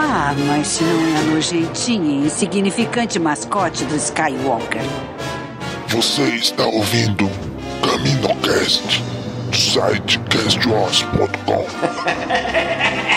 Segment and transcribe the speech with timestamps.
[0.00, 4.80] Ah, mas não é a nojentinha e insignificante mascote do Skywalker.
[5.88, 7.28] Você está ouvindo
[7.82, 9.02] CaminoCast
[9.50, 11.66] do site castwars.com.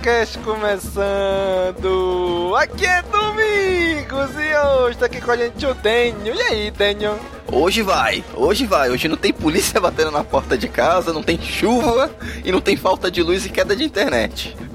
[0.00, 1.84] CaminoCast começando!
[2.56, 6.34] Aqui é Domingos e hoje tá aqui com a gente o Daniel.
[6.34, 7.18] E aí, Daniel?
[7.52, 8.90] Hoje vai, hoje vai.
[8.90, 12.10] Hoje não tem polícia batendo na porta de casa, não tem chuva
[12.44, 14.56] e não tem falta de luz e queda de internet.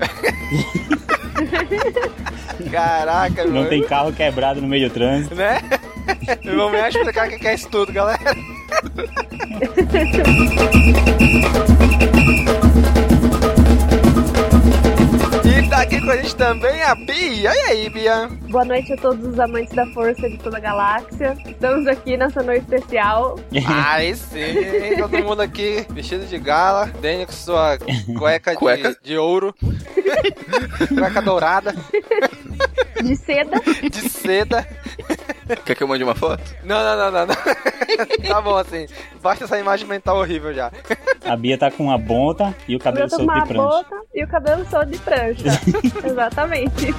[2.71, 3.69] Caraca, Não mano.
[3.69, 5.35] tem carro quebrado no meio do trânsito.
[5.35, 5.61] Né?
[6.45, 8.35] Vamos me explicar o que é isso tudo, galera.
[15.85, 17.53] Aqui com a gente também a Bia.
[17.53, 18.27] E aí, Bia?
[18.49, 21.37] Boa noite a todos os amantes da força de toda a galáxia.
[21.45, 23.39] Estamos aqui nessa noite especial.
[23.87, 26.87] Aí sim, todo mundo aqui vestido de gala.
[27.01, 27.77] Daniel com sua
[28.17, 28.97] cueca, de- Cueca?
[29.03, 29.53] De, ouro.
[30.89, 31.75] cueca dourada,
[33.03, 33.59] De seda.
[33.89, 34.67] de seda.
[35.65, 36.43] Quer que eu mande uma foto?
[36.63, 37.25] Não, não, não, não.
[37.27, 37.35] não.
[38.27, 38.87] tá bom assim.
[39.21, 40.71] Basta essa imagem mental horrível já.
[41.23, 43.53] A Bia tá com uma bonta e o cabelo Eu tô com solto uma de
[43.53, 43.63] prancha.
[43.63, 45.43] bota e o cabelo solto de prancha.
[46.05, 46.93] Exatamente.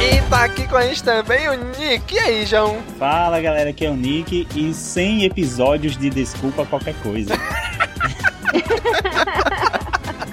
[0.00, 2.14] E tá aqui com a gente também o Nick.
[2.14, 2.78] E aí, João?
[2.98, 7.34] Fala galera, aqui é o Nick e 100 episódios de desculpa qualquer coisa.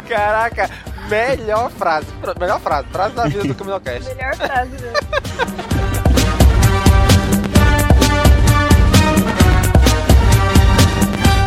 [0.08, 0.70] Caraca,
[1.10, 2.08] melhor frase.
[2.40, 2.88] Melhor frase.
[2.92, 4.08] Frase da vida do Caminocast.
[4.16, 5.70] Melhor frase mesmo.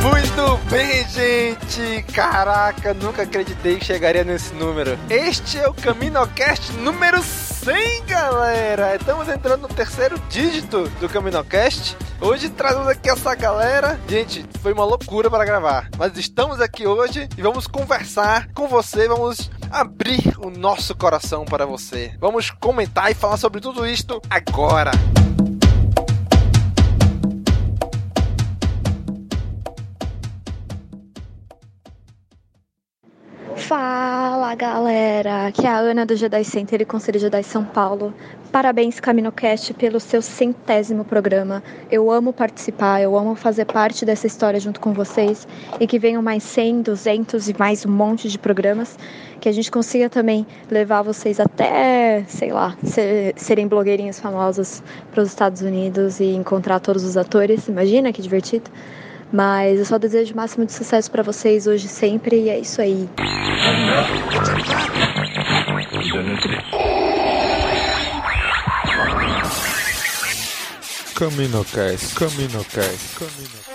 [0.02, 2.02] Muito bem, gente!
[2.12, 4.98] Caraca, nunca acreditei que chegaria nesse número.
[5.08, 8.96] Este é o CaminoCast número 100, galera!
[8.96, 11.96] Estamos entrando no terceiro dígito do CaminoCast.
[12.20, 14.00] Hoje trazemos aqui essa galera.
[14.08, 19.06] Gente, foi uma loucura para gravar, mas estamos aqui hoje e vamos conversar com você.
[19.06, 22.12] Vamos abrir o nosso coração para você.
[22.18, 24.90] Vamos comentar e falar sobre tudo isto agora.
[34.54, 38.12] Galera, aqui é a Ana do Jedi Center e Conselho Jedi São Paulo.
[38.50, 41.62] Parabéns CaminoCast pelo seu centésimo programa.
[41.90, 45.48] Eu amo participar, eu amo fazer parte dessa história junto com vocês
[45.80, 48.98] e que venham mais 100, 200 e mais um monte de programas.
[49.40, 55.22] Que a gente consiga também levar vocês até, sei lá, ser- serem blogueirinhos famosos para
[55.22, 57.68] os Estados Unidos e encontrar todos os atores.
[57.68, 58.70] Imagina que divertido.
[59.32, 62.58] Mas eu só desejo o máximo de sucesso para vocês hoje e sempre e é
[62.58, 63.08] isso aí.
[71.14, 73.71] CaminoCast, CaminoCast, Camino.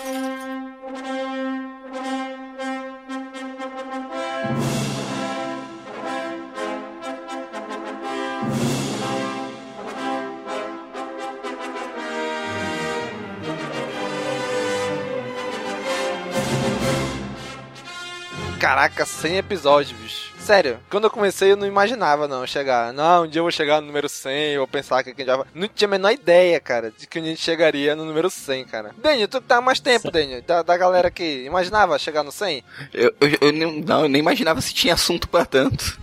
[18.68, 20.30] Caraca, 100 episódios, bicho.
[20.38, 22.92] Sério, quando eu comecei eu não imaginava não chegar.
[22.92, 25.24] Não, um dia eu vou chegar no número 100, eu vou pensar que a gente
[25.24, 25.46] já vai...
[25.54, 28.90] Não tinha a menor ideia, cara, de que a gente chegaria no número 100, cara.
[28.98, 32.30] Daniel, tu que tá há mais tempo, Daniel, da, da galera que imaginava chegar no
[32.30, 32.62] 100?
[32.92, 35.98] Eu, eu, eu nem, não, eu nem imaginava se tinha assunto pra tanto.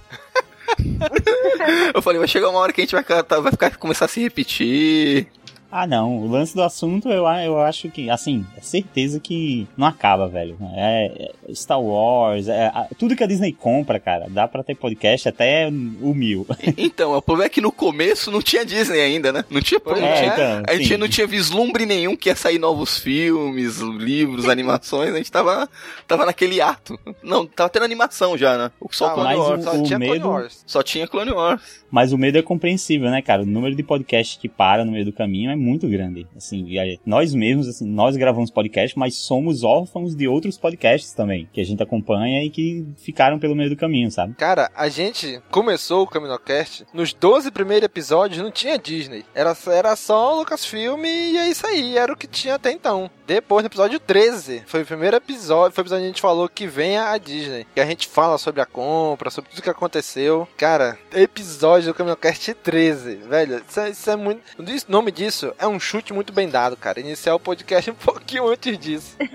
[1.93, 4.07] Eu falei, vai chegar uma hora que a gente vai, ficar- vai ficar, começar a
[4.07, 5.27] se repetir.
[5.71, 6.19] Ah, não.
[6.19, 10.57] O lance do assunto, eu, eu acho que, assim, é certeza que não acaba, velho.
[10.73, 14.75] É, é Star Wars, é, a- tudo que a Disney compra, cara, dá pra ter
[14.75, 16.45] podcast até o mil.
[16.77, 19.43] Então, o problema é que no começo não tinha Disney ainda, né?
[19.49, 20.97] Não tinha, não É, tinha- então, a gente sim.
[20.97, 25.69] não tinha vislumbre nenhum que ia sair novos filmes, livros, animações, a gente tava,
[26.07, 26.97] tava naquele ato.
[27.23, 28.71] Não, tava tendo animação já, né?
[28.91, 29.59] Só Ah, Clone Wars.
[29.59, 30.63] o- Só o tinha Clone medo- Wars.
[30.65, 31.83] Só tinha Clone Wars.
[31.91, 33.43] Mas o medo é compreensível, né, cara?
[33.43, 36.27] O número de podcasts que para no meio do caminho é muito grande.
[36.35, 36.67] Assim,
[37.05, 41.65] nós mesmos, assim, nós gravamos podcast, mas somos órfãos de outros podcasts também, que a
[41.65, 44.35] gente acompanha e que ficaram pelo meio do caminho, sabe?
[44.35, 49.25] Cara, a gente começou o Caminocast, nos 12 primeiros episódios não tinha Disney.
[49.33, 53.09] Era, era só Lucasfilm e é isso aí, era o que tinha até então.
[53.27, 56.47] Depois, no episódio 13, foi o primeiro episódio, foi o episódio que a gente falou
[56.47, 57.65] que venha a Disney.
[57.73, 60.47] Que a gente fala sobre a compra, sobre tudo que aconteceu.
[60.57, 64.41] Cara, episódio do Caminocast 13, velho, isso é, isso é muito...
[64.59, 66.99] O nome disso é um chute muito bem dado, cara.
[66.99, 69.17] Iniciar o podcast um pouquinho antes disso.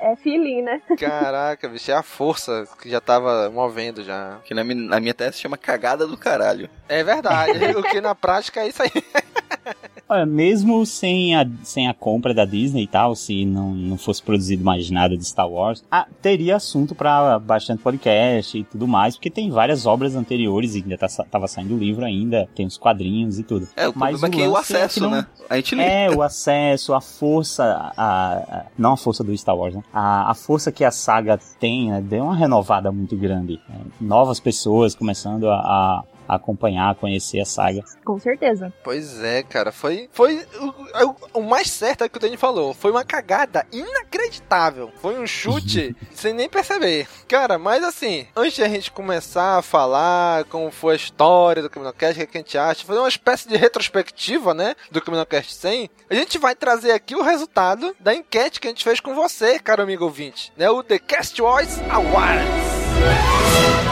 [0.00, 0.80] É feeling, né?
[0.98, 4.38] Caraca, bicho, é a força que já tava movendo já.
[4.44, 6.68] Que na minha, na minha tese chama cagada do caralho.
[6.88, 8.90] É verdade, o que na prática é isso aí.
[10.08, 14.22] Olha, mesmo sem a, sem a compra da Disney e tal, se não, não fosse
[14.22, 19.16] produzido mais nada de Star Wars, ah, teria assunto pra bastante podcast e tudo mais,
[19.16, 22.78] porque tem várias obras anteriores e ainda tá, tava saindo o livro ainda, tem os
[22.78, 23.66] quadrinhos e tudo.
[23.74, 25.26] É, o Mas problema é que o lance é acesso, que não- né?
[25.50, 25.82] A gente não...
[25.82, 29.82] É, o acesso, a força, a, a- não a força do Star Wars, né?
[29.92, 32.00] A, a força que a saga tem, né?
[32.00, 33.60] Deu uma renovada muito grande.
[33.68, 33.80] né?
[34.00, 37.82] Novas pessoas começando a, a acompanhar, conhecer a saga.
[38.04, 38.72] Com certeza.
[38.84, 40.66] Pois é, cara, foi, foi o,
[41.06, 42.72] o- o mais certo é que o Danny falou.
[42.74, 44.90] Foi uma cagada inacreditável.
[45.00, 47.06] Foi um chute sem nem perceber.
[47.28, 51.70] Cara, mas assim, antes de a gente começar a falar como foi a história do
[51.70, 55.54] Caminocast, o que, que a gente acha, fazer uma espécie de retrospectiva, né, do Caminocast
[55.54, 59.14] 100, a gente vai trazer aqui o resultado da enquete que a gente fez com
[59.14, 63.85] você, caro amigo ouvinte, né, o The Cast Voice Awards.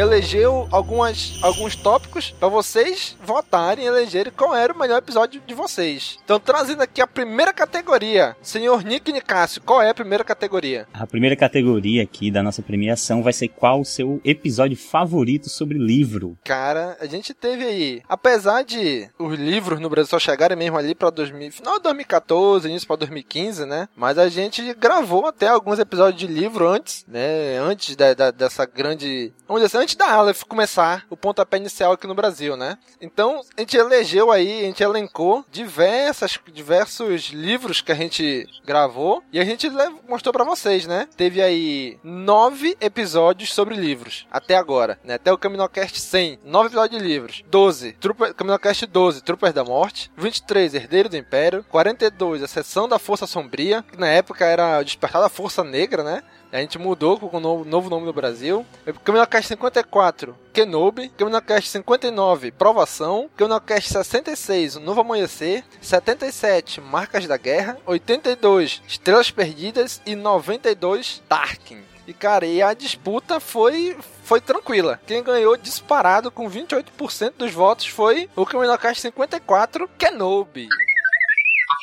[0.00, 5.54] Elegeu algumas, alguns tópicos para vocês votarem e elegerem qual era o melhor episódio de
[5.54, 6.18] vocês.
[6.24, 10.86] Então, trazendo aqui a primeira categoria, senhor Nick Nicásio, qual é a primeira categoria?
[10.92, 15.78] A primeira categoria aqui da nossa premiação vai ser qual o seu episódio favorito sobre
[15.78, 16.36] livro.
[16.44, 20.94] Cara, a gente teve aí, apesar de os livros no Brasil só chegarem mesmo ali
[20.94, 23.88] para 2000, final de 2014, início para 2015, né?
[23.96, 27.58] Mas a gente gravou até alguns episódios de livro antes, né?
[27.58, 31.92] Antes da, da- dessa grande, vamos dizer assim, antes da Aleph começar o pontapé inicial
[31.92, 32.78] aqui no Brasil, né?
[33.00, 39.22] Então, a gente elegeu aí, a gente elencou diversas, diversos livros que a gente gravou
[39.32, 39.68] e a gente
[40.08, 41.08] mostrou pra vocês, né?
[41.16, 45.14] Teve aí nove episódios sobre livros até agora, né?
[45.14, 47.42] Até o Caminocast 100, nove episódios de livros.
[47.50, 50.10] 12, Trooper, Caminocast 12, Troopers da Morte.
[50.16, 51.64] 23, Herdeiro do Império.
[51.68, 56.22] 42, A Sessão da Força Sombria, que na época era Despertar da Força Negra, né?
[56.52, 58.66] A gente mudou com o novo, nome no Brasil.
[59.04, 61.08] Caminocast 54, Kenobi.
[61.10, 63.30] Caminocast 59, Provação.
[63.36, 65.64] Caminocast 66, O Novo Amanhecer.
[65.80, 67.78] 77, Marcas da Guerra.
[67.86, 70.02] 82, Estrelas Perdidas.
[70.04, 71.82] E 92, Tarkin.
[72.04, 75.00] E, cara, e a disputa foi, foi tranquila.
[75.06, 80.68] Quem ganhou disparado com 28% dos votos foi o Caminocast 54, Kenobi.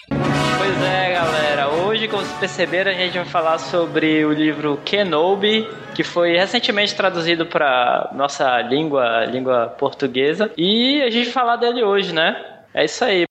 [0.09, 1.69] Pois é, galera.
[1.69, 6.95] Hoje, como vocês perceberam, a gente vai falar sobre o livro Kenobi, que foi recentemente
[6.95, 12.43] traduzido para nossa língua, língua portuguesa, e a gente vai falar dele hoje, né?
[12.73, 13.25] É isso aí.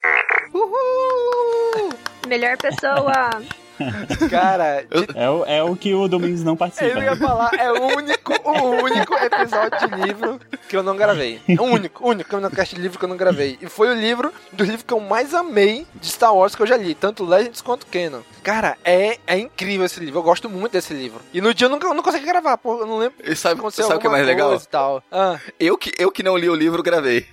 [2.26, 3.42] Melhor pessoa.
[4.30, 6.87] Cara, É o, é o que o Domingos não participa.
[6.87, 7.16] eu ia né?
[7.16, 11.40] falar, é o único, o único episódio de livro que eu não gravei.
[11.49, 13.59] É o único, único Caminocast de livro que eu não gravei.
[13.61, 16.66] E foi o livro do livro que eu mais amei de Star Wars que eu
[16.66, 18.21] já li, tanto Legends quanto Canon.
[18.42, 21.21] Cara, é, é incrível esse livro, eu gosto muito desse livro.
[21.33, 23.16] E no dia eu nunca eu não consegui gravar, pô, eu não lembro.
[23.25, 24.54] E sabe, Aconteceu sabe o que é mais legal?
[24.54, 25.02] e tal.
[25.11, 27.26] Ah, Eu que, eu que não li o livro, gravei.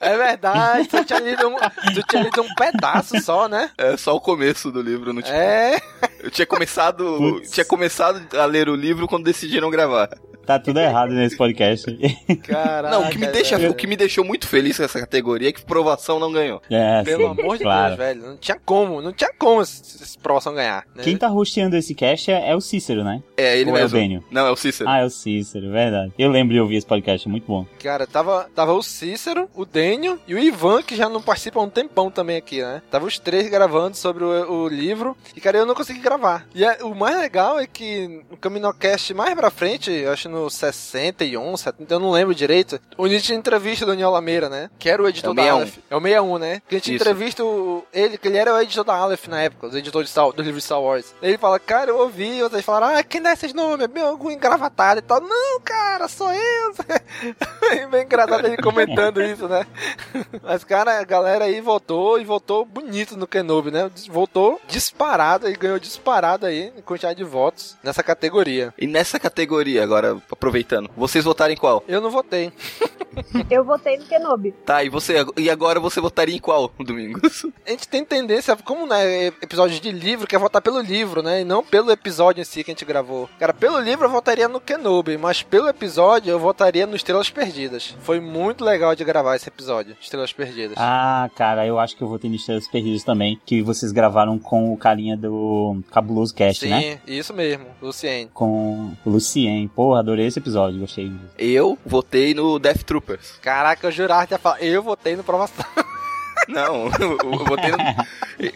[0.00, 3.70] é verdade, tu tinha, lido um, tu tinha lido um pedaço só, né?
[3.78, 5.36] É só o começo do livro, não tinha.
[5.36, 5.47] É.
[6.20, 7.50] Eu tinha começado, Putz.
[7.50, 10.10] tinha começado a ler o livro quando decidiram gravar.
[10.48, 11.84] Tá tudo errado nesse podcast.
[12.42, 12.88] Caraca.
[12.88, 15.52] Não, o que, me deixa, o que me deixou muito feliz com essa categoria é
[15.52, 16.62] que provação não ganhou.
[16.70, 17.88] É, Pelo sim, amor de claro.
[17.88, 18.22] Deus, velho.
[18.28, 20.86] Não tinha como, não tinha como esse, promoção ganhar.
[20.94, 21.04] Né?
[21.04, 23.22] Quem tá rosteando esse cast é, é o Cícero, né?
[23.36, 23.98] É, ele Ou é o mesmo.
[23.98, 24.24] Bênio?
[24.30, 24.88] Não, é o Cícero.
[24.88, 26.14] Ah, é o Cícero, verdade.
[26.18, 27.66] Eu lembro de ouvir esse podcast, é muito bom.
[27.78, 31.64] Cara, tava, tava o Cícero, o Dênio e o Ivan, que já não participam há
[31.64, 32.80] um tempão também aqui, né?
[32.90, 35.14] Tava os três gravando sobre o, o livro.
[35.36, 36.46] E, cara, eu não consegui gravar.
[36.54, 40.37] E é- o mais legal é que no Caminocast mais pra frente, eu acho no
[40.50, 44.70] 61, 70, eu não lembro direito, onde a gente entrevista o Daniel Lameira, né?
[44.78, 45.56] Que era o editor É o da 61.
[45.56, 45.78] Aleph.
[45.90, 46.62] É o 61, né?
[46.68, 47.02] Que a gente Isso.
[47.02, 50.30] entrevista o- ele, que ele era o editor da Aleph na época, os editores Star,
[50.32, 51.14] do livro Star Wars.
[51.22, 53.84] Ele fala, cara, eu ouvi, vocês falaram, ah, quem dá esses nomes?
[53.84, 55.20] É bem algum engravatado e tal.
[55.20, 56.74] Não, cara, sou eu.
[57.72, 59.66] É bem engraçado ele comentando isso, né?
[60.42, 63.90] Mas, cara, a galera aí votou e votou bonito no Kenobi, né?
[64.10, 68.72] Votou disparado e ganhou disparado aí em quantidade de votos nessa categoria.
[68.78, 71.82] E nessa categoria, agora, aproveitando, vocês votaram em qual?
[71.88, 72.52] Eu não votei.
[73.50, 74.52] Eu votei no Kenobi.
[74.64, 77.46] Tá, e você e agora você votaria em qual, Domingos?
[77.66, 81.40] A gente tem tendência, como né, episódio de livro, quer votar pelo livro, né?
[81.40, 83.28] E não pelo episódio em si que a gente gravou.
[83.38, 87.96] Cara, pelo livro eu votaria no Kenobi, mas pelo episódio eu votaria no Estrelas Perdidas.
[88.00, 90.76] Foi muito legal de gravar esse episódio, Estrelas Perdidas.
[90.78, 94.72] Ah, cara, eu acho que eu vou ter Estrelas Perdidas também, que vocês gravaram com
[94.72, 97.00] o carinha do Cabuloso Cast, Sim, né?
[97.06, 98.30] isso mesmo, Luciene.
[98.32, 99.68] Com o Lucien.
[99.68, 101.12] Porra, adorei esse episódio, gostei.
[101.38, 103.38] Eu votei no Death Troopers.
[103.40, 105.64] Caraca, eu jurava que ia falar, eu votei no Provação.
[106.48, 107.78] Não, eu eu votei no...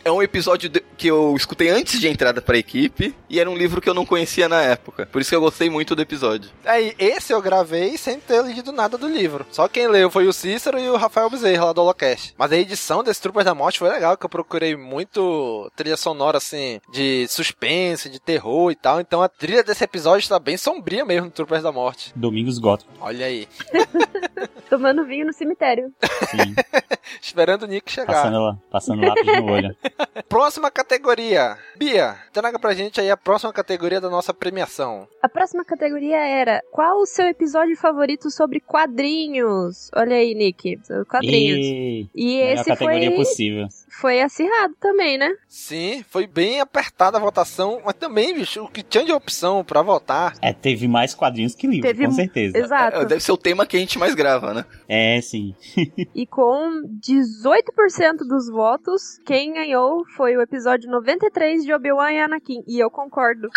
[0.05, 3.81] É um episódio que eu escutei antes de entrada pra equipe e era um livro
[3.81, 5.07] que eu não conhecia na época.
[5.07, 6.51] Por isso que eu gostei muito do episódio.
[6.65, 9.47] Aí, esse eu gravei sem ter lido nada do livro.
[9.51, 12.35] Só quem leu foi o Cícero e o Rafael Bezerra, lá do Holocast.
[12.39, 16.39] Mas a edição desse Troopers da Morte foi legal, que eu procurei muito trilha sonora,
[16.39, 19.01] assim, de suspense, de terror e tal.
[19.01, 22.13] Então a trilha desse episódio está bem sombria mesmo no Troopers da Morte.
[22.15, 22.91] Domingos Gótico.
[23.01, 23.49] Olha aí.
[24.71, 25.93] Tomando vinho no cemitério.
[26.31, 26.55] Sim,
[27.21, 28.13] Esperando o Nick chegar.
[28.13, 29.77] passando, lá, passando lápis no olho.
[30.29, 31.57] Próxima categoria.
[31.77, 35.07] Bia, traga pra gente aí a próxima categoria da nossa premiação.
[35.23, 39.91] A próxima categoria era qual o seu episódio favorito sobre quadrinhos?
[39.95, 41.59] Olha aí, Nick, quadrinhos.
[41.59, 43.69] E, E esse categoria foi possível.
[44.01, 45.35] Foi acirrado também, né?
[45.49, 49.83] Sim, foi bem apertada a votação, mas também, bicho, o que tinha de opção pra
[49.83, 50.35] votar.
[50.41, 52.59] É, teve mais quadrinhos que livros, Teve com certeza.
[52.59, 52.97] Exato.
[52.99, 54.65] É, deve ser o tema que a gente mais grava, né?
[54.89, 55.55] É, sim.
[56.15, 62.63] E com 18% dos votos, quem ganhou foi o episódio 93 de Obi-Wan e Anakin.
[62.67, 63.49] E eu concordo.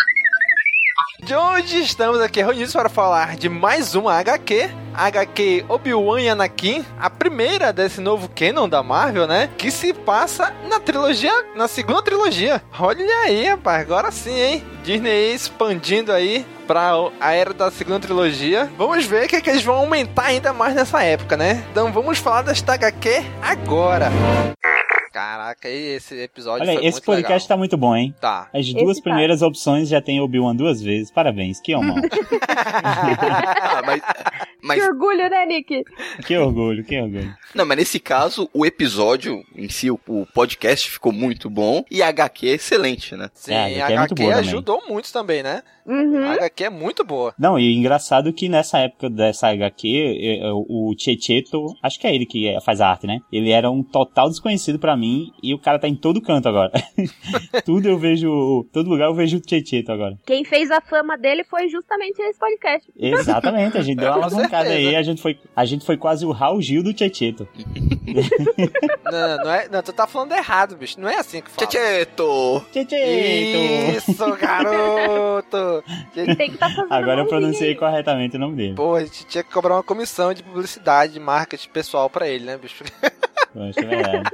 [1.20, 6.84] De hoje estamos aqui reunidos para falar de mais uma HQ, HQ Obi-Wan e Anakin,
[6.98, 9.48] a primeira desse novo canon da Marvel, né?
[9.56, 12.62] Que se passa na trilogia, na segunda trilogia.
[12.78, 14.64] Olha aí, rapaz, agora sim, hein?
[14.84, 18.70] Disney expandindo aí pra a era da segunda trilogia.
[18.76, 21.64] Vamos ver o que, é que eles vão aumentar ainda mais nessa época, né?
[21.70, 24.10] Então vamos falar desta HQ agora.
[25.16, 28.08] Caraca, aí esse episódio Olha, foi esse muito podcast tá muito bom, hein?
[28.08, 28.20] legal.
[28.20, 28.50] Tá.
[28.52, 29.04] As duas Esse tá.
[29.04, 31.10] primeiras opções já tem Obi-Wan duas vezes.
[31.10, 32.02] Parabéns, que honra.
[32.78, 34.02] Ah, mas,
[34.62, 35.84] mas Que orgulho, né, Nick?
[36.26, 37.34] que orgulho, que orgulho.
[37.54, 42.02] Não, mas nesse caso, o episódio em si, o, o podcast ficou muito bom e
[42.02, 43.30] a HQ é excelente, né?
[43.34, 44.48] Sim, É, a a HQ é muito HQ boa também.
[44.48, 45.62] ajudou muito também, né?
[45.86, 46.24] Uhum.
[46.24, 47.34] A HQ é muito boa.
[47.38, 52.56] Não, e engraçado que nessa época dessa HQ, o Checheto, acho que é ele que
[52.64, 53.20] faz a arte, né?
[53.32, 55.05] Ele era um total desconhecido pra mim
[55.42, 56.72] e o cara tá em todo canto agora.
[57.64, 60.16] Tudo eu vejo, todo lugar eu vejo o Checheto agora.
[60.24, 62.90] Quem fez a fama dele foi justamente esse podcast.
[62.96, 66.32] Exatamente, a gente deu uma alavancada aí, a gente foi, a gente foi quase o
[66.32, 67.48] Raul Gil do Checheto.
[69.10, 71.00] Não, não é, não, tu tá falando errado, bicho.
[71.00, 71.66] Não é assim que fala.
[71.66, 72.64] Tchecheto!
[72.72, 73.98] Checheto!
[73.98, 75.84] Isso, garoto!
[76.14, 78.74] Tem que estar fazendo Agora eu pronunciei corretamente o nome dele.
[78.74, 82.44] Pô, a gente tinha que cobrar uma comissão de publicidade, de marketing pessoal pra ele,
[82.44, 82.84] né, bicho?
[83.52, 84.30] Poxa, é verdade.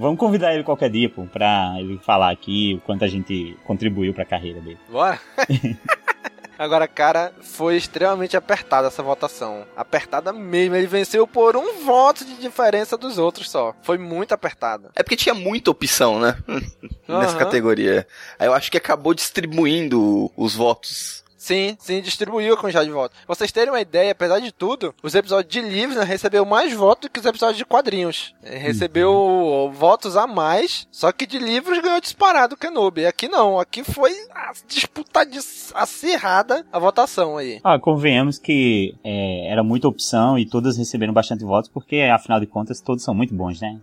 [0.00, 4.14] Vamos convidar ele qualquer dia, pô, pra ele falar aqui o quanto a gente contribuiu
[4.14, 4.78] pra carreira dele.
[4.88, 5.20] Bora?
[6.58, 9.66] Agora, cara, foi extremamente apertada essa votação.
[9.76, 10.74] Apertada mesmo.
[10.76, 13.74] Ele venceu por um voto de diferença dos outros só.
[13.82, 14.90] Foi muito apertada.
[14.94, 16.36] É porque tinha muita opção, né?
[17.08, 17.38] Nessa Aham.
[17.38, 18.06] categoria.
[18.38, 21.24] Aí eu acho que acabou distribuindo os votos.
[21.50, 23.18] Sim, sim, distribuiu a quantidade de votos.
[23.26, 26.72] Pra vocês terem uma ideia, apesar de tudo, os episódios de livros né, recebeu mais
[26.72, 28.32] votos do que os episódios de quadrinhos.
[28.40, 33.04] Recebeu votos a mais, só que de livros ganhou disparado o Kenobi.
[33.04, 35.40] Aqui não, aqui foi a disputa de-
[35.74, 37.58] acirrada a votação aí.
[37.64, 42.46] Ah, convenhamos que é, era muita opção e todas receberam bastante votos, porque afinal de
[42.46, 43.76] contas todos são muito bons, né?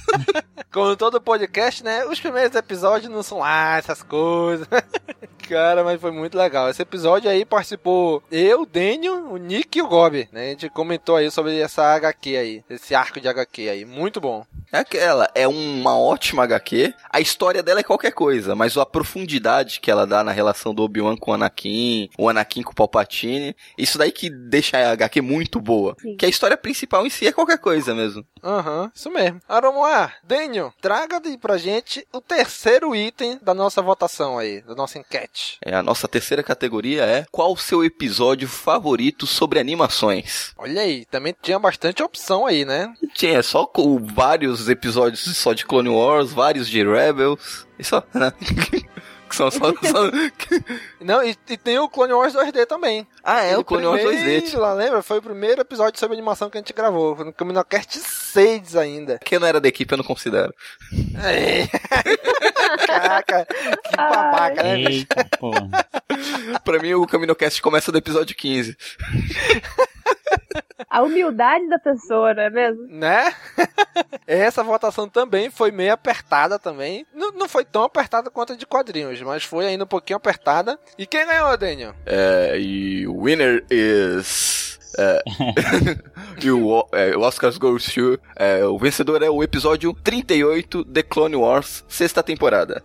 [0.72, 2.06] Como todo podcast, né?
[2.06, 4.68] Os primeiros episódios não são lá essas coisas.
[5.48, 6.70] Cara, mas foi muito legal.
[6.70, 10.48] Esse episódio aí participou eu, o Daniel, o Nick e o Gob, né?
[10.48, 13.86] A gente comentou aí sobre essa HQ aí, esse arco de HQ aí.
[13.86, 14.46] Muito bom.
[14.72, 16.94] É aquela, é uma ótima HQ.
[17.10, 20.84] A história dela é qualquer coisa, mas a profundidade que ela dá na relação do
[20.84, 25.22] Obi-Wan com o Anakin, o Anakin com o Palpatine, isso daí que deixa a HQ
[25.22, 25.96] muito boa.
[26.02, 26.18] Sim.
[26.18, 28.26] Que a história principal em si é qualquer coisa mesmo.
[28.44, 29.17] Aham, isso mesmo.
[29.48, 35.58] Aromoa, Daniel, traga pra gente o terceiro item da nossa votação aí, da nossa enquete.
[35.64, 40.54] É, a nossa terceira categoria é qual o seu episódio favorito sobre animações?
[40.58, 42.94] Olha aí, também tinha bastante opção aí, né?
[43.14, 48.32] Tinha só com vários episódios só de Clone Wars, vários de Rebels, e só, né?
[49.30, 50.12] Que são só, só-
[51.02, 53.06] Não, e, e tem o Clone Wars 2D também.
[53.24, 54.08] Ah, é, o Clone Wars 2D.
[54.14, 55.02] primeiro, Lá, lembra?
[55.04, 57.16] Foi o primeiro episódio sobre animação que a gente gravou.
[57.16, 59.20] Foi no CaminoCast 6 ainda.
[59.24, 60.54] Quem não era da equipe eu não considero.
[61.24, 61.68] É.
[62.88, 63.46] Caraca,
[63.90, 64.78] que babaca, né?
[64.78, 64.90] bicho?
[65.00, 65.70] Eita, porra.
[66.64, 68.78] pra mim o CaminoCast começa do episódio 15.
[70.90, 72.88] A humildade da pessoa, não é mesmo?
[72.88, 73.34] Né?
[74.28, 77.06] Essa votação também foi meio apertada também.
[77.14, 80.80] Não, não foi tão apertada quanto a de quadrinhos, mas foi ainda um pouquinho apertada.
[80.98, 81.94] E quem ganhou, Daniel?
[82.06, 84.80] É, e o winner is.
[84.98, 85.22] É,
[86.44, 88.20] e o, é, o Oscars Goes to.
[88.36, 92.84] é, o vencedor é o episódio 38 The Clone Wars, sexta temporada.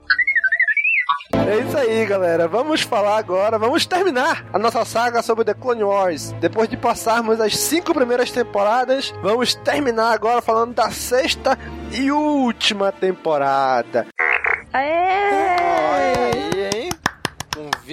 [1.35, 2.47] É isso aí, galera.
[2.47, 6.33] Vamos falar agora, vamos terminar a nossa saga sobre The Clone Wars.
[6.41, 11.59] Depois de passarmos as cinco primeiras temporadas, vamos terminar agora falando da sexta
[11.91, 14.07] e última temporada.
[14.73, 15.42] Aê!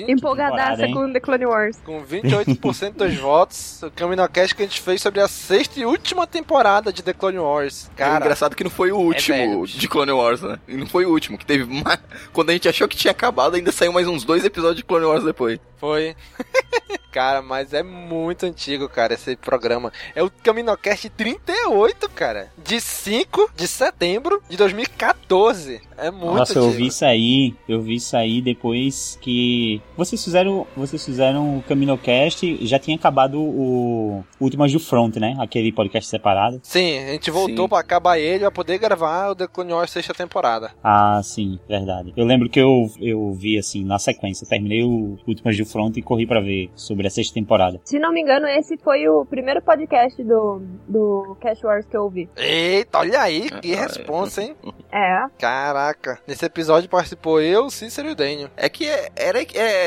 [0.06, 0.94] 20 Empolgadaça hein?
[0.94, 1.78] com The Clone Wars.
[1.86, 6.26] Com 28% dos votos, o Caminocast que a gente fez sobre a sexta e última
[6.28, 7.90] temporada de The Clone Wars.
[7.96, 9.66] é Cara, engraçado que não foi o último velho.
[9.68, 10.60] de Clone Wars, né?
[10.68, 12.00] E não foi o último, que teve mais.
[12.34, 15.06] Quando a gente achou que tinha acabado, ainda saiu mais uns dois episódios de Clone
[15.06, 15.60] Wars depois.
[15.78, 16.16] foi.
[17.12, 19.92] cara, mas é muito antigo, cara, esse programa.
[20.16, 22.52] É o Caminocast 38, cara.
[22.58, 25.82] De 5 de setembro de 2014.
[25.98, 26.78] É muito Nossa, eu antigo.
[26.78, 32.66] vi isso aí, eu vi isso aí depois que vocês fizeram, vocês fizeram o CaminoCast,
[32.66, 35.36] já tinha acabado o Últimas do Front, né?
[35.40, 36.60] Aquele podcast separado.
[36.64, 37.70] Sim, a gente voltou Sim.
[37.70, 40.72] pra acabar ele pra poder gravar o The Clone Wars sexta temporada.
[40.84, 42.14] Ah, sim, verdade.
[42.16, 46.02] Eu lembro que eu, eu vi assim na sequência, terminei o Últimas do Front e
[46.02, 47.80] corri pra ver sobre a sexta temporada.
[47.84, 52.04] Se não me engano, esse foi o primeiro podcast do, do Cash Wars que eu
[52.04, 52.30] ouvi.
[52.38, 54.56] Eita, olha aí, que responsa, hein?
[54.92, 55.26] É.
[55.38, 58.50] Caraca, nesse episódio participou eu, Cícero e o Daniel.
[58.56, 59.42] É que é- era.
[59.42, 59.79] É,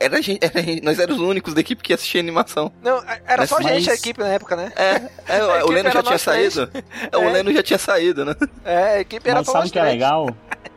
[0.00, 2.72] era, gente, era nós éramos os únicos da equipe que assistia animação.
[2.82, 4.72] Não, era Mas- só a gente, mas- a equipe na época, né?
[4.76, 5.00] É,
[5.36, 6.70] é, o Leno já tinha saído.
[7.12, 7.32] É, O É.
[7.32, 8.34] Leno já tinha saído, né?
[8.64, 10.28] É, a equipe era Mas só sabe o que é legal?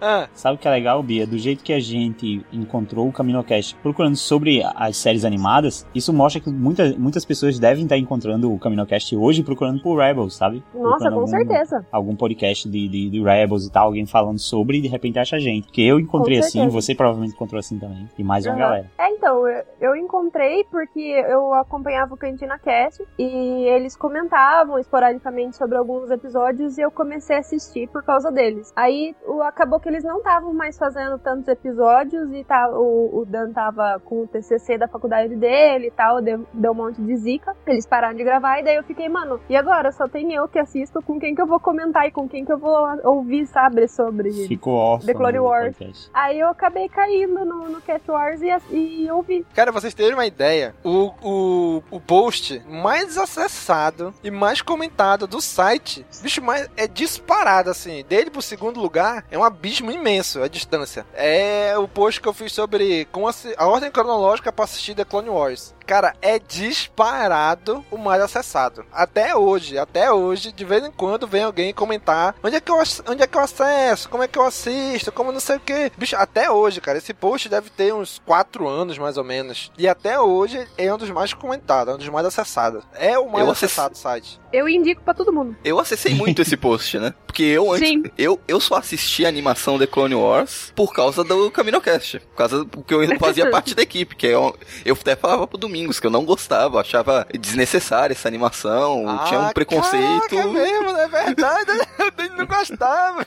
[0.01, 1.25] Ah, Sabe o que é legal, Bia?
[1.25, 6.41] Do jeito que a gente encontrou o CaminoCast procurando sobre as séries animadas, isso mostra
[6.41, 10.63] que muita, muitas pessoas devem estar encontrando o CaminoCast hoje procurando por Rebels, sabe?
[10.73, 11.85] Nossa, Procurando com algum- certeza.
[11.91, 15.35] Algum podcast de, de, de Rebels e tal, alguém falando sobre e de repente acha
[15.35, 15.65] a gente.
[15.65, 18.07] Porque eu encontrei assim, você provavelmente encontrou assim também.
[18.17, 18.59] E mais uma Aham.
[18.61, 18.91] galera.
[18.99, 23.23] É, então, eu, eu encontrei porque eu acompanhava o Cantina Cast e
[23.67, 28.71] eles comentavam esporadicamente sobre alguns episódios e eu comecei a assistir por causa deles.
[28.75, 33.25] Aí o, acabou que eles não estavam mais fazendo tantos episódios e tá, o, o
[33.25, 37.15] Dan tava com o TCC da faculdade dele e tal, deu, deu um monte de
[37.15, 37.55] zica.
[37.65, 39.91] Eles pararam de gravar e daí eu fiquei, mano, e agora?
[39.91, 42.51] Só tem eu que assisto, com quem que eu vou comentar e com quem que
[42.51, 46.09] eu vou ouvir, sabe, sobre Ficou órfão The Clone Wars.
[46.13, 49.45] Aí eu acabei caindo no, no Cat Wars e, e ouvi.
[49.53, 55.41] cara, vocês terem uma ideia, o, o, o post mais acessado e mais comentado do
[55.41, 59.43] site, bicho, mais, é disparado, assim, dele pro segundo lugar, é um
[59.83, 61.05] abismo imenso a distância.
[61.13, 65.05] É o post que eu fiz sobre como assi- a ordem cronológica pra assistir The
[65.05, 65.75] Clone Wars.
[65.85, 68.85] Cara, é disparado o mais acessado.
[68.91, 72.77] Até hoje, até hoje, de vez em quando vem alguém comentar onde é que eu,
[73.07, 75.91] onde é que eu acesso, como é que eu assisto, como não sei o que.
[75.97, 79.71] Bicho, até hoje, cara, esse post deve ter uns 4 anos mais ou menos.
[79.77, 82.83] E até hoje é um dos mais comentados, é um dos mais acessados.
[82.93, 84.41] É o mais Eu acess- acessado do site.
[84.51, 85.55] Eu indico pra todo mundo.
[85.63, 87.13] Eu acessei muito esse post, né?
[87.25, 87.87] Porque eu antes.
[87.87, 88.03] Sim.
[88.17, 92.19] Eu, eu só assisti a animação The Clone Wars por causa do CaminoCast.
[92.19, 94.15] Por causa do que eu fazia parte da equipe.
[94.15, 99.03] Que eu, eu até falava pro Domingos que eu não gostava, achava desnecessária essa animação,
[99.27, 100.29] tinha um Ah, preconceito.
[100.29, 101.71] Caraca, mesmo, é verdade.
[102.17, 103.25] Eu não gostava.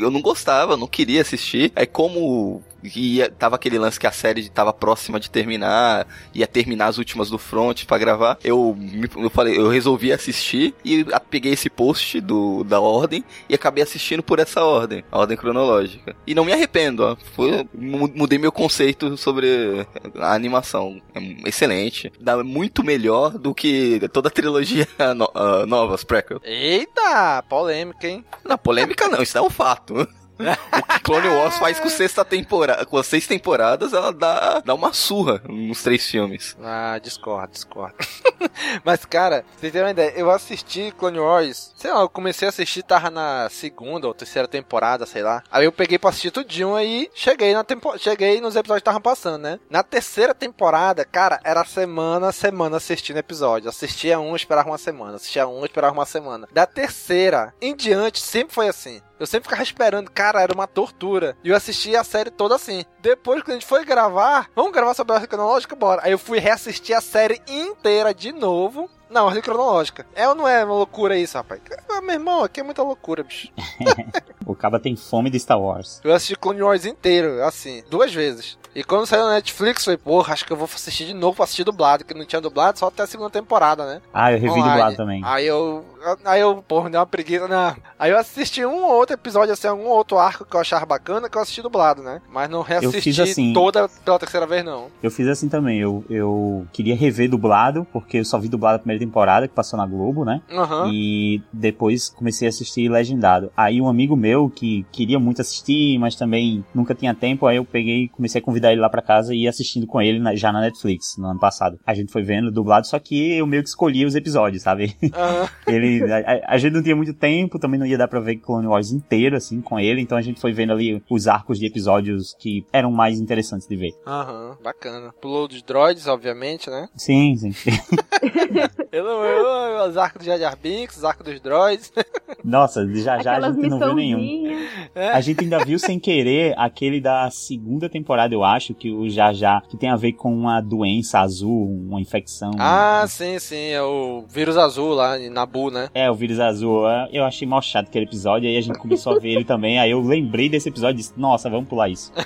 [0.00, 1.72] eu não gostava, não queria assistir.
[1.76, 6.86] Aí como E tava aquele lance que a série tava próxima de terminar, ia terminar
[6.86, 8.38] as últimas do front pra gravar.
[8.42, 8.76] Eu,
[9.16, 14.22] eu falei, eu resolvi assistir e peguei esse post do, da ordem e acabei assistindo
[14.22, 16.16] por essa ordem, a ordem cronológica.
[16.26, 17.16] E não me arrependo, ó.
[17.34, 19.86] Foi, mu- mudei meu conceito sobre
[20.18, 21.00] a animação.
[21.14, 22.12] É excelente.
[22.20, 26.40] Dá muito melhor do que toda a trilogia no, ah, nova, as prequel.
[26.44, 28.24] Eita, polêmica, hein?
[28.44, 30.08] Não, polêmica não, isso é um fato.
[30.40, 34.74] O que Clone Wars faz com sexta temporada, com as seis temporadas, ela dá, dá
[34.74, 36.56] uma surra nos três filmes.
[36.62, 37.96] Ah, discordo, discordo.
[38.84, 42.50] Mas, cara, vocês terem uma ideia, eu assisti Clone Wars, sei lá, eu comecei a
[42.50, 45.42] assistir, tava na segunda ou terceira temporada, sei lá.
[45.50, 47.96] Aí eu peguei pra assistir tudinho aí cheguei na tempo...
[47.98, 49.58] cheguei nos episódios que estavam passando, né?
[49.68, 53.68] Na terceira temporada, cara, era semana a semana assistindo episódio.
[53.68, 55.16] Assistia um, esperava uma semana.
[55.16, 56.48] Assistia um, esperava uma semana.
[56.52, 59.00] Da terceira em diante, sempre foi assim.
[59.20, 61.36] Eu sempre ficava esperando, cara, era uma tortura.
[61.44, 62.86] E eu assistia a série toda assim.
[63.02, 65.76] Depois, quando a gente foi gravar, vamos gravar sobre a ordem cronológica?
[65.76, 66.00] Bora.
[66.02, 68.88] Aí eu fui reassistir a série inteira de novo.
[69.10, 70.06] Na ordem cronológica.
[70.14, 71.60] É ou não é uma loucura isso, rapaz?
[71.88, 73.48] Ah, meu irmão, aqui é muita loucura, bicho.
[74.46, 76.00] O Caba tem fome de Star Wars.
[76.02, 78.58] Eu assisti Clone Wars inteiro, assim, duas vezes.
[78.74, 81.44] E quando saiu na Netflix, falei, porra, acho que eu vou assistir de novo pra
[81.44, 84.00] assistir dublado, que não tinha dublado só até a segunda temporada, né?
[84.14, 84.70] Ah, eu revi Online.
[84.70, 85.22] dublado também.
[85.24, 85.84] Aí eu.
[86.24, 87.76] Aí eu, porra, me deu uma preguiça, né?
[87.98, 91.28] Aí eu assisti um ou outro episódio, assim, algum outro arco que eu achava bacana
[91.28, 92.22] que eu assisti dublado, né?
[92.32, 93.52] Mas não reassisti assim.
[93.52, 94.86] toda pela terceira vez, não.
[95.02, 95.78] Eu fiz assim também.
[95.78, 99.76] Eu, eu queria rever dublado, porque eu só vi dublado a primeira temporada, que passou
[99.76, 100.40] na Globo, né?
[100.50, 100.90] Aham.
[100.92, 103.52] E depois comecei a assistir legendado.
[103.56, 107.64] Aí um amigo meu que queria muito assistir, mas também nunca tinha tempo, aí eu
[107.64, 110.34] peguei e comecei a convidar ele lá pra casa e ia assistindo com ele na-
[110.34, 111.78] já na Netflix, no ano passado.
[111.86, 114.94] A gente foi vendo dublado, só que eu meio que escolhia os episódios, sabe?
[115.14, 115.48] Aham.
[115.66, 118.66] ele, a, a gente não tinha muito tempo, também não ia dar pra ver Clone
[118.66, 122.34] Wars inteiro, assim, com ele, então a gente foi vendo ali os arcos de episódios
[122.38, 123.92] que eram mais interessantes de ver.
[124.06, 125.12] Aham, bacana.
[125.20, 126.88] Pulou dos droids, obviamente, né?
[126.96, 127.52] Sim, sim.
[128.92, 131.92] Eu, eu, os arcos do Jar Jar Binks, os arcos dos droids.
[132.44, 134.66] Nossa, já já a Aquelas gente não viu nenhum.
[134.96, 135.10] É.
[135.10, 139.32] A gente ainda viu sem querer aquele da segunda temporada, eu acho, que o Já
[139.32, 142.50] Já, que tem a ver com uma doença azul, uma infecção.
[142.58, 145.88] Ah, sim, sim, é o vírus azul lá em Nabu, né?
[145.94, 146.88] É, o vírus azul.
[146.88, 149.78] É, Eu achei mal chato aquele episódio, aí a gente começou a ver ele também,
[149.78, 152.12] aí eu lembrei desse episódio e disse, nossa, vamos pular isso.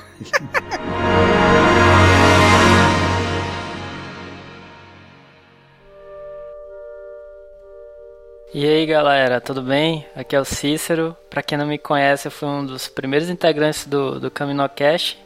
[8.52, 10.06] E aí galera, tudo bem?
[10.14, 11.16] Aqui é o Cícero.
[11.28, 15.18] Pra quem não me conhece, eu fui um dos primeiros integrantes do, do Caminocast.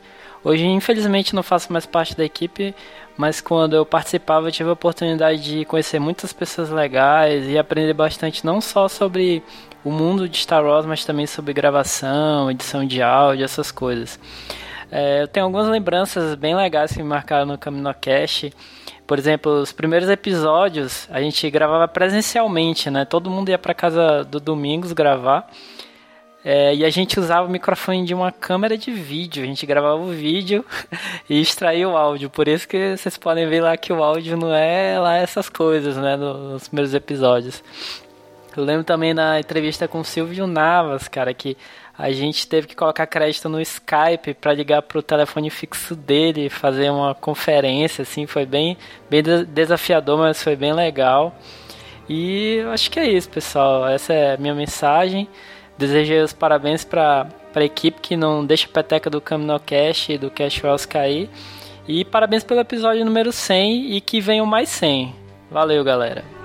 [0.44, 2.74] Hoje, infelizmente, não faço mais parte da equipe,
[3.16, 7.92] mas quando eu participava, eu tive a oportunidade de conhecer muitas pessoas legais e aprender
[7.92, 9.42] bastante, não só sobre
[9.84, 14.18] o mundo de Star Wars, mas também sobre gravação, edição de áudio, essas coisas.
[14.90, 18.52] É, eu tenho algumas lembranças bem legais que me marcaram no Caminocast.
[19.06, 23.04] Por exemplo, os primeiros episódios a gente gravava presencialmente, né?
[23.04, 25.50] Todo mundo ia para casa do Domingos gravar.
[26.50, 29.42] É, e a gente usava o microfone de uma câmera de vídeo.
[29.42, 30.64] A gente gravava o vídeo
[31.28, 32.30] e extraía o áudio.
[32.30, 35.98] Por isso que vocês podem ver lá que o áudio não é lá essas coisas,
[35.98, 36.16] né?
[36.16, 37.62] Nos primeiros episódios.
[38.56, 41.54] Eu lembro também na entrevista com o Silvio Navas, cara, que
[41.98, 46.88] a gente teve que colocar crédito no Skype para ligar pro telefone fixo dele, fazer
[46.88, 48.74] uma conferência, assim, foi bem,
[49.10, 51.36] bem de- desafiador, mas foi bem legal.
[52.08, 53.86] E acho que é isso, pessoal.
[53.86, 55.28] Essa é a minha mensagem.
[55.78, 60.30] Desejei os parabéns para a equipe que não deixa a peteca do Caminocast e do
[60.30, 61.30] Cash Wells cair.
[61.86, 65.14] E parabéns pelo episódio número 100 e que venham mais 100.
[65.50, 66.37] Valeu, galera.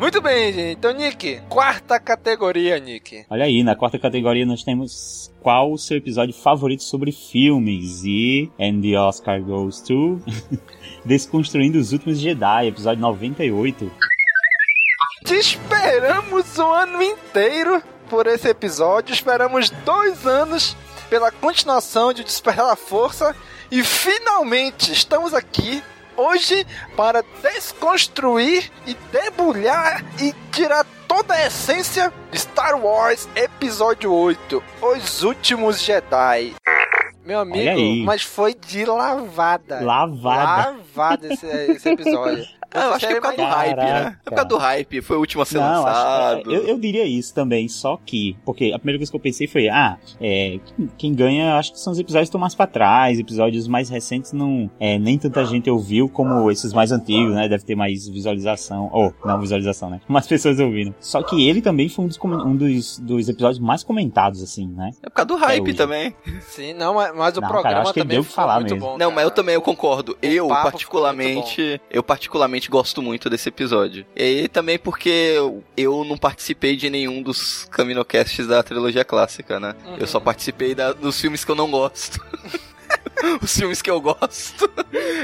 [0.00, 0.78] Muito bem, gente.
[0.78, 3.26] Então, Nick, quarta categoria, Nick.
[3.28, 8.50] Olha aí, na quarta categoria nós temos qual o seu episódio favorito sobre filmes e
[8.58, 10.18] And the Oscar goes to
[11.04, 13.92] Desconstruindo os Últimos Jedi, episódio 98.
[15.26, 19.12] Te esperamos o ano inteiro por esse episódio.
[19.12, 20.74] Esperamos dois anos
[21.10, 23.36] pela continuação de Despertar da Força.
[23.70, 25.82] E finalmente estamos aqui
[26.20, 34.62] hoje para desconstruir e debulhar e tirar toda a essência de Star Wars Episódio 8
[34.82, 36.54] Os Últimos Jedi.
[37.24, 39.80] Meu amigo, mas foi de lavada.
[39.80, 40.70] Lavada.
[40.72, 42.44] Lavada esse, esse episódio.
[42.72, 44.16] Ah, eu acho que é por causa do hype, né?
[44.24, 46.40] É por causa do hype, foi o último a ser Não, lançado.
[46.40, 48.36] acho, é, eu, eu diria isso também, só que.
[48.44, 50.58] Porque a primeira coisa que eu pensei foi, ah, é,
[50.96, 54.32] quem, ganha, acho que são os episódios que estão mais pra trás, episódios mais recentes
[54.32, 54.70] não.
[54.78, 57.48] É, nem tanta gente ouviu como esses mais antigos, né?
[57.48, 58.88] Deve ter mais visualização.
[58.92, 60.00] Ou, não visualização, né?
[60.08, 60.94] Mais pessoas ouvindo.
[61.00, 64.90] Só que ele também foi um dos, um dos, dos episódios mais comentados, assim, né?
[65.02, 66.14] É por causa do hype também.
[66.40, 68.32] Sim, não, mas, mas o Não, cara, programa acho que ele também deu o que
[68.32, 68.86] foi falar muito mesmo.
[68.88, 68.98] bom.
[68.98, 70.16] Não, mas eu também eu concordo.
[70.20, 74.04] Eu papo ficou particularmente, eu particularmente gosto muito desse episódio.
[74.16, 75.34] E também porque
[75.76, 79.76] eu, não participei de nenhum dos Caminocasts da trilogia clássica, né?
[79.98, 82.18] Eu só participei da- dos filmes que eu não gosto.
[83.40, 84.68] Os filmes que eu gosto.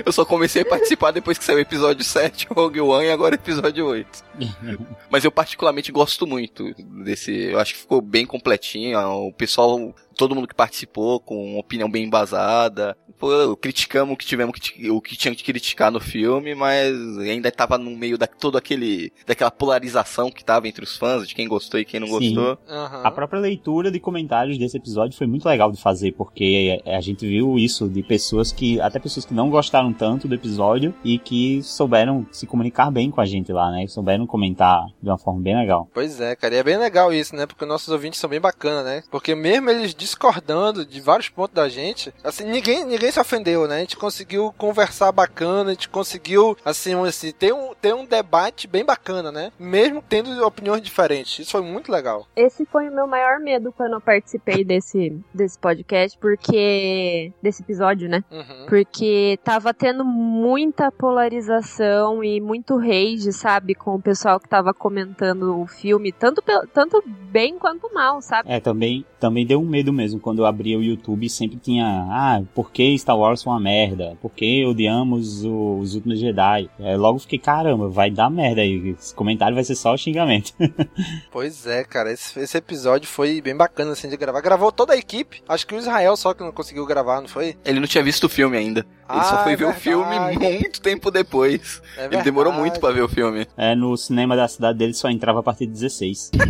[0.04, 3.34] Eu só comecei a participar depois que saiu o episódio 7, Rogue One, e agora
[3.34, 4.24] o episódio 8.
[5.10, 6.72] Mas eu particularmente gosto muito
[7.02, 7.32] desse.
[7.32, 8.98] Eu acho que ficou bem completinho.
[8.98, 12.96] O pessoal, todo mundo que participou, com uma opinião bem embasada.
[13.18, 17.50] Pô, criticamos o que tivemos que, o que tinha que criticar no filme, mas ainda
[17.50, 21.48] tava no meio da todo aquele daquela polarização que tava entre os fãs, de quem
[21.48, 22.34] gostou e quem não Sim.
[22.34, 22.58] gostou.
[22.68, 27.26] A própria leitura de comentários desse episódio foi muito legal de fazer, porque a gente
[27.26, 31.62] viu isso de pessoas que, até pessoas que não gostaram tanto do episódio e que
[31.62, 33.86] souberam se comunicar bem com a gente lá, né?
[33.86, 35.88] Souberam comentar de uma forma bem legal.
[35.94, 37.46] Pois é, cara, e é bem legal isso, né?
[37.46, 39.02] Porque nossos ouvintes são bem bacanas, né?
[39.10, 43.76] Porque mesmo eles discordando de vários pontos da gente, assim, ninguém, ninguém se ofendeu, né?
[43.76, 48.66] A gente conseguiu conversar bacana, a gente conseguiu, assim, assim ter, um, ter um debate
[48.66, 49.52] bem bacana, né?
[49.58, 51.40] Mesmo tendo opiniões diferentes.
[51.40, 52.26] Isso foi muito legal.
[52.36, 57.32] Esse foi o meu maior medo quando eu participei desse, desse podcast, porque.
[57.42, 58.24] desse episódio, né?
[58.30, 58.66] Uhum.
[58.68, 63.74] Porque tava tendo muita polarização e muito rage, sabe?
[63.74, 66.42] Com o pessoal que tava comentando o filme, tanto,
[66.72, 68.50] tanto bem quanto mal, sabe?
[68.50, 72.42] É, também, também deu um medo mesmo quando eu abria o YouTube sempre tinha, ah,
[72.54, 74.16] por que Star Wars foi uma merda?
[74.22, 76.68] Por que odiamos o- os últimos Jedi?
[76.78, 78.90] Aí logo fiquei, caramba, vai dar merda aí.
[78.90, 80.52] Esse comentário vai ser só xingamento.
[81.30, 84.40] Pois é, cara, esse, esse episódio foi bem bacana, assim, de gravar.
[84.40, 85.42] Gravou toda a equipe.
[85.48, 87.56] Acho que o Israel só que não conseguiu gravar, não foi?
[87.64, 88.86] Ele não tinha visto o filme ainda.
[89.08, 89.82] Ele só Ah, foi é ver o verdade.
[89.82, 91.80] filme muito tempo depois.
[91.96, 93.46] É Ele demorou muito pra ver o filme.
[93.56, 96.30] É, no cinema da cidade dele só entrava a partir de 16.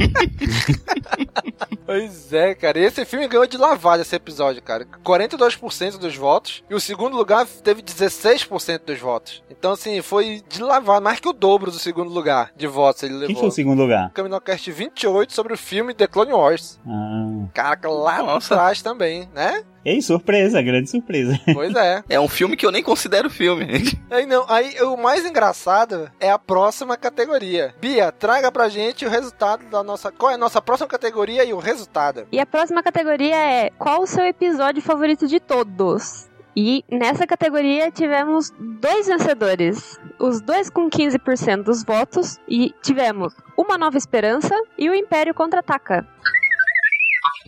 [1.87, 2.79] Pois é, cara.
[2.81, 4.85] E esse filme ganhou de lavada esse episódio, cara.
[5.05, 6.65] 42% dos votos.
[6.69, 9.43] E o segundo lugar teve 16% dos votos.
[9.49, 11.01] Então, assim, foi de lavada.
[11.01, 13.27] Mais que o dobro do segundo lugar de votos ele levou.
[13.29, 14.11] Quem foi o segundo lugar?
[14.11, 16.81] Caminocast 28 sobre o filme The Clone Wars.
[16.87, 17.47] Ah.
[17.55, 18.55] Caraca, lá Nossa.
[18.55, 19.63] atrás também, né?
[19.87, 21.39] Ei, surpresa, grande surpresa.
[21.55, 22.03] Pois é.
[22.09, 23.67] É um filme que eu nem considero filme.
[24.11, 27.75] Aí não, aí o mais engraçado é a próxima categoria.
[27.81, 30.11] Bia, traga pra gente o resultado da nossa.
[30.11, 32.27] Qual é a nossa próxima categoria e o resultado?
[32.33, 36.29] E a próxima categoria é qual o seu episódio favorito de todos?
[36.57, 40.01] E nessa categoria tivemos dois vencedores.
[40.19, 42.39] Os dois com 15% dos votos.
[42.49, 46.07] E tivemos Uma Nova Esperança e o Império Contra-Ataca.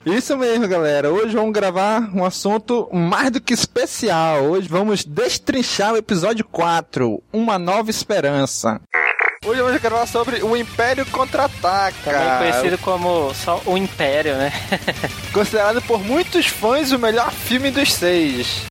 [0.09, 1.12] Isso mesmo, galera.
[1.12, 4.42] Hoje vamos gravar um assunto mais do que especial.
[4.44, 8.81] Hoje vamos destrinchar o episódio 4, Uma Nova Esperança.
[9.44, 12.11] Hoje vamos gravar sobre o Império Contra-Ataca.
[12.11, 14.51] Também conhecido como só o Império, né?
[15.31, 18.64] Considerado por muitos fãs o melhor filme dos seis.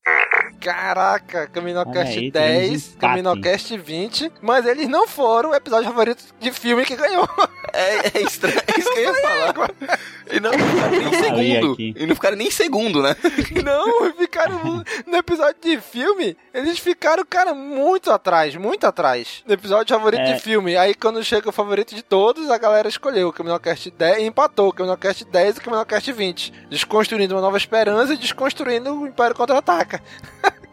[0.73, 2.97] Caraca, Caminocast aí, temos 10, empate.
[2.99, 7.27] Caminocast 20, mas eles não foram o episódio favorito de filme que ganhou.
[7.73, 9.69] É, é estranho, é isso que eu ia falar.
[10.31, 11.75] E não ficaram nem segundo.
[11.79, 13.15] E não ficaram nem em segundo, né?
[13.63, 19.43] Não, ficaram no- no episódio de filme, eles ficaram, cara, muito atrás, muito atrás.
[19.45, 20.33] No episódio favorito É.
[20.33, 20.75] de filme.
[20.77, 24.69] Aí quando chega o favorito de todos, a galera escolheu o Caminocast 10 e empatou
[24.69, 26.53] o Caminocast 10 e o Caminocast 20.
[26.69, 30.01] Desconstruindo uma nova esperança e desconstruindo o Império Contra-Ataca.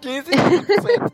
[0.05, 1.13] 15%.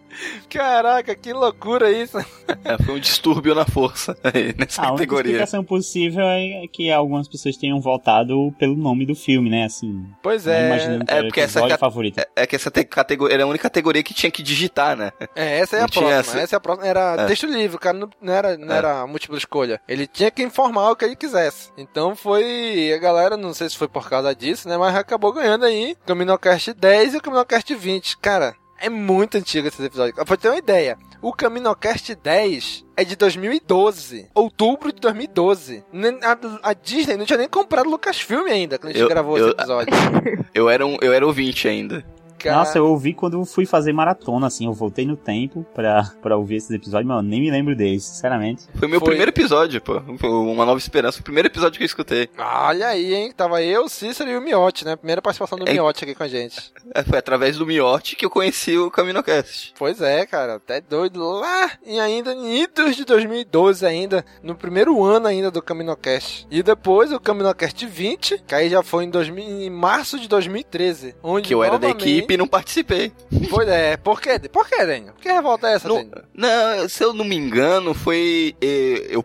[0.49, 2.19] Caraca, que loucura isso.
[2.65, 5.31] É, foi um distúrbio na força aí, nessa A única categoria.
[5.33, 9.65] explicação possível é que algumas pessoas tenham votado pelo nome do filme, né?
[9.65, 10.05] Assim.
[10.23, 10.99] Pois não é.
[11.07, 12.19] É porque essa favorito.
[12.19, 15.13] É, é que essa te- categoria era a única categoria que tinha que digitar, né?
[15.35, 16.13] É, essa é Não a próxima.
[16.13, 16.39] essa.
[16.41, 16.87] Essa é a próxima.
[16.89, 17.27] Era É.
[17.27, 18.79] texto livre, o cara não, não era, não É.
[18.79, 19.81] era múltipla escolha.
[19.89, 21.71] Ele tinha que informar o que ele quisesse.
[21.79, 22.93] Então foi.
[22.95, 24.77] A galera, não sei se foi por causa disso, né?
[24.77, 28.19] Mas acabou ganhando aí o Caminocast 10 e o Caminocast 20.
[28.19, 30.15] Cara, é muito antigo esse episódio.
[30.15, 34.29] Pra ter uma ideia, o Caminocast 10 é de 2012.
[34.35, 35.85] Outubro de 2012.
[35.93, 36.39] Nem- A,
[36.71, 39.55] a Disney não tinha nem comprado Lucasfilm ainda quando a gente Eu- gravou eu- esse
[39.55, 39.93] episódio.
[40.55, 42.05] Eu era, um, eu era ouvinte ainda.
[42.49, 46.37] Nossa, eu ouvi quando eu fui fazer maratona, assim, eu voltei no tempo pra, pra
[46.37, 48.65] ouvir esses episódios, mas eu nem me lembro deles, sinceramente.
[48.75, 49.09] Foi meu Foi.
[49.09, 50.01] primeiro episódio, pô.
[50.29, 51.19] Uma Nova Esperança.
[51.19, 52.29] Foi o primeiro episódio que eu escutei.
[52.39, 53.33] Olha aí, hein?
[53.37, 54.97] Tava eu, Cícero e o Miotti, né?
[54.97, 55.73] Primeira participação do É.
[55.73, 56.73] Miotti aqui com a gente.
[56.93, 59.75] É, Foi através do Miotti que eu conheci o CaminoCast.
[59.79, 65.03] Pois é, cara, até doido lá e ainda em idos de 2012 ainda, no primeiro
[65.05, 66.49] ano ainda do CaminoCast.
[66.51, 71.15] E depois o CaminoCast 20, que aí já foi em, 2000, em março de 2013,
[71.23, 73.13] onde Que eu era da equipe e não participei.
[73.51, 74.39] Pois é, por quê?
[74.53, 75.15] Por quê, Daniel?
[75.21, 76.23] Que revolta é essa, Não, Daniel?
[76.35, 78.55] não, se eu não me engano, foi.
[78.61, 79.25] eh, Eu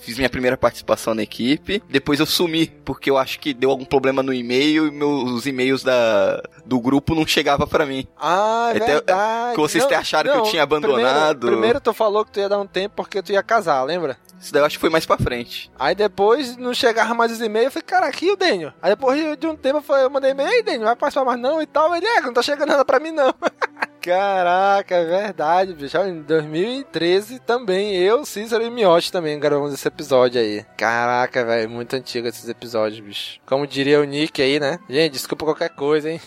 [0.00, 3.84] fiz minha primeira participação na equipe, depois eu sumi, porque eu acho que deu algum
[3.84, 8.06] problema no e-mail e meus e-mails da, do grupo não chegavam pra mim.
[8.18, 9.54] Ah, Até- verdade.
[9.54, 11.38] que vocês Não, acharam que eu não, tinha abandonado.
[11.38, 14.16] Primeiro, primeiro tu falou que tu ia dar um tempo porque tu ia casar, lembra?
[14.40, 15.70] Isso daí eu acho que foi mais pra frente.
[15.78, 18.72] Aí depois não chegava mais os e-mails, eu falei, cara, aqui o Daniel.
[18.82, 21.40] Aí depois de- um tempo eu, falei, eu mandei e-mail, ei, Daniel, vai participar mais
[21.40, 21.94] não e tal.
[21.96, 23.34] Ele, é, não tá chegando nada pra mim não.
[24.00, 25.98] Caraca, é verdade, bicho.
[25.98, 30.64] Em 2013 também, eu, Cícero e Miotti também gravamos esse episódio aí.
[30.76, 33.40] Caraca, velho, muito antigo esses episódios, bicho.
[33.44, 34.78] Como diria o Nick aí, né?
[34.88, 36.20] Gente, desculpa qualquer coisa, hein?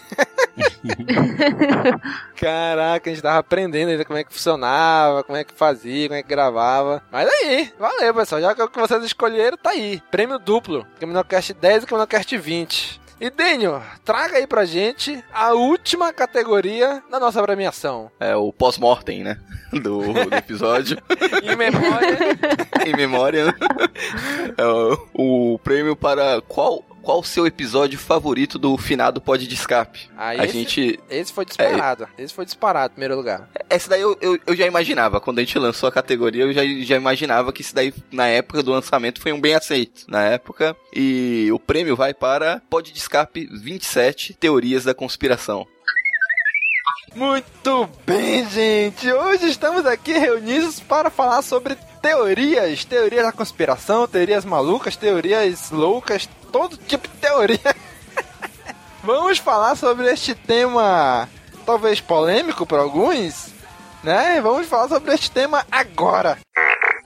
[2.35, 6.19] Caraca, a gente tava aprendendo ainda como é que funcionava, como é que fazia, como
[6.19, 7.01] é que gravava.
[7.09, 8.41] Mas aí, valeu, pessoal.
[8.41, 10.01] Já é que vocês escolheram, tá aí.
[10.11, 10.85] Prêmio duplo.
[10.99, 13.08] Caminocast 10 e Caminocast 20.
[13.21, 18.09] E Daniel, traga aí pra gente a última categoria da nossa premiação.
[18.17, 19.37] É o pós-mortem, né?
[19.71, 20.97] Do, do episódio.
[21.43, 22.17] Em memória.
[22.87, 23.53] em memória, né?
[24.57, 29.55] É o, o prêmio para qual qual o seu episódio favorito do finado Pod de
[29.55, 30.11] Escape?
[30.15, 32.07] Aí a esse, gente esse foi disparado.
[32.15, 33.49] Esse foi disparado em primeiro lugar.
[33.67, 36.61] essa daí eu, eu, eu já imaginava, quando a gente lançou a categoria, eu já,
[36.83, 40.05] já imaginava que isso daí, na época do lançamento, foi um bem aceito.
[40.07, 40.77] Na época.
[40.93, 45.65] E o prêmio vai para Pod de Escape 27 Teorias da Conspiração.
[47.15, 49.11] Muito bem, gente.
[49.11, 56.29] Hoje estamos aqui reunidos para falar sobre teorias, teorias da conspiração, teorias malucas, teorias loucas,
[56.51, 57.75] todo tipo de teoria.
[59.03, 61.27] Vamos falar sobre este tema,
[61.65, 63.53] talvez polêmico para alguns,
[64.03, 64.41] né?
[64.41, 66.37] Vamos falar sobre este tema agora.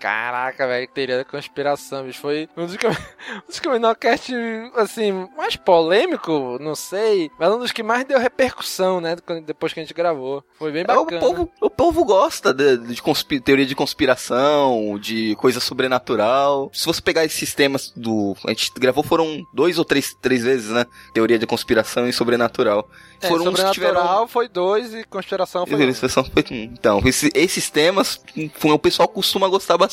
[0.04, 2.20] Caraca, velho, que teoria da conspiração, bicho.
[2.20, 2.89] Foi um dos, cam-
[3.42, 4.34] um dos Caminocast,
[4.76, 9.80] assim, mais polêmico, não sei, mas um dos que mais deu repercussão, né, depois que
[9.80, 10.44] a gente gravou.
[10.60, 11.22] Foi bem É, o, bacana.
[11.22, 13.02] povo, o povo gosta de, de
[13.39, 16.70] teoria de conspiração, de coisa sobrenatural.
[16.74, 18.36] Se você pegar esses temas do.
[18.46, 20.86] A gente gravou, foram dois ou três, três vezes, né?
[21.13, 22.89] Teoria de conspiração e sobrenatural.
[23.22, 24.28] É, foram que sobrenatural tiveram.
[24.28, 25.94] foi dois e conspiração foi um.
[25.94, 29.92] Foi- Então, esse- esses temas um, o pessoal costuma gostar bastante.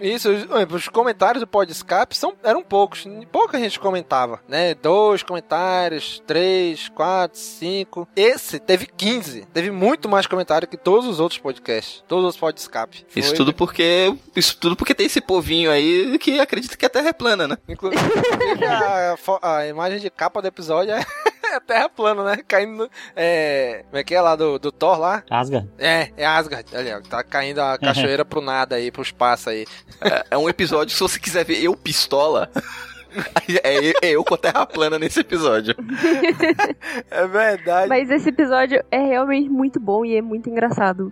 [0.00, 4.74] Isso, os, os comentários do Pod Escape são, eram poucos, pouca gente comentava, né?
[4.74, 8.08] Dois comentários, três, quatro, cinco.
[8.16, 9.46] Esse teve 15.
[9.52, 12.02] Teve muito mais comentário que todos os outros podcasts.
[12.08, 13.06] Todos os Pod Escape.
[13.14, 14.14] Isso Foi- tudo porque.
[14.34, 17.56] Isso tudo porque tem esse povinho aí que acredita que a Terra é plana, né?
[17.68, 18.00] Inclusive
[18.64, 21.04] a, a imagem de capa do episódio é
[21.54, 22.38] a Terra plana, né?
[22.46, 22.76] Caindo.
[22.84, 25.22] no- É, como é que é lá do, do Thor lá?
[25.30, 25.68] Asgard.
[25.78, 26.68] É, é Asgard.
[26.74, 29.66] Olha, ó, tá caindo a cachoeira pro nada aí, pro espaço aí.
[30.00, 32.50] É, é um episódio, se você quiser ver eu pistola.
[33.62, 35.74] É, é eu com a terra plana nesse episódio.
[37.10, 37.88] É verdade.
[37.88, 41.10] Mas esse episódio é realmente muito bom e é muito engraçado.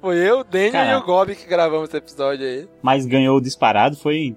[0.00, 2.68] Foi eu, o Daniel e o Gobi que gravamos esse episódio aí.
[2.82, 4.36] Mas ganhou disparado foi.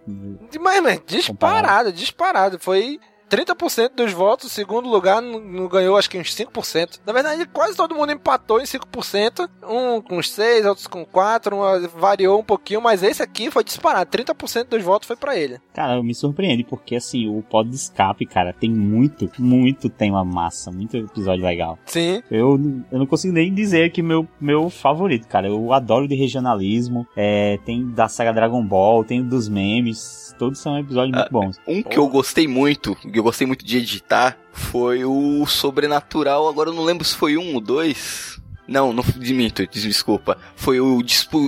[0.59, 2.59] Mas, mas disparado, disparado.
[2.59, 6.99] Foi 30% dos votos, o segundo lugar não, ganhou acho que uns 5%.
[7.05, 9.49] Na verdade, quase todo mundo empatou em 5%.
[9.67, 14.09] Um com 6, outros com 4, um variou um pouquinho, mas esse aqui foi disparado.
[14.09, 15.59] 30% dos votos foi pra ele.
[15.73, 20.71] Cara, me surpreende, porque assim, o pod de escape, cara, tem muito, muito tema massa,
[20.71, 21.79] muito episódio legal.
[21.85, 22.21] Sim.
[22.29, 22.59] Eu,
[22.91, 25.47] eu não consigo nem dizer que meu, meu favorito, cara.
[25.47, 30.77] Eu adoro de regionalismo, é, tem da saga Dragon Ball, tem dos memes, todos são
[30.77, 31.59] episódios muito bons.
[31.67, 36.47] Um que eu gostei muito, eu gostei muito de editar, foi o Sobrenatural.
[36.47, 38.39] Agora eu não lembro se foi um ou dois.
[38.67, 40.37] Não, não minto, des- desculpa.
[40.55, 40.99] Foi o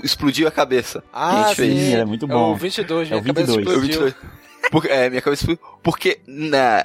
[0.04, 1.02] Explodiu a Cabeça.
[1.02, 1.80] que a Ah, gente fez.
[1.80, 1.96] sim.
[1.96, 2.52] é muito É bom.
[2.54, 3.66] o 22, É minha o cabeça 22.
[3.66, 4.06] Foi o explodiu.
[4.14, 4.38] 22.
[4.72, 5.64] Porque, é, minha cabeça explodiu.
[5.82, 6.84] Porque, na,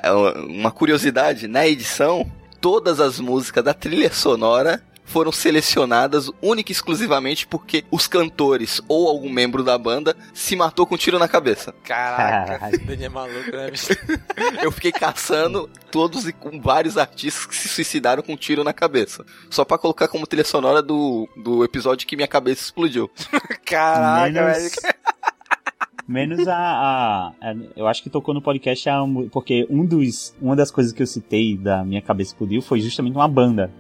[0.49, 7.47] uma curiosidade, na edição, todas as músicas da trilha sonora foram selecionadas única e exclusivamente
[7.47, 11.75] porque os cantores ou algum membro da banda se matou com um tiro na cabeça.
[11.85, 13.89] Caraca, Daniel é maluco, né, bicho?
[14.63, 18.73] Eu fiquei caçando todos e com vários artistas que se suicidaram com um tiro na
[18.73, 19.25] cabeça.
[19.51, 23.11] Só pra colocar como trilha sonora do, do episódio que minha cabeça explodiu.
[23.65, 24.95] Caraca, Menos- velho.
[26.07, 28.99] Menos a, a, a, Eu acho que tocou no podcast a,
[29.31, 33.15] porque um dos, uma das coisas que eu citei da minha cabeça explodiu foi justamente
[33.15, 33.71] uma banda.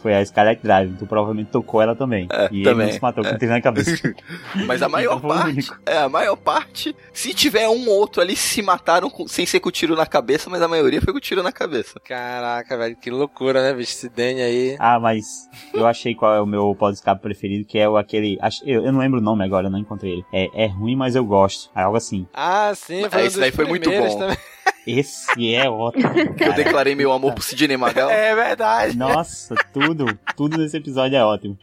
[0.00, 0.96] Foi a Skylight Drive.
[0.98, 2.28] Tu provavelmente tocou ela também.
[2.32, 2.86] É, e também.
[2.86, 4.14] ele se matou com tiro na cabeça.
[4.66, 5.50] Mas a maior Então o parte.
[5.50, 5.78] único.
[5.84, 6.94] É, a maior parte.
[7.12, 10.48] Se tiver um ou outro ali, se mataram com- sem ser com tiro na cabeça,
[10.50, 11.98] mas a maioria foi com tiro na cabeça.
[12.00, 13.92] Caraca, velho, que loucura, né, bicho?
[13.92, 14.76] Esse Danny aí.
[14.78, 18.38] Ah, mas eu achei qual é o meu pod escape preferido, que é o aquele.
[18.64, 20.24] Eu, eu não lembro o nome agora, eu não encontrei ele.
[20.32, 21.63] É, é ruim, mas eu gosto.
[21.74, 22.26] É algo assim.
[22.32, 24.18] Ah, sim, foi Ah, um esse daí foi muito bom.
[24.18, 24.36] também.
[24.86, 26.06] Esse é ótimo.
[26.18, 26.52] Eu cara.
[26.52, 28.10] declarei meu amor pro Sidney Magal.
[28.10, 28.96] É verdade.
[28.96, 31.58] Nossa, tudo, tudo nesse episódio é ótimo.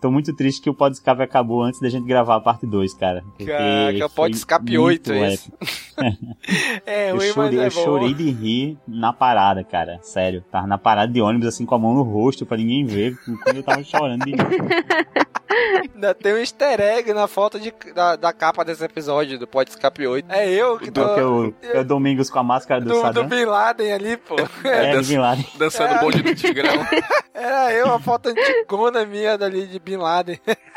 [0.00, 2.94] Tô muito triste que o pod escape acabou antes da gente gravar a parte 2,
[2.94, 3.24] cara.
[3.30, 5.52] porque Caraca, foi pod escape muito 8 esse.
[6.86, 7.84] É Eu ruim, chorei, eu mas é bom.
[7.84, 9.98] chorei de rir na parada, cara.
[10.02, 10.44] Sério.
[10.52, 13.16] Tava na parada de ônibus, assim, com a mão no rosto, pra ninguém ver.
[13.42, 14.38] Quando eu tava chorando de rir.
[15.94, 19.68] Ainda tem um easter egg na foto de, da, da capa desse episódio do Pod
[19.70, 20.30] Escape 8.
[20.30, 21.00] É eu que tô.
[21.02, 23.26] É o, que é o Domingos com a máscara do, do, do Saddam.
[23.26, 24.36] Bin Laden ali, pô.
[24.64, 25.46] É, dan- do Bin Laden.
[25.58, 26.00] Dançando É.
[26.00, 26.86] bonde do Tigrão.
[27.34, 30.38] Era eu, a foto anticona minha dali de Bin Laden.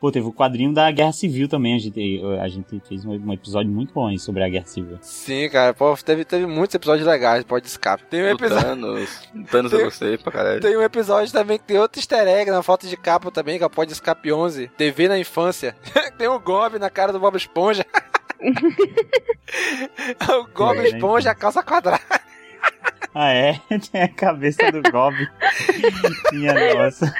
[0.00, 1.74] Pô, teve o quadrinho da Guerra Civil também.
[1.74, 4.98] A gente, a gente fez um, um episódio muito bom aí sobre a Guerra Civil.
[5.00, 8.04] Sim, cara, pô, teve, teve muitos episódios legais, pode escape.
[8.10, 8.64] Tem um episódio.
[8.64, 9.28] Thanos.
[9.50, 10.60] Thanos eu Tem- gostei pra caralho.
[10.60, 13.64] Tem um episódio também que tem outro easter egg na foto de capa também, que
[13.64, 14.68] é o Pode Escape 11.
[14.76, 15.76] TV na infância.
[16.18, 17.86] tem o Gob na cara do Bob Esponja.
[20.30, 22.02] o Gob né, Esponja, a calça quadrada.
[23.14, 23.60] Ah, é?
[23.90, 25.14] Tem a cabeça do Gob.
[26.32, 27.14] Minha nossa.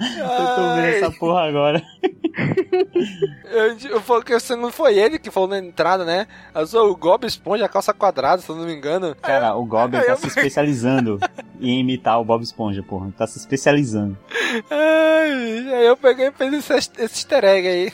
[0.00, 1.82] Eu tô vendo essa porra agora.
[3.44, 6.26] Eu, eu falei que se não foi ele que falou na entrada, né?
[6.54, 9.14] Eu sou o Gob Esponja, a calça quadrada, se eu não me engano.
[9.20, 11.18] Cara, o Gob tá eu- se especializando
[11.60, 13.12] em imitar o Bob Esponja, porra.
[13.16, 14.16] Tá se especializando.
[14.70, 17.92] Ai, aí eu peguei e fiz esse, esse easter egg aí.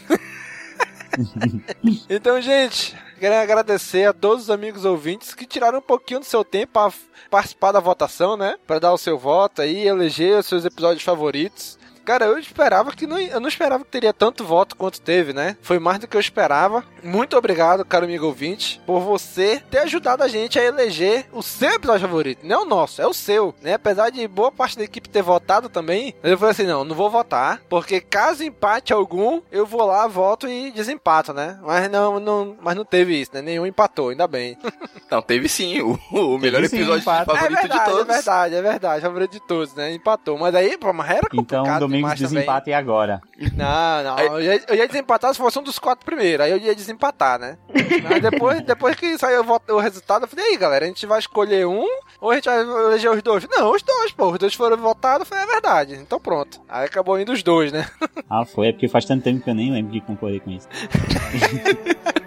[2.09, 6.44] então, gente, quero agradecer a todos os amigos ouvintes que tiraram um pouquinho do seu
[6.44, 6.92] tempo para
[7.30, 8.56] participar da votação, né?
[8.66, 11.78] Para dar o seu voto aí, eleger os seus episódios favoritos.
[12.09, 15.59] Cara, eu esperava que não, eu não esperava que teria tanto voto quanto teve, né?
[15.61, 16.82] Foi mais do que eu esperava.
[17.04, 21.68] Muito obrigado, caro amigo ouvinte, por você ter ajudado a gente a eleger o seu
[21.72, 22.46] episódio favorito.
[22.46, 23.74] Não é o nosso, é o seu, né?
[23.74, 27.11] Apesar de boa parte da equipe ter votado também, eu falei assim, não, não vou
[27.11, 31.59] votar, porque caso empate algum, eu vou lá, voto e desempato, né?
[31.62, 33.42] Mas não, não, mas não teve isso, né?
[33.42, 34.56] Nenhum empatou, ainda bem.
[35.11, 35.80] Não, teve sim.
[35.80, 37.24] O, o melhor sim, episódio empate.
[37.24, 38.09] favorito é verdade, de todos.
[38.09, 39.92] É verdade, é verdade, favorito de todos, né?
[39.94, 40.36] Empatou.
[40.36, 41.64] Mas aí, pô, mas era Então,
[42.03, 42.34] complicado Domingos demais também.
[42.34, 43.20] desempate agora.
[43.55, 44.18] Não, não.
[44.18, 46.44] Eu ia, eu ia desempatar se fosse um dos quatro primeiros.
[46.44, 47.59] Aí eu ia desempatar, né?
[48.03, 51.18] Mas depois, depois que saiu o, resultado, eu falei, e aí, galera, a gente vai
[51.18, 51.86] escolher um
[52.20, 53.46] ou a gente vai eleger os dois?
[53.51, 54.30] Não, os dois, pô.
[54.30, 55.94] Os dois foram votados, foi a verdade.
[55.94, 56.61] Então pronto.
[56.68, 57.86] Aí acabou indo os dois, né?
[58.28, 58.68] Ah, foi.
[58.68, 60.68] É porque faz tanto tempo que eu nem lembro de concordei com isso.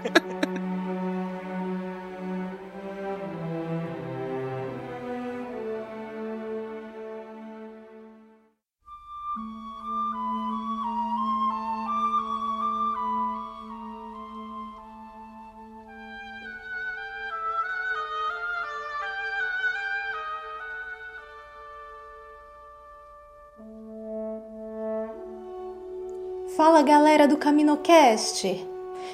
[26.82, 28.67] Fala galera do CaminoCast!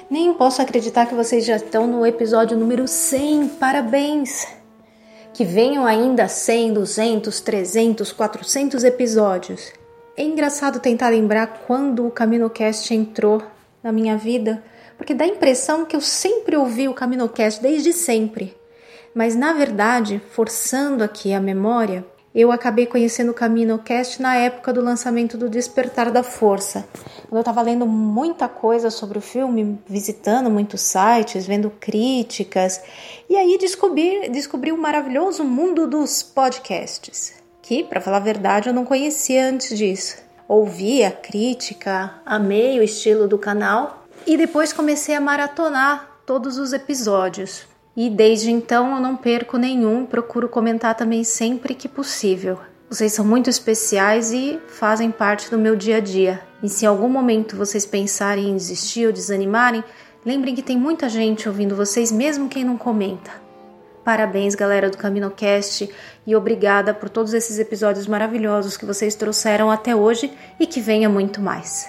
[0.08, 4.48] Nem posso acreditar que vocês já estão no episódio número 100, parabéns!
[5.34, 9.70] Que venham ainda 100, 200, 300, 400 episódios.
[10.16, 13.42] É engraçado tentar lembrar quando o CaminoCast entrou
[13.82, 14.64] na minha vida,
[14.96, 18.56] porque dá a impressão que eu sempre ouvi o CaminoCast desde sempre.
[19.14, 22.02] Mas na verdade, forçando aqui a memória,
[22.40, 26.86] eu acabei conhecendo o CaminoCast na época do lançamento do Despertar da Força.
[27.32, 32.80] Eu estava lendo muita coisa sobre o filme, visitando muitos sites, vendo críticas,
[33.28, 38.72] e aí descobri, descobri o maravilhoso mundo dos podcasts, que, para falar a verdade, eu
[38.72, 40.18] não conhecia antes disso.
[40.46, 46.72] Ouvi a crítica, amei o estilo do canal e depois comecei a maratonar todos os
[46.72, 47.66] episódios.
[47.98, 52.60] E desde então eu não perco nenhum, procuro comentar também sempre que possível.
[52.88, 56.40] Vocês são muito especiais e fazem parte do meu dia a dia.
[56.62, 59.82] E se em algum momento vocês pensarem em desistir ou desanimarem,
[60.24, 63.32] lembrem que tem muita gente ouvindo vocês, mesmo quem não comenta.
[64.04, 65.90] Parabéns, galera do CaminoCast,
[66.24, 71.08] e obrigada por todos esses episódios maravilhosos que vocês trouxeram até hoje e que venha
[71.08, 71.88] muito mais.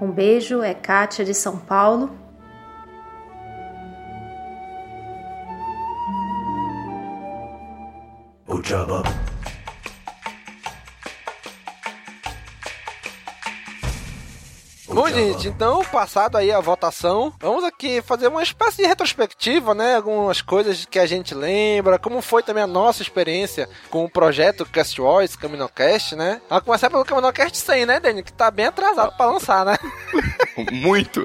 [0.00, 2.29] Um beijo, é Kátia de São Paulo.
[8.50, 9.29] Good job up.
[14.92, 19.94] Bom, gente, então, passado aí a votação, vamos aqui fazer uma espécie de retrospectiva, né?
[19.96, 24.66] Algumas coisas que a gente lembra, como foi também a nossa experiência com o projeto
[24.66, 26.40] Cast Wars, Caminocast, né?
[26.50, 28.22] A começar pelo Caminocast 100, né, Dani?
[28.24, 29.78] Que tá bem atrasado pra lançar, né?
[30.72, 31.22] Muito.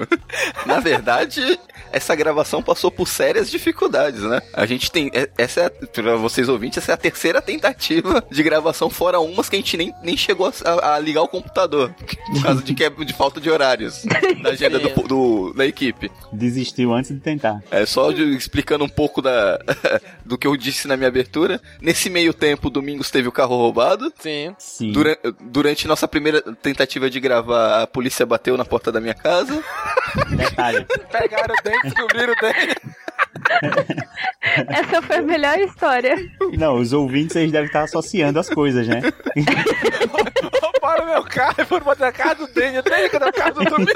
[0.64, 1.58] Na verdade,
[1.92, 4.40] essa gravação passou por sérias dificuldades, né?
[4.52, 5.10] A gente tem.
[5.12, 9.48] é- Essa é, pra vocês ouvintes, essa é a terceira tentativa de gravação, fora umas
[9.48, 11.92] que a gente nem, nem chegou a, a ligar o computador.
[12.32, 14.04] Por causa de, que, de falta de horários
[14.42, 16.10] da agenda do, do- da equipe.
[16.32, 17.62] Desistiu antes de tentar.
[17.70, 19.58] É só de- explicando um pouco da,
[20.24, 21.60] do que eu disse na minha abertura.
[21.80, 24.12] Nesse meio tempo, Domingos teve o carro roubado.
[24.18, 24.54] Sim.
[24.58, 24.92] Sim.
[24.92, 29.62] Dura- durante nossa primeira tentativa de gravar, a polícia bateu na porta da minha casa.
[30.36, 30.84] Detalhe.
[31.10, 32.76] Pegaram o dente, descobriram o dente.
[34.68, 36.16] Essa foi a melhor história.
[36.58, 39.00] Não, os ouvintes eles devem estar associando as coisas, né?
[40.86, 42.80] Roubaram meu carro e foram botar a casa do Dani.
[42.82, 43.92] Dani, cadê o carro do Domingo?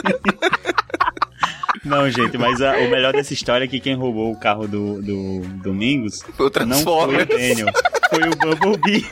[1.85, 5.01] Não, gente, mas a- o melhor dessa história é que quem roubou o carro do,
[5.01, 7.27] do Domingos Foi o não foi o.
[7.27, 7.69] Daniel,
[8.11, 9.07] foi o Bumblebee.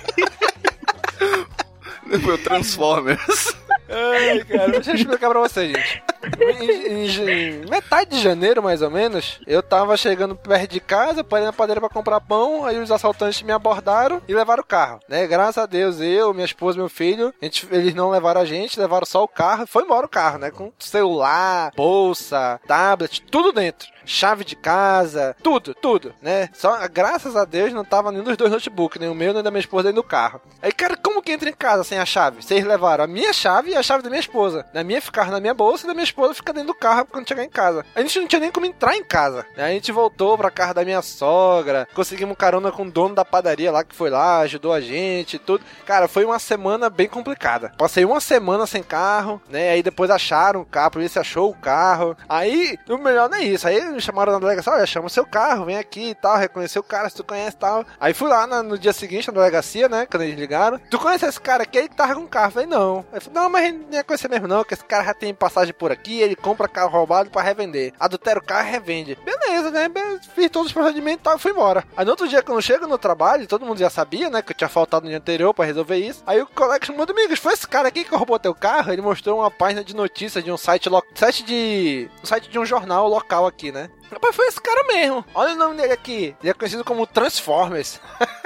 [2.22, 3.55] Foi o Transformers.
[3.91, 6.03] Ai, cara, deixa eu explicar pra vocês, gente.
[6.41, 11.24] Em, em- em metade de janeiro, mais ou menos, eu tava chegando perto de casa,
[11.24, 15.01] parei na padaria pra comprar pão, aí os assaltantes me abordaram e levaram o carro,
[15.09, 15.26] né?
[15.26, 19.07] Graças a Deus, eu, minha esposa meu filho, gente- eles não levaram a gente, levaram
[19.07, 20.51] só o carro, foi embora o carro, né?
[20.51, 23.89] Com celular, bolsa, tablet, tudo dentro.
[24.09, 26.48] Chave de casa, tudo, tudo, né?
[26.54, 29.50] Só, graças a Deus, não tava nenhum dos dois notebooks, nem o meu, nem da
[29.50, 30.40] minha esposa, nem do carro.
[30.62, 32.42] Aí, cara, como que entra em casa sem a chave?
[32.42, 34.64] Vocês levaram a minha chave e a chave da minha esposa.
[34.72, 37.28] Na minha ficar na minha bolsa e da minha esposa fica dentro do carro quando
[37.28, 37.84] chegar em casa.
[37.94, 39.44] A gente não tinha nem como entrar em casa.
[39.56, 43.26] Aí a gente voltou pra casa da minha sogra, conseguimos carona com o dono da
[43.26, 45.62] padaria lá que foi lá, ajudou a gente e tudo.
[45.84, 47.72] Cara, foi uma semana bem complicada.
[47.76, 49.70] Passei uma semana sem carro, né?
[49.70, 52.16] Aí depois acharam o carro, a polícia achou o carro.
[52.26, 53.68] Aí, o melhor não é isso.
[53.68, 56.80] Aí me chamaram na delegacia, olha, chama o seu carro, vem aqui e tal, reconheceu
[56.80, 57.84] o cara, se tu conhece e tal.
[58.01, 60.07] Aí fui lá no dia seguinte na delegacia, né?
[60.07, 60.78] Quando eles ligaram.
[60.90, 61.78] Tu conhece esse cara aqui?
[61.78, 62.49] Ele tava com um carro.
[62.49, 63.05] Eu falei, não.
[63.12, 65.34] Ele falou, não, mas gente não ia conhecer mesmo, não, que esse cara já tem
[65.34, 67.92] passagem por aqui, ele compra carro roubado pra revender.
[67.99, 69.18] Adultera o carro e revende.
[69.24, 69.88] Beleza, né?
[70.34, 71.84] Fiz todos os procedimentos e tal, fui embora.
[71.96, 74.42] Aí no outro dia, quando eu chego no trabalho, todo mundo já sabia, né?
[74.42, 76.22] Que eu tinha faltado no dia anterior pra resolver isso.
[76.26, 78.92] Aí o colega chamou Domingos, foi esse cara aqui que roubou teu carro?
[78.92, 82.09] Ele mostrou uma página de notícias de um site, site de.
[82.22, 83.72] um site de um jornal local aqui,
[84.11, 85.24] Rapaz, foi esse cara mesmo.
[85.34, 86.34] Olha o nome dele aqui.
[86.41, 88.01] Ele é conhecido como Transformers.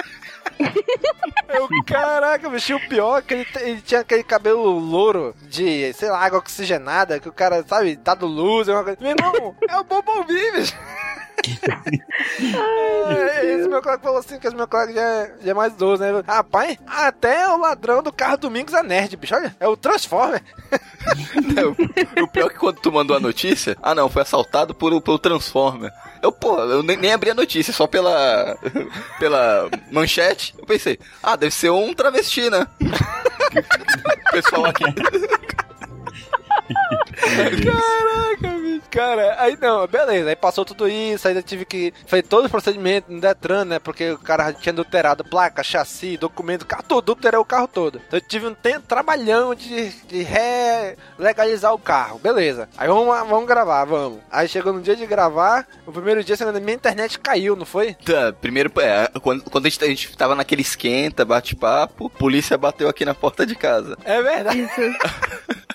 [1.49, 6.09] Eu, caraca, bicho, o pior é que ele, ele tinha aquele cabelo louro de, sei
[6.09, 8.97] lá, água oxigenada, que o cara, sabe, tá do luz, é uma coisa.
[8.99, 10.73] Meu irmão, é o Bumblebee, bicho.
[13.09, 15.73] É, Esse meu colega falou assim, que esse meu colega já é, já é mais
[15.73, 16.23] idoso, né?
[16.25, 19.35] Rapaz, até o ladrão do carro Domingos é nerd, bicho.
[19.35, 20.41] Olha, é o Transformer.
[22.21, 25.19] o pior é que quando tu mandou a notícia, ah não, foi assaltado por, pelo
[25.19, 25.91] Transformer.
[26.21, 28.57] Eu, pô, eu nem, nem abri a notícia, só pela,
[29.19, 30.55] pela manchete.
[30.57, 32.65] Eu pensei, ah, deve ser um travesti, né?
[33.53, 34.83] O pessoal aqui.
[37.63, 38.83] Caraca, bicho.
[38.89, 40.29] Cara, aí não, beleza.
[40.29, 41.93] Aí passou tudo isso, ainda tive que.
[42.05, 43.79] Fez todo o procedimento no Detran, né?
[43.79, 48.01] Porque o cara tinha adulterado placa, chassi, documento, carro todo, adulterei o carro todo.
[48.07, 50.27] Então eu tive um tempo trabalhão de, de
[51.17, 52.19] legalizar o carro.
[52.19, 52.69] Beleza.
[52.77, 54.19] Aí vamos, lá, vamos gravar, vamos.
[54.31, 57.93] Aí chegou no dia de gravar, o primeiro dia, segunda, minha internet caiu, não foi?
[57.95, 62.87] Tá, primeiro, é, quando, quando a, gente, a gente tava naquele esquenta, bate-papo, polícia bateu
[62.87, 63.97] aqui na porta de casa.
[64.03, 64.69] É verdade.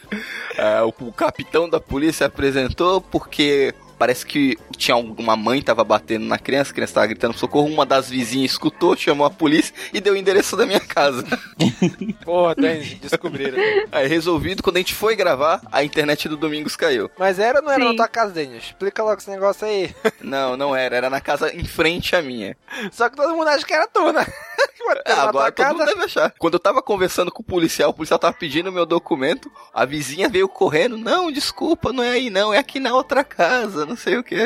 [0.56, 6.24] É, o, o capitão da polícia apresentou porque parece que tinha uma mãe tava batendo
[6.24, 10.00] na criança, a criança tava gritando socorro, uma das vizinhas escutou, chamou a polícia e
[10.00, 11.24] deu o endereço da minha casa.
[12.24, 13.58] Porra, tem, descobriram.
[13.90, 17.10] Aí resolvido, quando a gente foi gravar, a internet do Domingos caiu.
[17.18, 17.88] Mas era ou não era Sim.
[17.88, 18.58] na tua casa, Daniel?
[18.58, 19.94] Explica logo esse negócio aí.
[20.20, 22.56] Não, não era, era na casa em frente à minha.
[22.92, 24.26] Só que todo mundo acha que era tu, né?
[25.06, 25.92] Na agora tua todo mundo casa.
[25.92, 26.34] deve achar.
[26.38, 30.28] Quando eu tava conversando com o policial, o policial tava pedindo meu documento, a vizinha
[30.28, 34.16] veio correndo, não, desculpa, não é aí não, é aqui na outra casa, não sei
[34.16, 34.36] o que.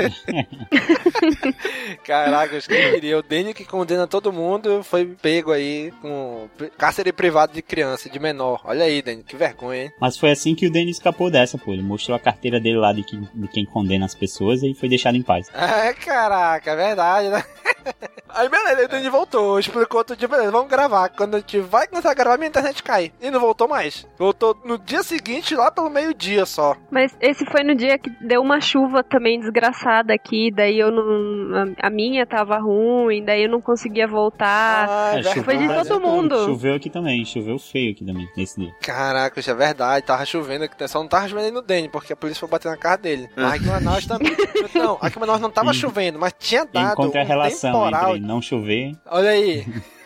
[2.05, 3.19] Caraca, eu queria.
[3.19, 8.19] O Daniel que condena todo mundo foi pego aí com cárcere privado de criança, de
[8.19, 8.61] menor.
[8.65, 9.93] Olha aí, Daniel, que vergonha, hein?
[10.01, 11.73] Mas foi assim que o Danny escapou dessa, pô.
[11.73, 14.89] Ele mostrou a carteira dele lá de, que- de quem condena as pessoas e foi
[14.89, 15.49] deixado em paz.
[15.55, 17.43] É, caraca, é verdade, né?
[18.35, 21.11] Aí beleza, o Danny voltou, explicou outro dia, beleza, vamos gravar.
[21.11, 23.13] Quando a gente vai começar a gravar, minha internet cai.
[23.21, 24.07] E não voltou mais.
[24.17, 26.75] Voltou no dia seguinte, lá pelo meio-dia só.
[26.91, 31.75] Mas esse foi no dia que deu uma chuva também desgraçada aqui, daí eu não.
[31.81, 34.89] A minha tava ruim, daí eu não conseguia voltar.
[34.89, 36.37] Ah, É, choveu foi de todo mundo.
[36.45, 38.73] Choveu aqui também, choveu feio aqui também, nesse dia.
[38.81, 42.13] Caraca, isso é verdade, tava chovendo aqui, só não tava chovendo aí no Danny, porque
[42.13, 43.29] a polícia foi bater na casa dele.
[43.37, 44.37] Mas aqui em Manaus também.
[44.75, 48.17] Não, aqui em Manaus não tava chovendo, mas tinha dado Encontre a um relação temporal.
[48.17, 48.93] entre não chover.
[49.07, 49.65] Olha aí.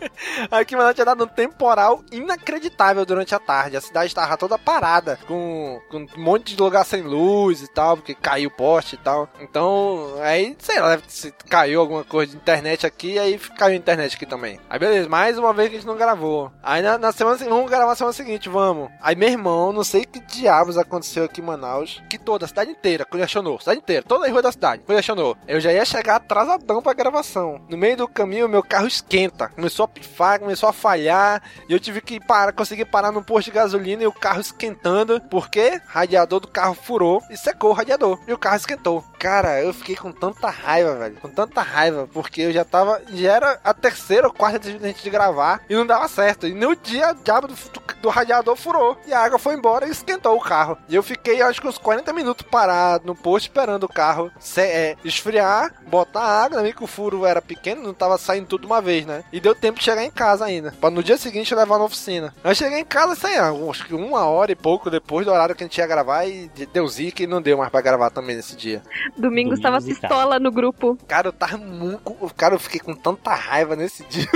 [0.50, 3.76] Aqui em Manaus tinha dado um temporal inacreditável durante a tarde.
[3.76, 7.96] A cidade estava toda parada, com, com um monte de lugar sem luz e tal,
[7.96, 9.28] porque caiu o poste e tal.
[9.40, 14.16] Então, aí, sei lá, se caiu alguma coisa de internet aqui, aí caiu a internet
[14.16, 14.60] aqui também.
[14.68, 16.50] Aí beleza, mais uma vez que a gente não gravou.
[16.62, 18.90] Aí na, na semana seguinte, vamos gravar a semana seguinte, vamos.
[19.00, 22.70] Aí meu irmão, não sei que diabos aconteceu aqui em Manaus, que toda a cidade
[22.70, 25.36] inteira congestionou, cidade inteira, toda a rua da cidade congestionou.
[25.46, 27.60] Eu já ia chegar atrasadão pra gravação.
[27.68, 31.80] No meio do caminho, meu carro esquenta, começou a pifar, começou a falhar, e eu
[31.80, 36.40] tive que parar, conseguir parar num posto de gasolina e o carro esquentando, porque radiador
[36.40, 39.04] do carro furou e secou o radiador, e o carro esquentou.
[39.18, 43.32] Cara, eu fiquei com tanta raiva, velho, com tanta raiva, porque eu já tava, já
[43.34, 46.46] era a terceira ou quarta vez a gente de gravar, e não dava certo.
[46.46, 49.86] E no dia, o diabo do, do, do radiador furou, e a água foi embora
[49.86, 50.78] e esquentou o carro.
[50.88, 54.60] E eu fiquei, acho que uns 40 minutos parado no posto, esperando o carro se-
[54.60, 58.80] é, esfriar, botar água, né, que o furo era pequeno, não tava saindo tudo uma
[58.80, 59.24] vez, né?
[59.32, 62.34] E deu tempo de chegar em casa ainda, pra no dia seguinte levar na oficina.
[62.44, 65.54] Eu cheguei em casa, sei lá, acho que uma hora e pouco depois do horário
[65.54, 68.36] que a gente ia gravar, e deu zica e não deu mais pra gravar também
[68.36, 68.82] nesse dia.
[69.16, 70.98] Domingos tava Domingos e pistola no grupo.
[71.06, 72.00] Cara, eu tava muito.
[72.36, 74.28] Cara, eu fiquei com tanta raiva nesse dia.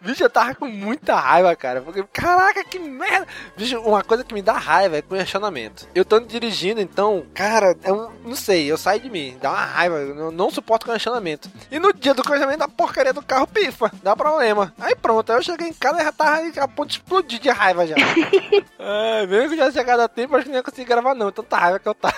[0.00, 1.80] Bicho, eu tava com muita raiva, cara.
[1.80, 3.26] Porque, caraca, que merda.
[3.56, 5.86] Bicho, uma coisa que me dá raiva é congestionamento.
[5.94, 8.10] Eu tô dirigindo, então, cara, é um.
[8.24, 9.36] Não sei, eu saio de mim.
[9.40, 9.96] Dá uma raiva.
[9.96, 11.50] Eu não, suporto congestionamento.
[11.70, 13.90] E no dia do congestionamento, a porcaria do carro pifa.
[14.02, 14.72] Dá problema.
[14.78, 17.50] Aí pronto, aí eu cheguei em casa e já tava a ponto de explodir de
[17.50, 17.96] raiva já.
[18.78, 21.30] é, mesmo que eu já chegado a tempo, acho que não ia conseguir gravar, não.
[21.32, 22.16] Tanta raiva que eu tava.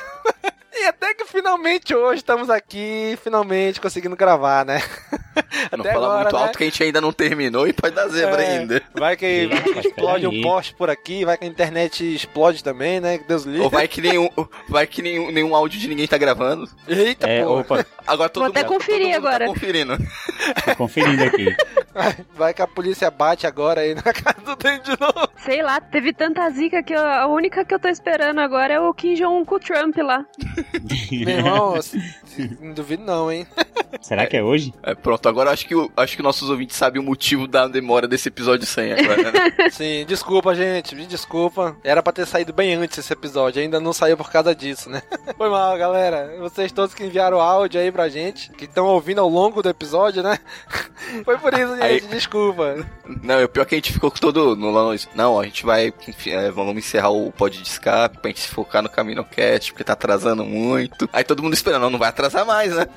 [0.80, 4.80] E até que finalmente hoje estamos aqui, finalmente conseguindo gravar, né?
[5.76, 8.58] Não fala muito alto que a gente ainda não terminou e pode dar zebra É,
[8.58, 8.82] ainda.
[8.92, 13.00] Vai que, vai que explode um poste por aqui, vai que a internet explode também,
[13.00, 13.18] né?
[13.18, 13.62] Que Deus livre.
[13.62, 14.28] Ou vai que nenhum,
[14.68, 16.68] vai que nenhum, nenhum áudio de ninguém tá gravando.
[16.88, 17.60] Eita, É, pô.
[17.60, 19.46] opa, Agora todo Vou até mundo, conferir todo mundo agora.
[19.46, 19.98] Tá conferindo.
[20.64, 21.56] tô conferindo aqui.
[22.34, 25.28] Vai que a polícia bate agora aí na casa do Dente de novo.
[25.44, 28.80] Sei lá, teve tanta zica que eu- a única que eu tô esperando agora é
[28.80, 30.24] o Kim Jong-un com o Trump lá.
[31.10, 31.98] Meu irmão, se-
[32.60, 33.46] não duvido não, hein?
[34.02, 34.72] Será que é hoje?
[34.82, 38.06] É, pronto, agora acho que, o- acho que nossos ouvintes sabem o motivo da demora
[38.06, 39.70] desse episódio 100 agora, né?
[39.72, 41.76] Sim, desculpa, gente, me desculpa.
[41.82, 45.02] Era pra ter saído bem antes esse episódio, ainda não saiu por causa disso, né?
[45.36, 46.36] Foi mal, galera.
[46.38, 50.22] Vocês todos que enviaram áudio aí pra gente, que estão ouvindo ao longo do episódio,
[50.22, 50.38] né?
[51.24, 52.86] Foi por isso, gente, Aí- desculpa.
[53.22, 55.08] Não, o pior é que a gente ficou com todo no lance.
[55.14, 55.92] Não, a gente vai.
[56.06, 59.84] enfim, é, vamos encerrar o pod de escape pra gente se focar no CaminoCast, porque
[59.84, 60.57] tá atrasando muito.
[61.12, 62.86] Aí todo mundo esperando, não, não vai atrasar mais, né?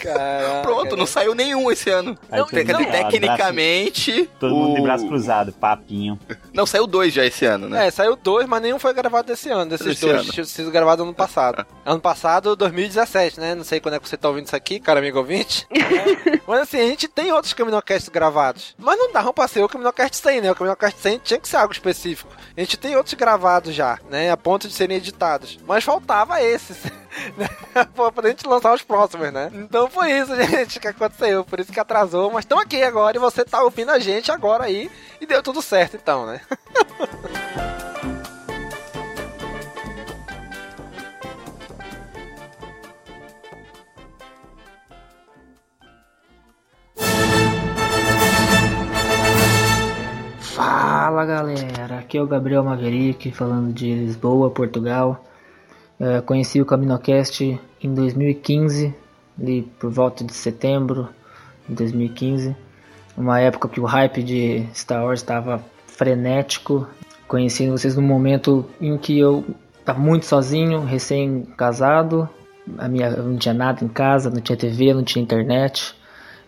[0.00, 0.62] Caraca.
[0.62, 2.16] Pronto, não saiu nenhum esse ano.
[2.30, 4.28] Não, te- lá, tecnicamente.
[4.38, 6.18] Todo mundo de o- braço cruzado, papinho.
[6.52, 7.86] Não, saiu dois já esse ano, né?
[7.86, 10.20] É, saiu dois, mas nenhum foi gravado desse ano, desses Desse dois.
[10.22, 10.32] ano.
[10.32, 11.64] Tinha sido gravado ano passado.
[11.84, 13.54] ano passado, 2017, né?
[13.54, 15.66] Não sei quando é que você tá ouvindo isso aqui, cara amigo ouvinte.
[15.70, 16.40] É.
[16.46, 18.74] Mas assim, a gente tem outros Caminocasts gravados.
[18.78, 20.50] Mas não dá pra ser o Caminocast 100, né?
[20.50, 22.30] O Caminocast 100 tinha que ser algo específico.
[22.56, 24.30] A gente tem outros gravados já, né?
[24.30, 25.58] A ponto de serem editados.
[25.66, 26.76] Mas faltava esses.
[28.14, 29.50] pra gente lançar os próximos, né?
[29.52, 31.44] Então foi isso, gente, que aconteceu.
[31.44, 32.30] Por isso que atrasou.
[32.30, 34.90] Mas estamos aqui agora e você tá ouvindo a gente agora aí.
[35.20, 36.40] E deu tudo certo, então, né?
[50.40, 55.24] Fala galera, aqui é o Gabriel Maverick falando de Lisboa, Portugal.
[56.00, 58.94] É, conheci o CaminoCast em 2015,
[59.38, 61.10] ali por volta de setembro
[61.68, 62.56] de 2015,
[63.14, 66.88] uma época que o hype de Star Wars estava frenético.
[67.28, 69.44] Conheci vocês no momento em que eu
[69.78, 72.26] estava muito sozinho, recém-casado,
[72.78, 75.94] a minha, não tinha nada em casa, não tinha TV, não tinha internet.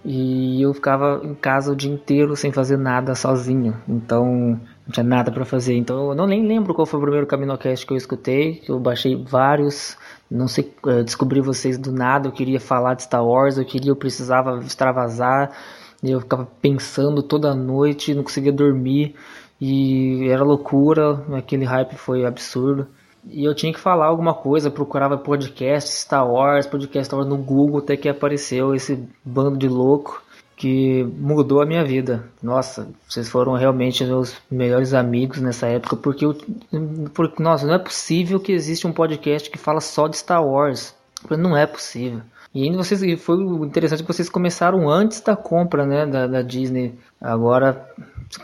[0.02, 3.76] E eu ficava em casa o dia inteiro sem fazer nada sozinho.
[3.86, 4.58] Então
[4.92, 5.74] não tinha nada para fazer.
[5.74, 8.56] Então eu não nem lembro qual foi o primeiro CaminoCast que eu escutei.
[8.56, 9.96] que Eu baixei vários.
[10.30, 12.28] Não sei, eh, descobri vocês do nada.
[12.28, 13.56] Eu queria falar de Star Wars.
[13.56, 15.50] Eu queria, eu precisava extravasar.
[16.02, 19.14] E eu ficava pensando toda noite, não conseguia dormir.
[19.60, 21.24] E era loucura.
[21.36, 22.86] Aquele hype foi absurdo.
[23.30, 27.38] e eu tinha que falar alguma coisa, procurava podcast Star Wars, podcast Star Wars no
[27.38, 30.22] Google, até que apareceu esse bando de louco
[30.62, 32.22] que mudou a minha vida.
[32.40, 36.38] Nossa, vocês foram realmente meus melhores amigos nessa época, porque, eu,
[37.12, 40.94] porque nossa, não é possível que exista um podcast que fala só de Star Wars.
[41.28, 42.20] Não é possível.
[42.54, 46.94] E ainda vocês, foi interessante que vocês começaram antes da compra, né, da, da Disney.
[47.20, 47.84] Agora,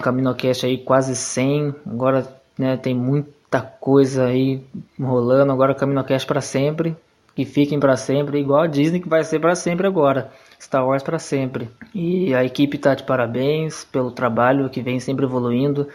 [0.02, 2.26] CaminoCast aí quase 100, agora,
[2.58, 4.60] né, tem muita coisa aí
[5.00, 6.96] rolando, agora CaminoCast para sempre,
[7.36, 10.32] que fiquem para sempre, igual a Disney que vai ser para sempre agora.
[10.60, 11.68] Star Wars para sempre.
[11.94, 15.88] E a equipe está de parabéns pelo trabalho que vem sempre evoluindo.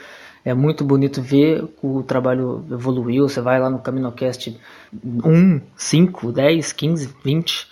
[0.46, 3.28] É muito bonito ver o trabalho evoluiu.
[3.28, 4.58] Você vai lá no CaminoCast
[5.04, 7.68] 1, 5, 10, 15, 20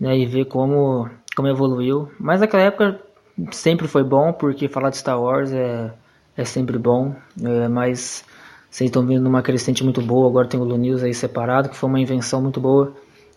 [0.00, 2.10] né, e ver como, como evoluiu.
[2.18, 3.00] Mas naquela época
[3.50, 5.92] sempre foi bom, porque falar de Star Wars é,
[6.36, 7.14] é sempre bom.
[7.42, 8.24] É, mas
[8.70, 10.28] vocês estão vendo uma crescente muito boa.
[10.28, 12.92] Agora tem o Lu News aí separado, que foi uma invenção muito boa.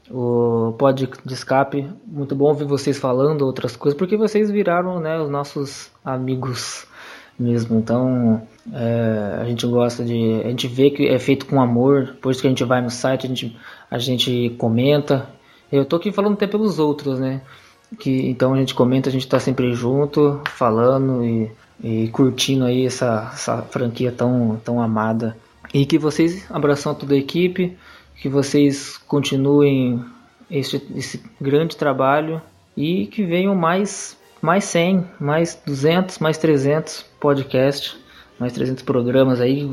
[0.10, 5.20] O pod de escape, muito bom ouvir vocês falando outras coisas, porque vocês viraram né,
[5.20, 6.88] os nossos amigos
[7.38, 7.78] mesmo.
[7.78, 8.42] Então
[8.74, 10.42] é, a gente gosta de.
[10.44, 12.90] A gente vê que é feito com amor, por isso que a gente vai no
[12.90, 13.58] site, a gente,
[13.90, 15.30] a gente comenta,
[15.72, 17.42] eu tô aqui falando até pelos outros, né?
[18.00, 21.52] Que, então a gente comenta, a gente tá sempre junto, falando e,
[21.84, 25.38] e curtindo aí essa, essa franquia tão, tão amada.
[25.74, 27.78] E que vocês abraçam toda a equipe,
[28.22, 30.04] que vocês continuem
[30.50, 32.42] esse, esse grande trabalho
[32.76, 37.98] e que venham mais, mais 100, mais 200, mais 300 podcasts,
[38.40, 39.64] mais 300 programas aí.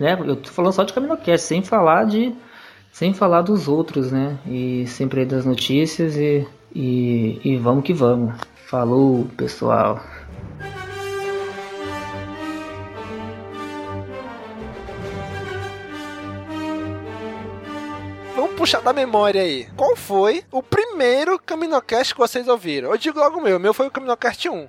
[0.00, 0.18] Né?
[0.26, 2.34] Eu tô falando só de CaminoCast, sem falar de
[2.90, 4.38] sem falar dos outros, né?
[4.46, 6.44] E sempre das notícias e,
[6.74, 8.34] e, e vamos que vamos.
[8.66, 10.02] Falou, pessoal.
[18.68, 19.66] Puxar da memória aí.
[19.74, 22.90] Qual foi o primeiro Caminocast que vocês ouviram?
[22.90, 23.56] Eu digo logo o meu.
[23.56, 24.68] O meu foi o Caminocast 1.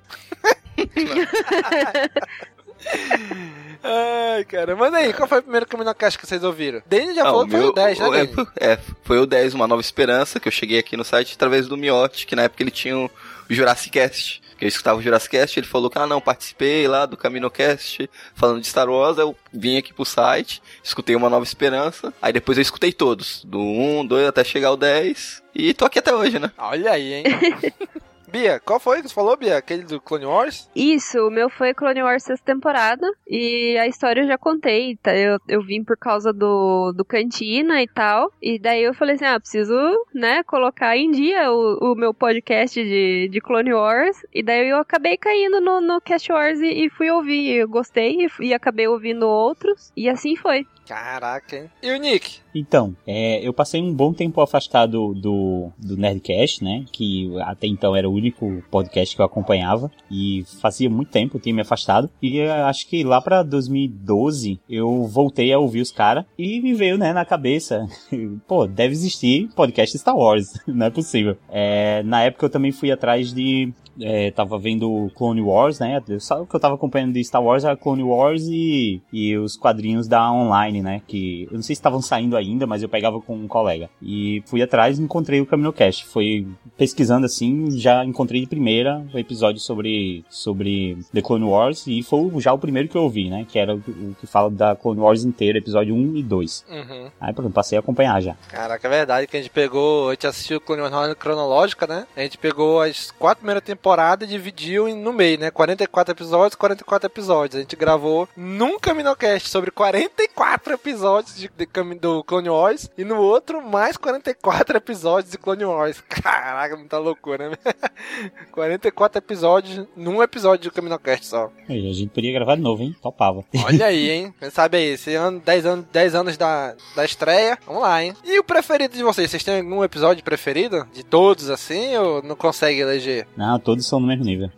[3.84, 4.74] Ai, cara.
[4.74, 6.82] Manda aí, qual foi o primeiro Caminocast que vocês ouviram?
[6.86, 8.48] Danny já ah, falou que foi o 10, né, Danny?
[8.58, 11.76] É, foi o 10, Uma Nova Esperança, que eu cheguei aqui no site através do
[11.76, 13.10] Miotti, que na época ele tinha o
[13.54, 14.42] Jurassic Cast.
[14.58, 18.10] Que eu escutava o Jurassic Cast, ele falou que, ah, não, participei lá do CaminoCast,
[18.34, 22.58] falando de Star Wars, eu vim aqui pro site, escutei Uma Nova Esperança, aí depois
[22.58, 26.38] eu escutei todos, do 1, 2 até chegar ao 10, e tô aqui até hoje,
[26.38, 26.52] né?
[26.58, 27.24] Olha aí, hein?
[28.30, 29.56] Bia, qual foi que você falou, Bia?
[29.56, 30.68] Aquele do Clone Wars?
[30.74, 33.06] Isso, o meu foi Clone Wars sexta temporada.
[33.28, 35.14] E a história eu já contei, tá?
[35.14, 38.32] Eu, eu vim por causa do, do Cantina e tal.
[38.40, 39.74] E daí eu falei assim, ah, preciso,
[40.14, 44.16] né, colocar em dia o, o meu podcast de, de Clone Wars.
[44.32, 47.56] E daí eu acabei caindo no, no Cast Wars e, e fui ouvir.
[47.56, 49.92] Eu gostei e, e acabei ouvindo outros.
[49.96, 50.66] E assim foi.
[50.86, 51.70] Caraca, hein?
[51.82, 52.40] E o Nick?
[52.54, 56.84] Então, é, eu passei um bom tempo afastado do, do Nerdcast, né?
[56.90, 59.90] Que até então era o único podcast que eu acompanhava.
[60.10, 62.10] E fazia muito tempo eu tinha me afastado.
[62.22, 66.24] E acho que lá pra 2012 eu voltei a ouvir os caras.
[66.38, 67.86] E me veio, né, na cabeça.
[68.46, 70.52] Pô, deve existir podcast Star Wars.
[70.66, 71.36] Não é possível.
[71.48, 76.02] É, na época eu também fui atrás de é, tava vendo Clone Wars, né?
[76.18, 80.08] Só que eu tava acompanhando de Star Wars era Clone Wars e, e os quadrinhos
[80.08, 81.02] da online, né?
[81.06, 83.88] Que eu não sei se estavam saindo ainda, mas eu pegava com um colega.
[84.02, 86.06] E fui atrás e encontrei o CaminoCast.
[86.06, 92.02] Foi pesquisando assim, já encontrei de primeira o episódio sobre, sobre The Clone Wars e
[92.02, 93.46] foi já o primeiro que eu ouvi, né?
[93.48, 96.64] Que era o, o que fala da Clone Wars inteira, episódio 1 e 2.
[96.68, 97.10] Uhum.
[97.20, 98.34] Aí pronto, passei a acompanhar já.
[98.48, 102.06] Caraca, é verdade que a gente pegou, a gente assistiu Clone Wars cronológica, né?
[102.16, 105.50] A gente pegou as quatro primeiras temporadas temporada e dividiu no meio, né?
[105.50, 107.56] 44 episódios, 44 episódios.
[107.56, 111.66] A gente gravou num Caminocast sobre 44 episódios de, de,
[111.98, 116.00] do Clone Wars e no outro mais 44 episódios de Clone Wars.
[116.08, 117.56] Caraca, muita loucura, né?
[118.52, 121.50] 44 episódios num episódio do Caminocast só.
[121.68, 122.94] E a gente podia gravar de novo, hein?
[123.02, 123.44] Topava.
[123.64, 124.34] Olha aí, hein?
[124.38, 127.58] Quem sabe aí, esse ano, 10 anos, 10 anos da, da estreia.
[127.66, 128.14] Vamos lá, hein?
[128.24, 129.28] E o preferido de vocês?
[129.28, 130.86] Vocês têm algum episódio preferido?
[130.92, 133.26] De todos assim ou não consegue eleger?
[133.36, 134.50] Não, todos todos são no mesmo nível.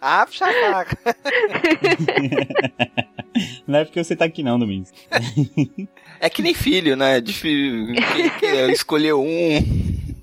[0.00, 0.98] ah, puxa a faca.
[3.66, 4.92] Não é porque você tá aqui não, Domingos.
[6.20, 7.20] É que nem filho, né?
[7.20, 7.94] De filho,
[8.70, 9.26] escolher um.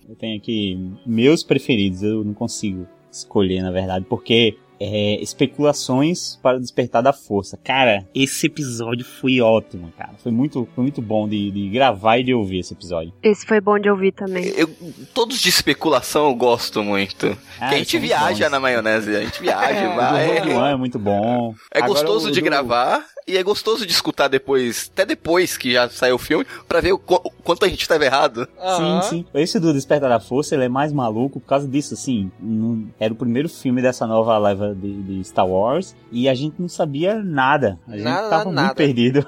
[0.07, 6.59] Eu tenho aqui meus preferidos, eu não consigo escolher, na verdade, porque é, especulações para
[6.59, 7.57] despertar da força.
[7.63, 10.13] Cara, esse episódio foi ótimo, cara.
[10.21, 13.13] Foi muito, foi muito bom de, de gravar e de ouvir esse episódio.
[13.21, 14.45] Esse foi bom de ouvir também.
[14.55, 14.69] Eu,
[15.13, 17.37] todos de especulação eu gosto muito.
[17.59, 18.51] Ah, a gente viaja bons.
[18.51, 20.39] na maionese, a gente viaja, é, vai.
[20.55, 21.53] O é muito bom.
[21.73, 22.45] É Agora, gostoso o, de do...
[22.45, 26.81] gravar E é gostoso de escutar depois, até depois que já saiu o filme, pra
[26.81, 28.47] ver o, qu- o quanto a gente tava errado.
[28.77, 29.25] Sim, sim.
[29.33, 32.31] Esse do Despertar da Força, ele é mais maluco por causa disso, assim.
[32.39, 36.55] não- era o primeiro filme dessa nova leva de, de Star Wars e a gente
[36.59, 37.79] não sabia nada.
[37.87, 38.61] A gente Nada, tava nada.
[38.67, 39.27] muito perdido.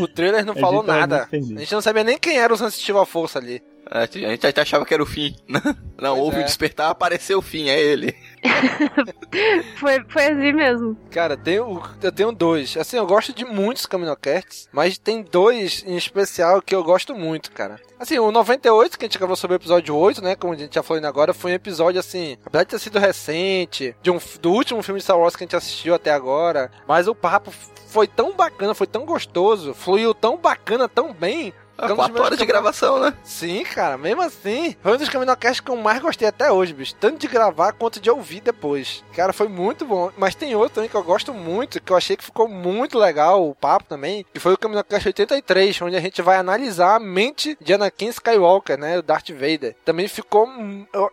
[0.00, 1.28] O trailer não A falou nada.
[1.30, 3.62] A gente não sabia nem quem era o sensitivo à força ali.
[3.88, 5.34] A gente a gente até achava que era o fim.
[5.98, 6.40] Não, houve é.
[6.40, 8.14] o despertar, apareceu o fim, é ele.
[9.76, 10.96] Foi, foi assim mesmo.
[11.10, 12.76] Cara, tenho, eu tenho dois.
[12.76, 17.50] Assim, eu gosto de muitos Caminocasts, mas tem dois em especial que eu gosto muito,
[17.50, 17.80] cara.
[17.98, 20.36] Assim, o 98, que a gente gravou sobre o episódio 8, né?
[20.36, 22.98] Como a gente já falou ainda agora, foi um episódio, assim, apesar de ter sido
[22.98, 26.70] recente, de um, do último filme de Star Wars que a gente assistiu até agora,
[26.86, 27.50] mas o papo
[27.88, 31.52] foi tão bacana, foi tão gostoso, fluiu tão bacana, tão bem.
[31.78, 33.14] Ah, quatro horas de gravação, né?
[33.22, 36.94] Sim, cara, mesmo assim, foi um dos Caminocasts que eu mais gostei até hoje, bicho.
[36.94, 39.04] Tanto de gravar quanto de ouvir depois.
[39.14, 40.10] Cara, foi muito bom.
[40.16, 43.48] Mas tem outro também que eu gosto muito, que eu achei que ficou muito legal
[43.48, 47.56] o papo também, que foi o Caminocast 83, onde a gente vai analisar a mente
[47.60, 48.98] de Anakin Skywalker, né?
[48.98, 49.74] O Darth Vader.
[49.84, 50.48] Também ficou.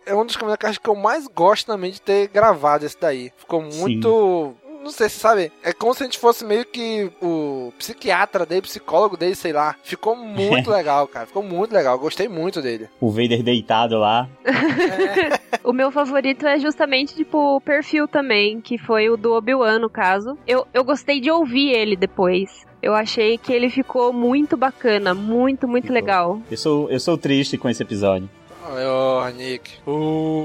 [0.06, 3.32] É um dos Caminocasts que eu mais gosto também de ter gravado esse daí.
[3.36, 4.54] Ficou muito.
[4.84, 8.62] Não sei se sabe, é como se a gente fosse meio que o psiquiatra dele,
[8.62, 9.74] psicólogo dele, sei lá.
[9.82, 11.26] Ficou muito legal, cara.
[11.26, 11.98] Ficou muito legal.
[11.98, 12.88] Gostei muito dele.
[13.00, 14.28] o Vader deitado lá.
[15.64, 19.88] O meu favorito é justamente, tipo, o perfil também, que foi o do Obi-Wan, no
[19.88, 20.36] caso.
[20.46, 22.66] Eu, eu gostei de ouvir ele depois.
[22.82, 26.38] Eu achei que ele ficou muito bacana, muito, muito legal.
[26.50, 28.28] Eu sou, eu sou triste com esse episódio.
[28.66, 29.70] Ô, Nick.
[29.86, 30.44] Ô,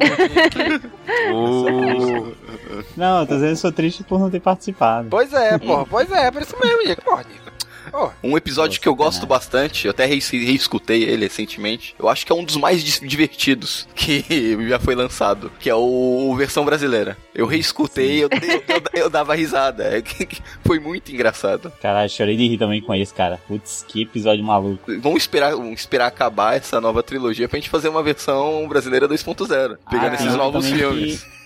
[2.98, 5.08] Não, eu tô dizendo que eu sou triste por não ter participado.
[5.10, 5.86] Pois é, porra.
[5.90, 7.02] Pois é, por isso mesmo, Nick.
[7.02, 7.49] Porra, Nick.
[8.24, 11.96] Um episódio que eu gosto bastante, eu até rees- reescutei ele recentemente.
[12.00, 14.24] Eu acho que é um dos mais divertidos que
[14.68, 17.18] já foi lançado, que é o versão brasileira.
[17.34, 19.84] Eu reescutei, eu, eu, eu- eu dava risada.
[19.98, 21.72] É que- que foi muito engraçado.
[21.82, 23.40] Caralho, chorei de rir também com esse, cara.
[23.48, 24.92] Putz, que episódio maluco.
[25.00, 29.78] Vamos esperar, vamos esperar acabar essa nova trilogia pra gente fazer uma versão brasileira 2.0,
[29.90, 31.26] pegando Ah, esses novos filmes.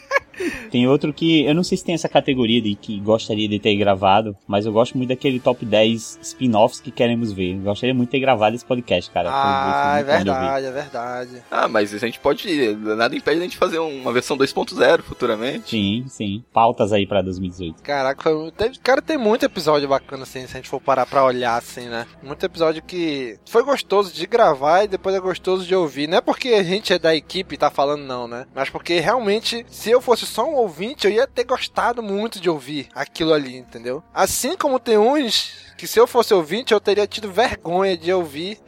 [0.72, 3.76] Tem outro que eu não sei se tem essa categoria de que gostaria de ter
[3.76, 7.54] gravado, mas eu gosto muito daquele top 10 spin-offs que queremos ver.
[7.54, 9.30] Eu gostaria muito de ter gravado esse podcast, cara.
[9.32, 11.44] Ah, é verdade, é verdade.
[11.52, 12.76] Ah, mas a gente pode.
[12.76, 15.70] Nada impede a gente fazer uma versão 2.0 futuramente.
[15.70, 16.44] Sim, sim.
[16.52, 17.82] Pautas aí pra 2018.
[17.84, 21.24] Caraca, foi, teve, cara, tem muito episódio bacana, assim, se a gente for parar pra
[21.24, 22.06] olhar, assim, né?
[22.22, 26.08] Muito episódio que foi gostoso de gravar e depois é gostoso de ouvir.
[26.08, 28.46] Não é porque a gente é da equipe e tá falando, não, né?
[28.54, 32.50] Mas porque realmente, se eu fosse só um ouvinte, eu ia ter gostado muito de
[32.50, 34.04] ouvir aquilo ali, entendeu?
[34.14, 38.60] Assim como tem uns que se eu fosse ouvinte, eu teria tido vergonha de ouvir.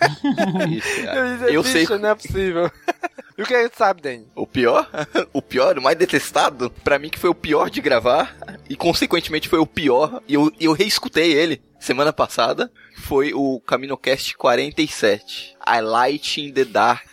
[1.42, 2.70] eu, Eu sei- Não é possível.
[3.36, 4.28] e o que a gente sabe, Danny?
[4.34, 4.88] O pior,
[5.32, 8.36] o pior, o mais detestado, pra mim que foi o pior de gravar
[8.68, 14.36] e consequentemente foi o pior e eu, eu reescutei ele semana passada, foi o CaminoCast
[14.36, 17.04] 47, I Light in the Dark.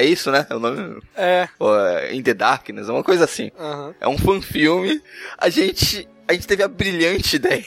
[0.00, 0.46] É isso, né?
[0.48, 0.98] É o nome?
[1.14, 1.46] É.
[1.60, 3.50] É In the Darkness, é uma coisa assim.
[3.58, 3.94] Aham.
[4.00, 5.02] É um fanfilme.
[5.36, 7.62] A gente, a gente teve a brilhante ideia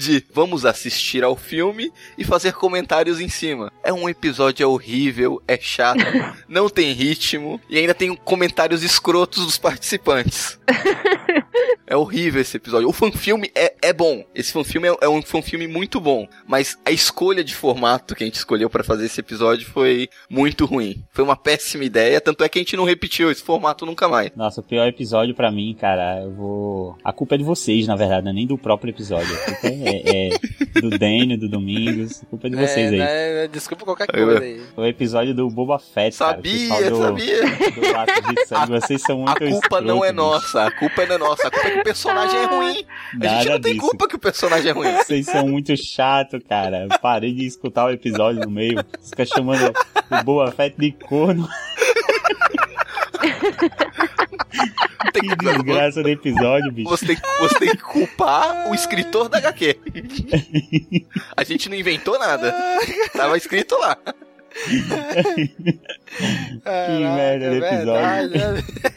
[0.00, 3.70] de vamos assistir ao filme e fazer comentários em cima.
[3.84, 6.00] É um episódio horrível, é chato,
[6.48, 10.58] não tem ritmo e ainda tem comentários escrotos dos participantes.
[11.90, 12.88] É horrível esse episódio.
[12.88, 14.24] O fanfilme é, é bom.
[14.32, 16.24] Esse fanfilme é, é um fanfilme muito bom.
[16.46, 20.64] Mas a escolha de formato que a gente escolheu pra fazer esse episódio foi muito
[20.66, 21.02] ruim.
[21.10, 22.20] Foi uma péssima ideia.
[22.20, 24.30] Tanto é que a gente não repetiu esse formato nunca mais.
[24.36, 26.96] Nossa, o pior episódio pra mim, cara, eu vou.
[27.02, 29.36] A culpa é de vocês, na verdade, não é nem do próprio episódio.
[29.90, 32.22] É, é do Daniel, do Domingos.
[32.22, 32.98] A culpa é de vocês É, aí.
[32.98, 34.62] né, Desculpa qualquer coisa aí.
[34.76, 36.90] O episódio do Boba Fett, Sabia, cara.
[36.90, 37.42] do, sabia.
[37.42, 38.70] Do Laço de Sangue.
[38.80, 40.14] Vocês são muito A culpa não é escroto, bicho.
[40.14, 40.64] nossa.
[40.66, 41.48] A culpa não é nossa.
[41.48, 42.68] A culpa é que o personagem é ruim.
[42.68, 42.86] A gente
[43.24, 43.86] Nada não tem disso.
[43.88, 44.92] culpa que o personagem é ruim.
[44.94, 46.86] Vocês são muito chato, cara.
[47.02, 48.76] Parei de escutar o episódio no meio.
[49.00, 49.72] Vocês ficam chamando
[50.10, 51.48] o Boba Fett de corno.
[55.12, 56.88] Tem que desgraça do episódio, bicho.
[56.88, 59.76] Você tem, você tem que culpar o escritor da HQ.
[61.36, 62.54] A gente não inventou nada.
[63.12, 63.96] Tava escrito lá.
[66.64, 68.89] que merda de episódio.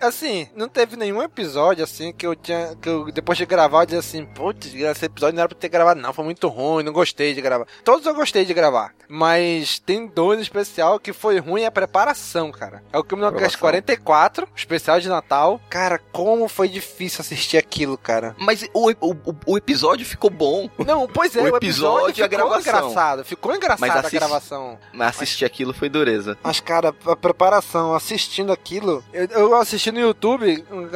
[0.00, 2.76] Assim, não teve nenhum episódio assim que eu tinha.
[2.80, 5.68] que eu, depois de gravar, eu dizia assim, putz, esse episódio não era pra ter
[5.68, 7.66] gravado, não, foi muito ruim, não gostei de gravar.
[7.84, 8.92] Todos eu gostei de gravar.
[9.08, 12.82] Mas tem dois especial que foi ruim a preparação, cara.
[12.92, 13.60] É o Criminalcast Aprovação.
[13.60, 15.60] 44, o especial de Natal.
[15.68, 18.34] Cara, como foi difícil assistir aquilo, cara.
[18.38, 20.68] Mas o, o, o- episódio ficou bom.
[20.86, 22.60] Não, pois é, O o episódio episódio a ficou gravação.
[22.90, 23.24] engraçado.
[23.24, 24.78] Ficou engraçada assiste- a gravação.
[24.92, 26.36] Mas assistir aquilo foi dureza.
[26.42, 30.88] Mas, cara, a preparação, assistindo aquilo, eu, eu assisti no YouTube, um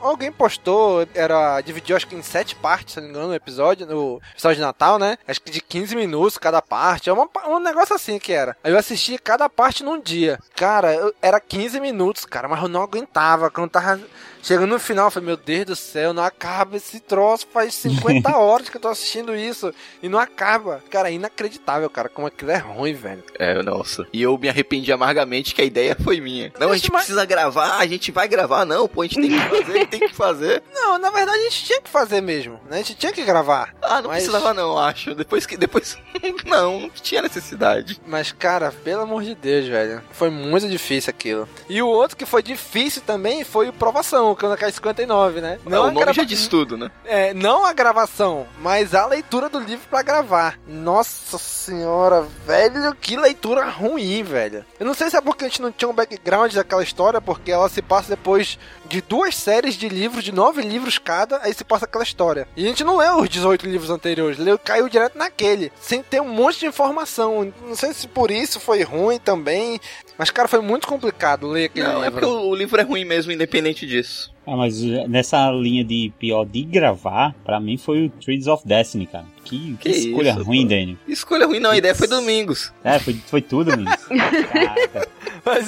[0.00, 3.86] alguém postou, era, dividiu acho que em sete partes, se não me engano, o episódio,
[3.86, 5.18] no episódio de Natal, né?
[5.26, 8.56] Acho que de 15 minutos cada parte, é uma, um negócio assim que era.
[8.62, 10.38] Aí eu assisti cada parte num dia.
[10.56, 14.00] Cara, eu- era 15 minutos, cara, mas eu não aguentava, quando tava
[14.42, 18.34] chegando no final, eu falei, meu Deus do céu, não acaba esse troço, faz 50
[18.38, 20.82] horas que eu tô assistindo isso, e não acaba.
[20.90, 23.22] Cara, é inacreditável, cara, como aquilo é ruim, velho.
[23.38, 24.06] É, nossa.
[24.12, 26.52] E eu me arrependi amargamente que a ideia foi minha.
[26.58, 29.38] Não, a gente precisa gravar, a gente vai gravar, não, pô, a gente tem que
[29.48, 30.62] fazer, a gente tem que fazer.
[30.74, 32.76] Não, na verdade a gente tinha que fazer mesmo, né?
[32.76, 33.74] A gente tinha que gravar.
[33.82, 35.14] Ah, não Mas- precisava não, acho.
[35.14, 35.56] Depois que.
[35.56, 35.98] Depois.
[36.46, 38.00] não, não tinha necessidade.
[38.06, 40.02] Mas, cara, pelo amor de Deus, velho.
[40.12, 41.48] Foi muito difícil aquilo.
[41.68, 45.58] E o outro que foi difícil também foi o Provação, é o K59, né?
[45.64, 46.90] Não, o a nome grava- já diz tudo, né?
[47.04, 50.58] É, não a gravação, mas a leitura do livro pra gravar.
[50.66, 54.64] Nossa senhora, velho, que leitura ruim, velho.
[54.80, 57.37] Eu não sei se é porque a gente não tinha um background daquela história, porque
[57.46, 58.58] ela se passa depois
[58.88, 62.48] de duas séries de livros, de nove livros cada, aí se passa aquela história.
[62.56, 66.20] E a gente não leu os 18 livros anteriores, leu, caiu direto naquele, sem ter
[66.22, 67.52] um monte de informação.
[67.66, 69.78] Não sei se por isso foi ruim também,
[70.16, 72.20] mas, cara, foi muito complicado ler aquele Não, é livro.
[72.20, 74.32] porque o, o livro é ruim mesmo, independente disso.
[74.50, 79.06] Ah, mas nessa linha de pior de gravar, pra mim foi o Trees of Destiny,
[79.06, 79.26] cara.
[79.44, 80.68] Que, que Que escolha isso, ruim, pô.
[80.68, 80.96] Daniel.
[81.06, 82.72] Escolha ruim, não, a ideia foi domingos.
[82.82, 83.90] É, foi, foi tudo, menino.
[84.48, 85.08] Caraca.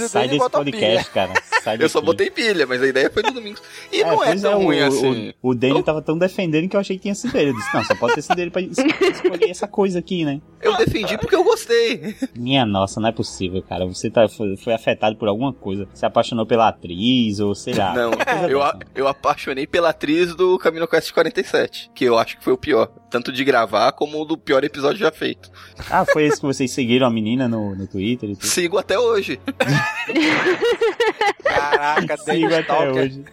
[0.09, 1.33] Sai desse podcast, cara.
[1.63, 2.07] Sai Eu só daqui.
[2.07, 3.63] botei pilha, mas a ideia foi do domingos.
[3.93, 5.33] E não é pois tão o, ruim o- assim.
[5.43, 7.51] O, o Daniel tava tão defendendo que eu achei que tinha sido ele.
[7.51, 10.41] Eu disse, não, só pode ter sido ele pra es- escolher essa coisa aqui, né?
[10.61, 12.15] Eu defendi porque eu gostei.
[12.37, 13.87] Minha nossa, não é possível, cara.
[13.87, 15.89] Você tá, foi, foi afetado por alguma coisa.
[15.95, 17.95] Se apaixonou pela atriz, ou sei lá.
[17.95, 18.13] Não,
[18.49, 22.53] eu, a- eu apaixonei pela atriz do Camino Quest 47, que eu acho que foi
[22.53, 22.89] o pior.
[23.11, 25.51] Tanto de gravar como do pior episódio já feito.
[25.91, 28.47] Ah, foi esse que vocês seguiram a menina no, no Twitter e tudo?
[28.47, 29.41] Sigo até hoje.
[31.43, 33.00] Caraca, Dani Sigo até Stalker.
[33.01, 33.25] Hoje.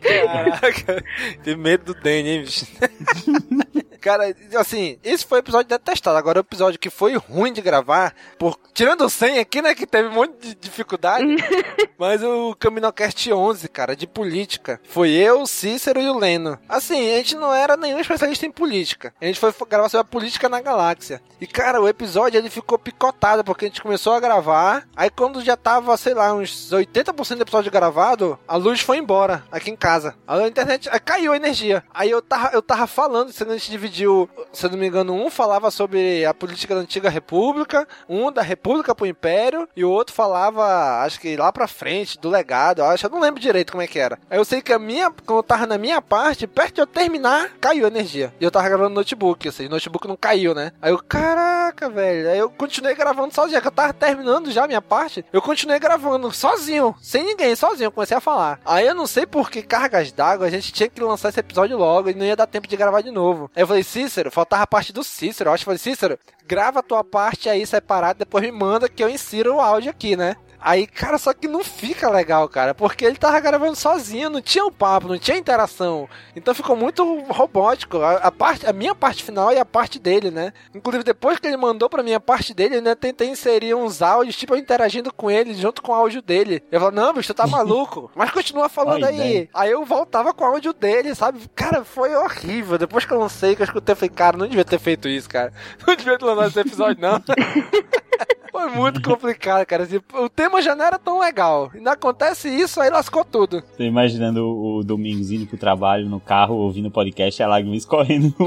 [0.00, 1.04] Caraca,
[1.42, 2.66] que medo do Danny, hein, bicho?
[4.02, 6.18] Cara, assim, esse foi o episódio detestado.
[6.18, 8.58] Agora, o episódio que foi ruim de gravar, por...
[8.74, 11.24] tirando o 100 aqui, né, que teve um monte de dificuldade,
[11.96, 16.58] mas o Caminocast 11, cara, de política, foi eu, o Cícero e o Leno.
[16.68, 19.14] Assim, a gente não era nenhum especialista em política.
[19.20, 21.22] A gente foi gravar sobre a política na galáxia.
[21.40, 25.44] E, cara, o episódio, ele ficou picotado, porque a gente começou a gravar, aí quando
[25.44, 29.76] já tava, sei lá, uns 80% do episódio gravado, a luz foi embora, aqui em
[29.76, 30.16] casa.
[30.26, 31.84] A internet, aí caiu a energia.
[31.94, 35.30] Aí eu tava, eu tava falando, se a gente dividiu, se não me engano, um
[35.30, 40.14] falava sobre a política da antiga república, um da república pro império, e o outro
[40.14, 43.86] falava, acho que lá pra frente, do legado, acho, eu não lembro direito como é
[43.86, 44.18] que era.
[44.30, 46.86] Aí eu sei que a minha, quando eu tava na minha parte, perto de eu
[46.86, 48.32] terminar, caiu a energia.
[48.40, 50.72] E eu tava gravando no notebook, ou seja, o notebook não caiu, né?
[50.80, 52.30] Aí eu, caraca, velho.
[52.30, 55.78] Aí eu continuei gravando sozinho, que eu tava terminando já a minha parte, eu continuei
[55.78, 58.60] gravando sozinho, sem ninguém, sozinho, eu comecei a falar.
[58.64, 61.76] Aí eu não sei por que cargas d'água, a gente tinha que lançar esse episódio
[61.76, 63.50] logo e não ia dar tempo de gravar de novo.
[63.54, 65.48] Aí eu falei, Cícero, faltava a parte do Cícero.
[65.50, 69.02] Eu acho que falei, Cícero, grava a tua parte aí separada, depois me manda que
[69.02, 70.36] eu insiro o áudio aqui, né?
[70.64, 74.64] Aí, cara, só que não fica legal, cara, porque ele tava gravando sozinho, não tinha
[74.64, 76.08] um papo, não tinha interação.
[76.36, 77.98] Então ficou muito robótico.
[77.98, 80.52] A, a parte, a minha parte final e a parte dele, né?
[80.74, 84.36] Inclusive, depois que ele mandou pra minha parte dele, eu ainda tentei inserir uns áudios,
[84.36, 86.62] tipo, eu interagindo com ele junto com o áudio dele.
[86.70, 88.10] Eu falei, não, bicho, tu tá maluco.
[88.14, 89.48] Mas continua falando a aí.
[89.52, 91.40] Aí eu voltava com o áudio dele, sabe?
[91.54, 92.78] Cara, foi horrível.
[92.78, 95.28] Depois que eu lancei, que eu escutei, eu falei, cara, não devia ter feito isso,
[95.28, 95.52] cara.
[95.86, 97.22] Não devia ter lançado esse episódio, não.
[98.52, 99.84] Foi muito complicado, cara.
[99.84, 101.70] Assim, o tema já não era tão legal.
[101.74, 103.62] Ainda acontece isso, aí lascou tudo.
[103.76, 108.34] Tô imaginando o, Domingos indo pro trabalho no carro, ouvindo o podcast a lágrima escorrendo.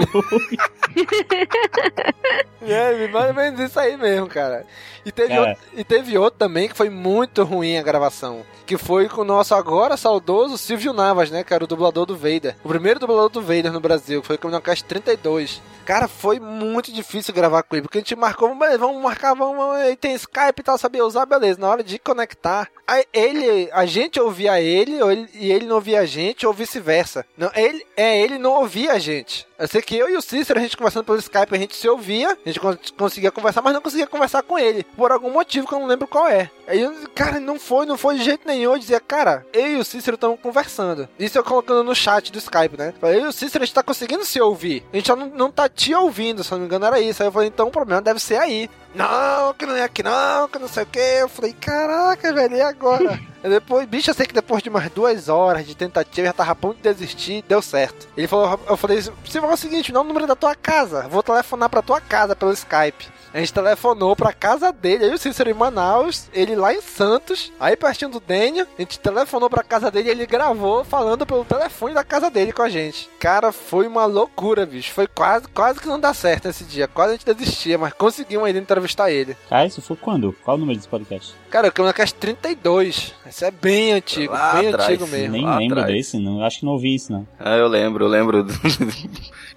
[2.67, 4.65] É, mais ou menos isso aí mesmo, cara.
[5.05, 5.49] E teve, Cara.
[5.49, 8.41] outro, e teve outro também que foi muito ruim a gravação.
[8.65, 11.43] Que foi com o nosso agora saudoso Silvio Navas, né?
[11.43, 12.55] Que era o dublador do Vader.
[12.63, 15.61] O primeiro dublador do Vader no Brasil, que foi com o Cast 32.
[15.85, 20.13] Cara, foi muito difícil gravar com ele, porque a gente marcou, vamos marcar, vamos, tem
[20.15, 21.59] Skype e tal, sabia usar, beleza.
[21.59, 25.75] Na hora de conectar, aí ele, a gente ouvia ele, ou ele- e ele não
[25.75, 27.25] ouvia a gente, ou vice-versa.
[27.37, 29.47] Não, ele, é, ele não ouvia a gente.
[29.57, 31.87] Eu sei que eu e o Cícero, a gente conversando pelo Skype, a gente se
[31.87, 34.83] ouvia, a gente con- conseguia conversar, mas não conseguia conversar com ele.
[34.97, 36.49] Por algum motivo que eu não lembro qual é.
[36.67, 38.73] Aí, cara, não foi, não foi de jeito nenhum.
[38.73, 41.07] Eu dizia, cara, eu e o Cícero estamos conversando.
[41.19, 42.93] Isso eu colocando no chat do Skype, né?
[42.99, 44.83] Falei, eu e o Cícero, a gente tá conseguindo se ouvir.
[44.91, 47.21] A gente só não, não tá te ouvindo, se eu não me engano, era isso.
[47.21, 48.69] Aí eu falei, então o problema deve ser aí.
[48.95, 50.99] Não, que não é aqui não, que não sei o que.
[50.99, 53.19] Eu falei, caraca, velho, e agora?
[53.43, 56.55] Depois, bicho, eu sei que depois de umas duas horas de tentativa, já tava a
[56.55, 58.07] ponto de desistir, deu certo.
[58.17, 61.07] Ele falou, eu falei, você vai o seguinte, não é o número da tua casa,
[61.07, 63.07] vou telefonar pra tua casa pelo Skype.
[63.35, 67.51] A gente telefonou pra casa dele, aí o Cícero em Manaus, ele lá em Santos,
[67.59, 71.43] aí pertinho do Daniel, a gente telefonou pra casa dele e ele gravou falando pelo
[71.43, 73.09] telefone da casa dele com a gente.
[73.19, 74.93] Cara, foi uma loucura, bicho.
[74.93, 76.87] Foi quase, quase que não dá certo esse dia.
[76.87, 79.35] Quase a gente desistia, mas conseguimos ainda entrevistar ele.
[79.51, 80.33] Ah, isso foi quando?
[80.45, 81.35] Qual o número desse podcast?
[81.49, 83.13] Cara, o Caminocast 32.
[83.27, 85.31] Esse é bem antigo, Lá bem atrás, antigo mesmo.
[85.33, 85.95] Nem lá lembro atrás.
[85.97, 86.43] desse, não.
[86.43, 87.27] Acho que não ouvi isso, não.
[87.39, 88.43] Ah, eu lembro, eu lembro.
[88.43, 88.53] do-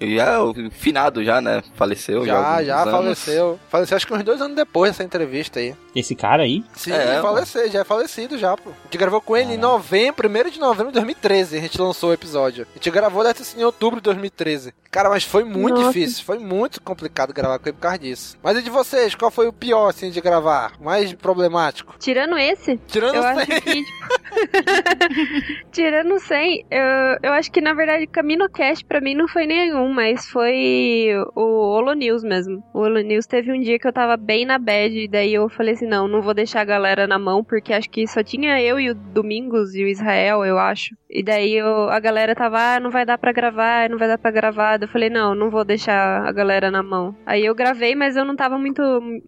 [0.01, 1.63] já, o finado já, né?
[1.75, 2.35] Faleceu já.
[2.35, 2.93] Já, já anos.
[2.93, 3.61] faleceu.
[3.69, 5.75] Faleceu acho que uns dois anos depois dessa entrevista aí.
[5.95, 6.65] Esse cara aí?
[6.75, 8.71] Sim, É, ele faleceu, já é falecido já, pô.
[8.71, 12.11] A gente gravou com ele em novembro, 1 de novembro de 2013, a gente lançou
[12.11, 12.67] o episódio.
[12.71, 14.73] A gente gravou deve ter sido em outubro de 2013.
[14.91, 15.89] Cara, mas foi muito Nossa.
[15.93, 18.39] difícil, foi muito complicado gravar com ele por causa disso.
[18.43, 20.73] Mas e de vocês, qual foi o pior, assim, de gravar?
[20.81, 21.95] Mais problemático?
[21.99, 23.25] Tirando esse, Tirando eu o
[23.59, 23.85] acho 100.
[23.85, 26.81] que, tirando 100, eu,
[27.23, 31.93] eu acho que na verdade CaminoCast pra mim não foi nenhum, mas foi o Holo
[31.95, 32.63] News mesmo.
[32.75, 35.49] O Holo News teve um dia que eu tava bem na bad, e daí eu
[35.49, 38.61] falei assim, não, não vou deixar a galera na mão, porque acho que só tinha
[38.61, 40.97] eu e o Domingos e o Israel, eu acho.
[41.11, 44.19] E daí eu- a galera tava, ah, não vai dar pra gravar, não vai dar
[44.19, 44.81] pra gravar.
[44.81, 47.17] Eu falei, não, não vou deixar a galera na mão.
[47.25, 48.83] Aí eu gravei, mas eu não tava muito,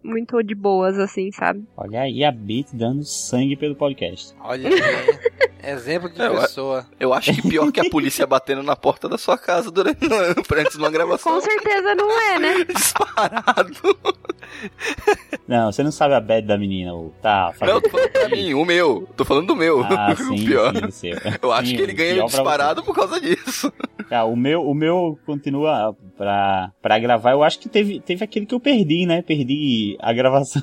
[0.05, 1.65] muito de boas, assim, sabe?
[1.77, 4.20] Olha aí a Bit dando sangue pelo podcast.
[4.41, 4.69] Olha
[5.63, 6.87] exemplo de É, eu- pessoa.
[6.99, 9.99] Eu acho que pior que a polícia batendo na porta da sua casa durante
[10.57, 11.35] antes de uma gravação.
[11.35, 12.65] Com certeza não é, né?
[12.65, 13.99] Disparado.
[15.47, 17.53] Não, você não sabe a bad da menina, ou tá?
[17.61, 19.09] Não, eu tô falando pra mim, o meu.
[19.17, 19.83] Tô falando do meu.
[19.85, 20.75] Ah, o sim, pior.
[20.75, 21.17] sim, o seu.
[21.43, 23.73] Eu acho Sim, que ele o ganha disparado por causa disso.
[24.11, 27.33] Ah, o meu, o meu continua pra, pra gravar.
[27.33, 29.23] Eu acho que teve, teve aquele que eu perdi, né?
[29.23, 30.63] Perdi a gravação.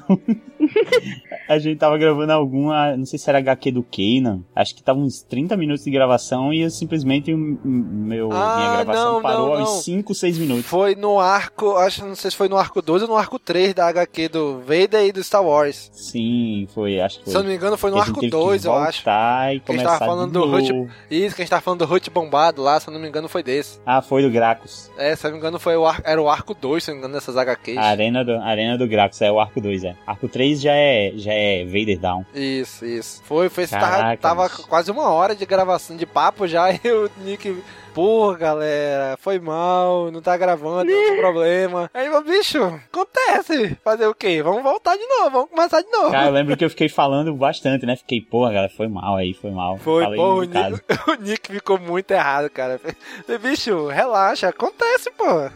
[1.47, 4.41] A gente tava gravando alguma, não sei se era HQ do Kanan.
[4.55, 8.83] Acho que tava uns 30 minutos de gravação e eu simplesmente o meu, minha Ah,
[8.83, 9.61] gravação não, parou não, não.
[9.61, 10.65] aos 5, 6 minutos.
[10.65, 13.73] Foi no arco, acho, não sei se foi no arco 2 ou no arco 3
[13.73, 15.89] da HQ do Vader e do Star Wars.
[15.93, 17.31] Sim, foi, acho que foi.
[17.31, 19.01] Se eu não me engano, foi no arco teve que 2, eu acho.
[19.01, 20.89] E Que a gente tava falando do Hut.
[21.09, 23.27] Isso, que a gente tava falando do Hut bombado lá, se eu não me engano,
[23.29, 23.79] foi desse.
[23.85, 24.89] Ah, foi do Gracos.
[24.97, 26.01] É, se eu não me engano, foi o ar...
[26.03, 27.77] era o arco 2, se eu não me engano, dessas HQs.
[27.77, 29.95] A Arena do, Arena do Gracos, é o arco 2, é.
[30.05, 32.25] Arco 3 já é, já é Vader Down.
[32.33, 33.21] Isso, isso.
[33.23, 34.67] Foi, foi, tava, Caraca, tava bicho.
[34.67, 37.61] quase uma hora de gravação de papo já e o Nick.
[37.97, 41.89] Pô, galera, foi mal, não tá gravando, tem um problema.
[41.91, 43.75] Aí, meu bicho, acontece.
[43.83, 44.39] Fazer o quê?
[44.43, 46.11] Vamos voltar de novo, vamos começar de novo.
[46.11, 47.95] Cara, eu lembro que eu fiquei falando bastante, né?
[47.95, 49.77] Fiquei, porra, cara, foi mal aí, foi mal.
[49.77, 50.43] Foi, Falei pô, o.
[50.43, 52.79] Nick, o Nick ficou muito errado, cara.
[52.79, 55.49] Falei, Bicho, relaxa, acontece, pô.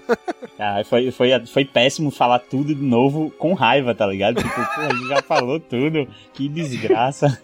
[0.57, 4.41] Cara, foi, foi, foi péssimo falar tudo de novo com raiva, tá ligado?
[4.41, 7.39] Tipo, pô, a gente já falou tudo, que desgraça.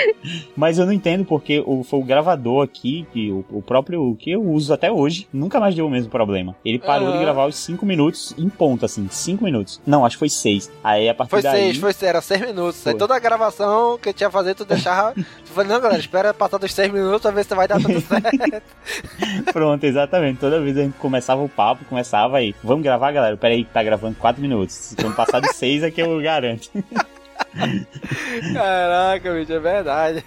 [0.54, 4.30] Mas eu não entendo porque o, foi o gravador aqui, que o, o próprio que
[4.30, 6.54] eu uso até hoje, nunca mais deu o mesmo problema.
[6.64, 7.18] Ele parou Aham.
[7.18, 9.80] de gravar os 5 minutos em ponto, assim, 5 minutos.
[9.86, 10.70] Não, acho que foi 6.
[10.82, 11.52] Aí a partir Foi daí.
[11.66, 12.78] seis, foi seis, era seis minutos.
[12.86, 12.98] Aí Foi.
[12.98, 15.12] toda a gravação que eu tinha que fazer, tu deixava.
[15.42, 18.00] Tu falei, não, galera, espera passar dos seis minutos pra ver se vai dar tudo
[18.00, 18.62] certo.
[19.52, 20.38] Pronto, exatamente.
[20.40, 22.54] Toda vez a gente começava o papo, começava aí.
[22.64, 23.36] Vamos gravar, galera?
[23.36, 24.94] Peraí, tá gravando 4 minutos.
[25.00, 26.70] Quando passar de 6 é que eu garanto.
[28.54, 30.24] Caraca, bicho, é verdade.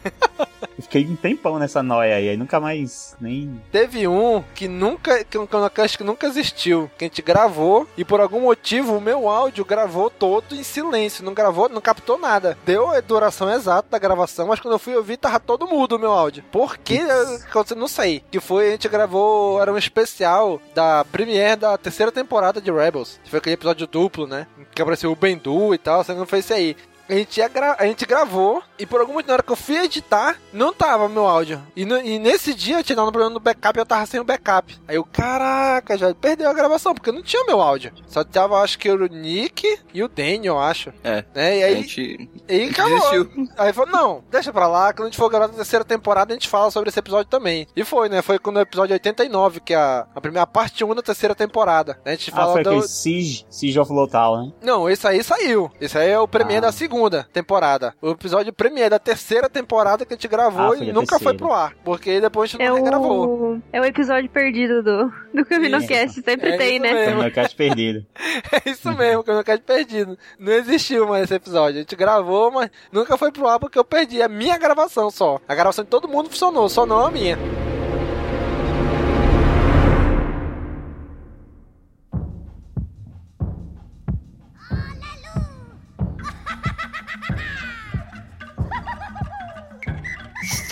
[0.77, 3.61] Eu Fiquei um tempão nessa noia aí, aí nunca mais nem.
[3.71, 8.03] Teve um que nunca, que um Canocast que nunca existiu, que a gente gravou e
[8.05, 12.57] por algum motivo o meu áudio gravou todo em silêncio, não gravou, não captou nada.
[12.65, 15.99] Deu a duração exata da gravação, mas quando eu fui ouvir tava todo mudo o
[15.99, 16.43] meu áudio.
[16.51, 16.99] Por que?
[16.99, 18.23] Eu não sei.
[18.31, 23.19] Que foi, a gente gravou, era um especial da premiere da terceira temporada de Rebels.
[23.25, 24.47] Foi aquele episódio duplo, né?
[24.73, 26.75] Que apareceu o Bendu e tal, que não foi esse aí.
[27.07, 29.55] A gente, ia gra- a gente gravou e por algum motivo, na hora que eu
[29.55, 31.61] fui editar, não tava meu áudio.
[31.75, 34.05] E, no- e nesse dia eu tinha dado um problema no backup e eu tava
[34.05, 34.75] sem o backup.
[34.87, 37.91] Aí eu, caraca, já perdeu a gravação, porque não tinha meu áudio.
[38.07, 40.91] Só tava, acho que o Nick e o Daniel, eu acho.
[41.03, 41.23] É.
[41.33, 41.57] Né?
[41.59, 42.99] E A aí, gente, e a gente acabou.
[42.99, 43.47] desistiu.
[43.57, 46.35] Aí falou, não, deixa pra lá, quando a gente for gravar a terceira temporada, a
[46.35, 47.67] gente fala sobre esse episódio também.
[47.75, 48.21] E foi, né?
[48.21, 51.99] Foi quando o episódio 89, que é a, a primeira parte 1 da terceira temporada.
[52.03, 52.81] A gente Ah, fala foi do...
[52.87, 54.51] Siege, Siege of Lothal, né?
[54.61, 55.69] Não, esse aí saiu.
[55.79, 56.69] Esse aí é o premiere Ah.
[56.69, 56.94] da segunda
[57.31, 57.93] temporada.
[58.01, 61.33] O episódio premiere da terceira temporada que a gente gravou Ah, foi e nunca foi
[61.33, 61.37] terceira.
[61.37, 61.73] pro ar.
[61.83, 63.27] Porque depois a gente É não regravou.
[63.55, 66.93] o, é o episódio perdido do, do CaminoCast, sempre É tem, né?
[66.93, 67.21] mesmo.
[67.21, 68.05] Meu cast perdido.
[68.65, 70.17] É isso mesmo, quero perdido.
[70.39, 71.77] Não existiu mais esse episódio.
[71.77, 75.39] A gente gravou, mas nunca foi pro ar porque eu perdi a minha gravação só.
[75.47, 77.37] A gravação de todo mundo funcionou, só não a minha.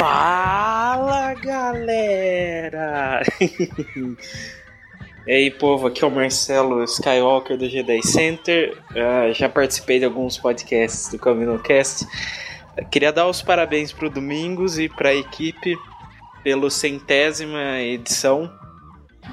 [0.04, 3.24] Fala galera!
[5.26, 8.78] E aí, povo, aqui é o Marcelo Skywalker do G10 Center.
[8.91, 12.06] Uh, já participei de alguns podcasts do CaminoCast.
[12.91, 15.78] Queria dar os parabéns para o Domingos e para a equipe
[16.43, 18.51] pelo centésima edição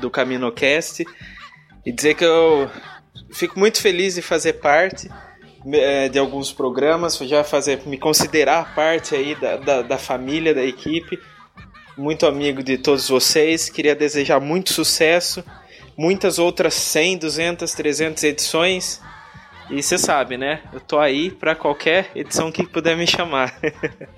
[0.01, 1.05] do CaminoCast
[1.85, 2.71] e dizer que eu
[3.33, 5.11] fico muito feliz de fazer parte
[6.11, 11.19] de alguns programas, já fazer me considerar parte aí da, da, da família, da equipe,
[11.97, 13.69] muito amigo de todos vocês.
[13.69, 15.45] Queria desejar muito sucesso,
[15.97, 19.01] muitas outras 100, 200, 300 edições.
[19.71, 20.63] E você sabe, né?
[20.73, 23.55] Eu tô aí para qualquer edição que puder me chamar.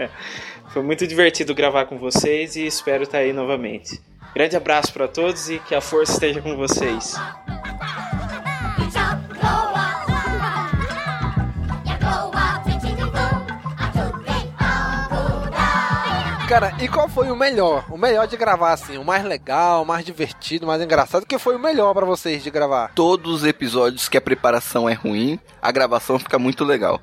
[0.72, 4.00] Foi muito divertido gravar com vocês e espero estar aí novamente.
[4.34, 7.14] Grande abraço para todos e que a força esteja com vocês.
[16.52, 17.86] Cara, e qual foi o melhor?
[17.88, 21.38] O melhor de gravar, assim, o mais legal, o mais divertido, o mais engraçado, que
[21.38, 22.92] foi o melhor para vocês de gravar?
[22.94, 27.00] Todos os episódios que a preparação é ruim, a gravação fica muito legal.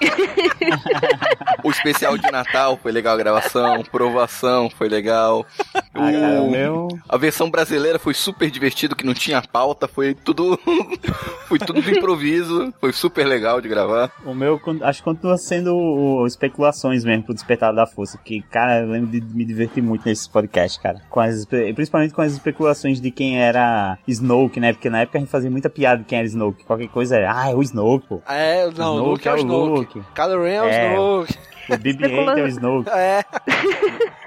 [1.62, 5.46] o especial de Natal foi legal a gravação, provação foi legal.
[5.94, 6.88] Ah, cara, o meu...
[7.08, 10.58] A versão brasileira foi super divertido, que não tinha pauta, foi tudo
[11.46, 14.10] foi tudo de improviso, foi super legal de gravar.
[14.24, 18.80] O meu acho que continua sendo o, especulações mesmo pro Despertar da Força, que cara,
[18.80, 21.00] eu lembro de me divertir muito nesse podcast, cara.
[21.08, 24.72] Com as, principalmente com as especulações de quem era Snoke, né?
[24.72, 26.64] Porque na época a gente fazia muita piada de quem era Snoke.
[26.64, 28.22] Qualquer coisa era, ah, é o Snoke, pô.
[28.28, 29.75] É, não, o Luke é o Snoke.
[29.76, 30.02] Snoke.
[30.14, 31.38] Kylo Ren é o é, Snoke.
[31.68, 32.90] O BB-8 é o Snoke.
[32.90, 33.24] É.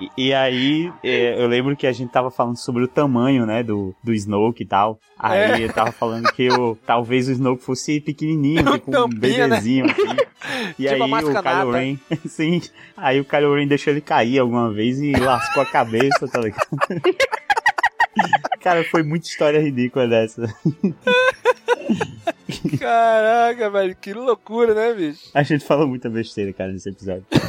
[0.01, 3.63] E, e aí, é, eu lembro que a gente tava falando sobre o tamanho, né,
[3.63, 4.99] do, do Snoke e tal.
[5.17, 5.65] Aí é.
[5.65, 9.15] eu tava falando que o, talvez o Snoke fosse pequenininho, tipo um né?
[9.15, 9.93] bebezinho, né?
[9.93, 10.29] assim.
[10.77, 11.97] E tipo aí o Kylo Ren,
[12.27, 12.61] sim,
[12.95, 16.67] aí o Kylo Ren deixou ele cair alguma vez e lascou a cabeça, tá ligado?
[18.61, 20.53] Cara, foi muita história ridícula dessa.
[22.79, 25.29] Caraca, velho, que loucura, né, bicho?
[25.33, 27.25] A gente falou muita besteira, cara, nesse episódio.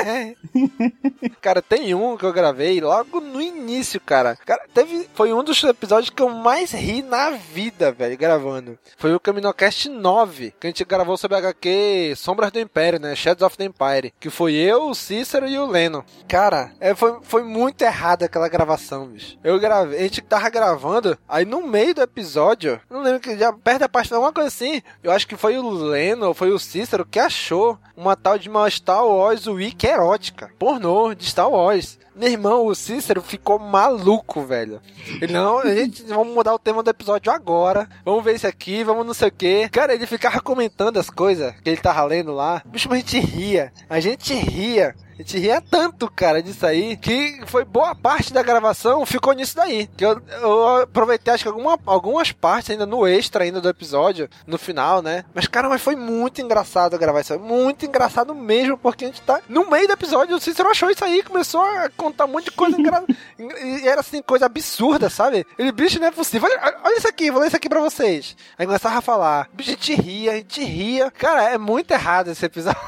[1.40, 4.36] cara, tem um que eu gravei logo no início, cara.
[4.36, 5.08] Cara, teve.
[5.14, 8.78] Foi um dos episódios que eu mais ri na vida, velho, gravando.
[8.96, 13.14] Foi o Caminocast 9, que a gente gravou sobre HQ Sombras do Império, né?
[13.14, 14.12] Shadows of the Empire.
[14.18, 16.04] Que foi eu, o Cícero e o Leno.
[16.28, 19.38] Cara, é, foi, foi muito errada aquela gravação, bicho.
[19.42, 23.52] Eu gravei, a gente tava gravando, aí no meio do episódio, não lembro que já
[23.52, 24.82] perto da parte, alguma coisa assim.
[25.02, 28.68] Eu acho que foi o Leno, foi o Cícero que achou uma tal de uma
[28.70, 31.98] Star Wars Wiki erótica, pornô de Star Wars.
[32.20, 34.78] Meu irmão, o Cícero ficou maluco, velho.
[35.22, 37.88] Ele, não, a gente vamos mudar o tema do episódio agora.
[38.04, 39.70] Vamos ver isso aqui, vamos não sei o que.
[39.70, 42.60] Cara, ele ficava comentando as coisas que ele tava lendo lá.
[42.66, 43.72] Bicho, a gente ria.
[43.88, 44.94] A gente ria.
[45.20, 49.54] A gente ria tanto, cara, disso aí, que foi boa parte da gravação ficou nisso
[49.54, 49.86] daí.
[49.94, 54.30] Que eu, eu aproveitei, acho que alguma, algumas partes ainda no extra ainda do episódio,
[54.46, 55.26] no final, né?
[55.34, 57.38] Mas, cara, mas foi muito engraçado gravar isso.
[57.38, 61.04] Muito engraçado mesmo, porque a gente tá no meio do episódio, o Cícero achou isso
[61.04, 63.16] aí, começou a contar um monte de coisa engraçada.
[63.38, 65.46] e era assim, coisa absurda, sabe?
[65.58, 66.48] Ele, bicho, não é possível.
[66.50, 68.36] Olha, olha isso aqui, vou ler isso aqui pra vocês.
[68.58, 69.48] Aí começava a falar.
[69.52, 71.10] Bicho, a gente ria, a gente ria.
[71.10, 72.80] Cara, é muito errado esse episódio.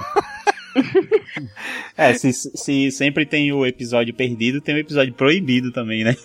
[1.97, 6.17] é, se, se sempre tem o episódio perdido, tem o episódio proibido também, né?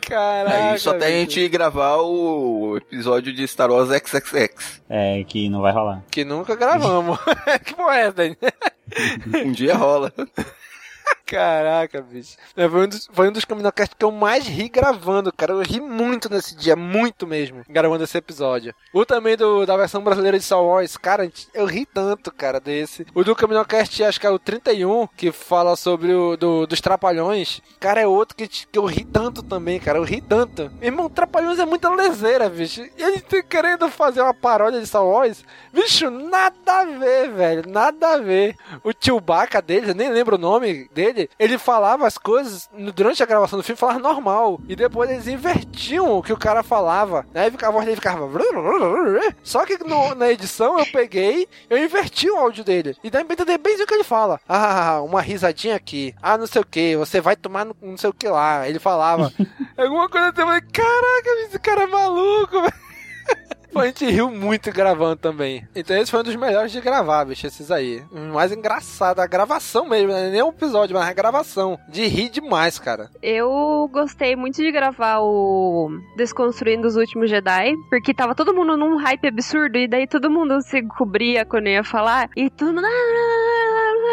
[0.00, 0.72] Caraca.
[0.72, 4.82] Aí só tem a gente gravar o episódio de Star Wars XXX.
[4.88, 6.02] É, que não vai rolar.
[6.10, 7.18] Que nunca gravamos.
[7.64, 8.36] que porra é
[9.44, 10.12] Um dia rola.
[11.30, 12.36] Caraca, bicho.
[12.56, 15.52] É, foi um dos, foi um dos Caminocast que eu mais ri gravando, cara.
[15.52, 18.74] Eu ri muito nesse dia, muito mesmo, gravando esse episódio.
[18.92, 23.06] O também do, da versão brasileira de Star Wars, cara, eu ri tanto, cara, desse.
[23.14, 27.60] O do Caminocast, acho que é o 31, que fala sobre o do, dos Trapalhões.
[27.78, 29.98] Cara, é outro que, que eu ri tanto também, cara.
[29.98, 30.68] Eu ri tanto.
[30.82, 32.82] Irmão, Trapalhões é muita lezeira, bicho.
[32.98, 35.44] E gente querendo fazer uma paródia de Star Wars.
[35.72, 37.68] Bicho, nada a ver, velho.
[37.68, 38.56] Nada a ver.
[38.82, 43.22] O Chewbacca deles, eu nem lembro o nome dele dele, ele falava as coisas durante
[43.22, 44.60] a gravação do filme, falava normal.
[44.68, 47.26] E depois eles invertiam o que o cara falava.
[47.34, 48.28] Aí a voz dele ficava.
[49.42, 52.96] Só que no, na edição eu peguei, eu inverti o áudio dele.
[53.02, 54.40] E dá pra entender bem o que ele fala.
[54.48, 56.14] Ah, uma risadinha aqui.
[56.22, 56.96] Ah, não sei o que.
[56.96, 58.68] Você vai tomar no, não sei o que lá.
[58.68, 59.32] Ele falava.
[59.76, 62.90] Alguma coisa eu falei, caraca, esse cara é maluco, velho.
[63.72, 65.66] Pô, a gente riu muito gravando também.
[65.74, 68.02] Então esse foi um dos melhores de gravar, bicho, esses aí.
[68.10, 70.30] O mais engraçado, a gravação mesmo, né?
[70.30, 71.78] nem o episódio, mas a gravação.
[71.88, 73.10] De rir demais, cara.
[73.22, 78.96] Eu gostei muito de gravar o Desconstruindo os Últimos Jedi, porque tava todo mundo num
[78.96, 82.82] hype absurdo, e daí todo mundo se cobria quando ia falar, e mundo...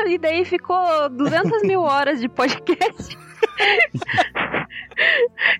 [0.07, 3.17] E daí ficou 200 mil horas de podcast.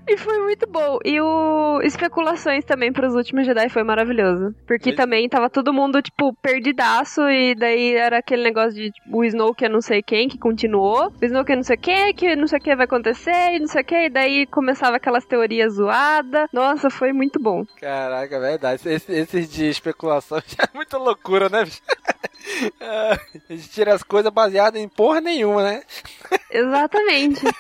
[0.08, 1.00] E foi muito bom.
[1.04, 4.56] E o especulações também pros últimos Jedi foi maravilhoso.
[4.66, 7.22] Porque também tava todo mundo, tipo, perdidaço.
[7.30, 11.12] E daí era aquele negócio de tipo, o Snoke é não sei quem que continuou.
[11.22, 13.60] O Snoke é não sei o que, que não sei o que vai acontecer, e
[13.60, 14.06] não sei o que.
[14.06, 16.50] E daí começava aquelas teorias zoadas.
[16.52, 17.66] Nossa, foi muito bom.
[17.80, 18.90] Caraca, é verdade.
[18.90, 21.82] Esse, esses de especulação já é muita loucura, né, bicho?
[22.80, 25.84] A gente tira as coisas baseadas em porra nenhuma, né?
[26.50, 27.42] Exatamente.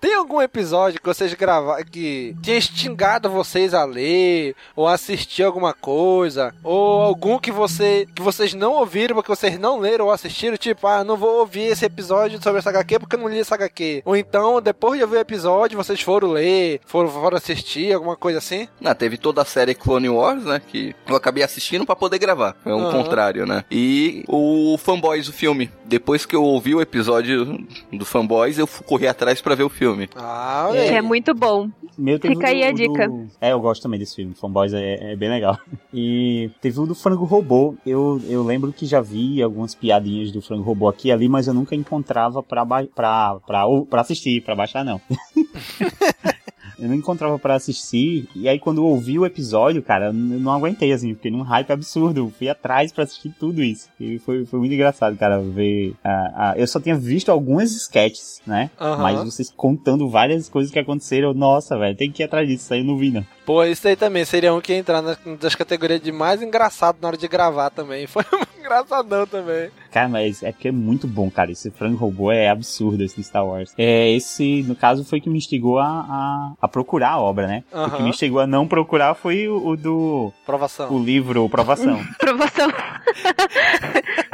[0.00, 5.72] Tem algum episódio que vocês gravaram que tinha instigado vocês a ler ou assistir alguma
[5.72, 6.54] coisa?
[6.62, 10.56] Ou algum que, você, que vocês não ouviram porque vocês não leram ou assistiram?
[10.58, 13.54] Tipo, ah, não vou ouvir esse episódio sobre essa HQ porque eu não li essa
[13.54, 14.02] HQ.
[14.04, 18.38] Ou então, depois de ouvir o episódio, vocês foram ler, foram, foram assistir, alguma coisa
[18.38, 18.68] assim?
[18.84, 20.60] Ah, teve toda a série Clone Wars, né?
[20.60, 22.54] Que eu acabei assistindo pra poder gravar.
[22.66, 23.02] É o Aham.
[23.02, 23.64] contrário, né?
[23.70, 25.70] E o Fanboys, o filme.
[25.86, 29.85] Depois que eu ouvi o episódio do Fanboys, eu corri atrás pra ver o filme.
[30.16, 31.68] Ah, Que é muito bom.
[31.98, 33.12] Meu Fica aí o a do- dica.
[33.40, 34.34] É, eu gosto também desse filme.
[34.34, 35.58] Fanboys é, é bem legal.
[35.94, 37.74] E teve o do Frango Robô.
[37.86, 41.46] Eu, eu lembro que já vi algumas piadinhas do Frango Robô aqui e ali, mas
[41.46, 45.00] eu nunca encontrava pra, ba- pra, pra, ou- pra assistir, pra baixar não.
[46.78, 50.52] Eu não encontrava pra assistir, e aí quando eu ouvi o episódio, cara, eu não
[50.52, 53.88] aguentei, assim, fiquei num hype absurdo, fui atrás pra assistir tudo isso.
[53.98, 55.94] E foi, foi muito engraçado, cara, ver.
[56.04, 58.70] ah, ah, eu só tinha visto algumas sketches, né?
[58.80, 59.02] Aham.
[59.02, 62.74] Mas vocês contando várias coisas que aconteceram, nossa, velho, tem que ir atrás disso, isso
[62.74, 63.24] aí eu não vi, não.
[63.46, 66.98] Pô, isso aí também seria um que ia entrar nas, das categorias de mais engraçado
[67.00, 68.04] na hora de gravar também.
[68.08, 69.70] Foi um engraçadão também.
[69.92, 71.52] Cara, mas é porque é muito bom, cara.
[71.52, 73.72] Esse frango robô é absurdo, esse de Star Wars.
[73.78, 77.62] É, esse, no caso, foi que me instigou a, a, a procurar a obra, né?
[77.72, 80.32] O que me instigou a não procurar foi o, o do.
[80.44, 80.92] Provação.
[80.92, 82.04] O livro Provação.
[82.18, 82.68] Provação.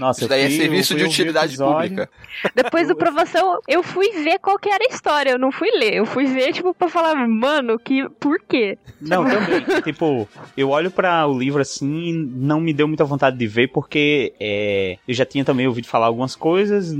[0.00, 2.08] Nossa, Isso daí é fui- serviço eu de utilidade pública.
[2.54, 5.30] Depois do provação, eu fui ver qual que era a história.
[5.32, 5.94] Eu não fui ler.
[5.94, 8.78] Eu fui ver, tipo, pra falar, mano, que por quê?
[9.00, 9.60] Não, também.
[9.84, 13.68] tipo, eu olho pra o livro assim e não me deu muita vontade de ver,
[13.68, 16.96] porque é, eu já tinha também ouvido falar algumas coisas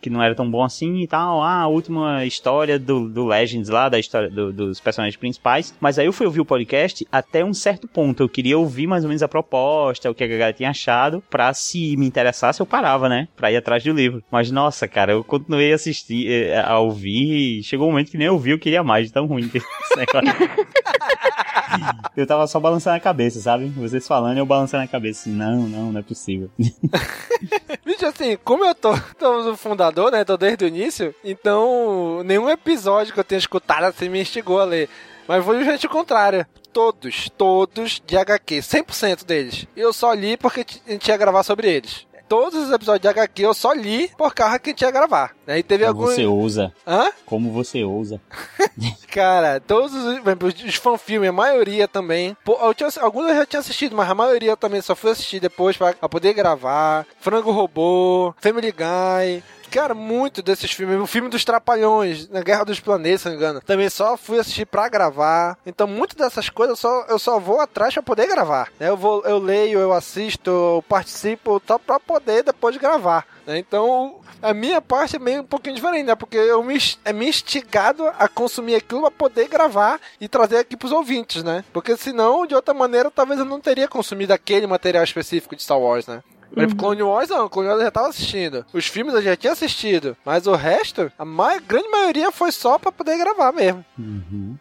[0.00, 1.42] que não era tão bom assim e tal.
[1.42, 5.74] Ah, a última história do, do Legends lá, da história do- dos personagens principais.
[5.80, 8.22] Mas aí eu fui ouvir o podcast até um certo ponto.
[8.22, 11.52] Eu queria ouvir mais ou menos a proposta, o que a galera tinha achado, pra
[11.52, 12.06] se me
[12.38, 13.28] interessasse, eu parava, né?
[13.36, 14.22] Pra ir atrás do livro.
[14.30, 18.18] Mas nossa, cara, eu continuei a assistir, eh, a ouvir, e chegou um momento que
[18.18, 19.60] nem eu ouvi, eu queria mais, tão ruim que.
[22.16, 23.68] Eu tava só balançando a cabeça, sabe?
[23.68, 25.20] Vocês falando eu balançando a cabeça.
[25.20, 26.50] Assim, não, não, não é possível.
[27.84, 30.24] Bicho, assim, como eu tô, tô no fundador, né?
[30.24, 34.64] Tô desde o início, então nenhum episódio que eu tenha escutado assim me instigou a
[34.64, 34.88] ler.
[35.28, 36.46] Mas foi justamente o contrário.
[36.72, 39.66] Todos, todos de HQ, 100% deles.
[39.76, 42.07] Eu só li porque a gente ia gravar sobre eles.
[42.28, 45.34] Todos os episódios de HQ eu só li por causa que a gente ia gravar.
[45.46, 45.58] Né?
[45.58, 46.14] E teve Como alguns.
[46.14, 46.72] você ousa.
[46.86, 47.10] Hã?
[47.24, 48.20] Como você ousa.
[49.10, 50.20] Cara, todos os,
[50.64, 52.36] os fanfilmes, a maioria também.
[52.46, 55.40] Eu tinha, alguns eu já tinha assistido, mas a maioria eu também só fui assistir
[55.40, 57.06] depois pra, pra poder gravar.
[57.20, 59.42] Frango Robô, Family Guy.
[59.70, 60.98] Cara, muito desses filmes.
[61.00, 63.60] O filme dos Trapalhões, na Guerra dos Planetas, se não me engano.
[63.60, 65.58] Também só fui assistir pra gravar.
[65.66, 68.70] Então, muitas dessas coisas eu só, eu só vou atrás pra poder gravar.
[68.78, 68.88] né?
[68.88, 73.26] Eu, vou, eu leio, eu assisto, eu participo só pra poder depois gravar.
[73.46, 73.58] né?
[73.58, 76.14] Então, a minha parte é meio um pouquinho diferente, né?
[76.14, 80.76] Porque eu me, é me instigado a consumir aquilo pra poder gravar e trazer aqui
[80.76, 81.64] pros ouvintes, né?
[81.72, 85.78] Porque senão, de outra maneira, talvez eu não teria consumido aquele material específico de Star
[85.78, 86.22] Wars, né?
[86.50, 88.64] Por exemplo, Clone Wars não, Clone Wars eu já tava assistindo.
[88.72, 90.16] Os filmes eu já tinha assistido.
[90.24, 93.84] Mas o resto, a ma grande maioria foi só pra poder gravar mesmo.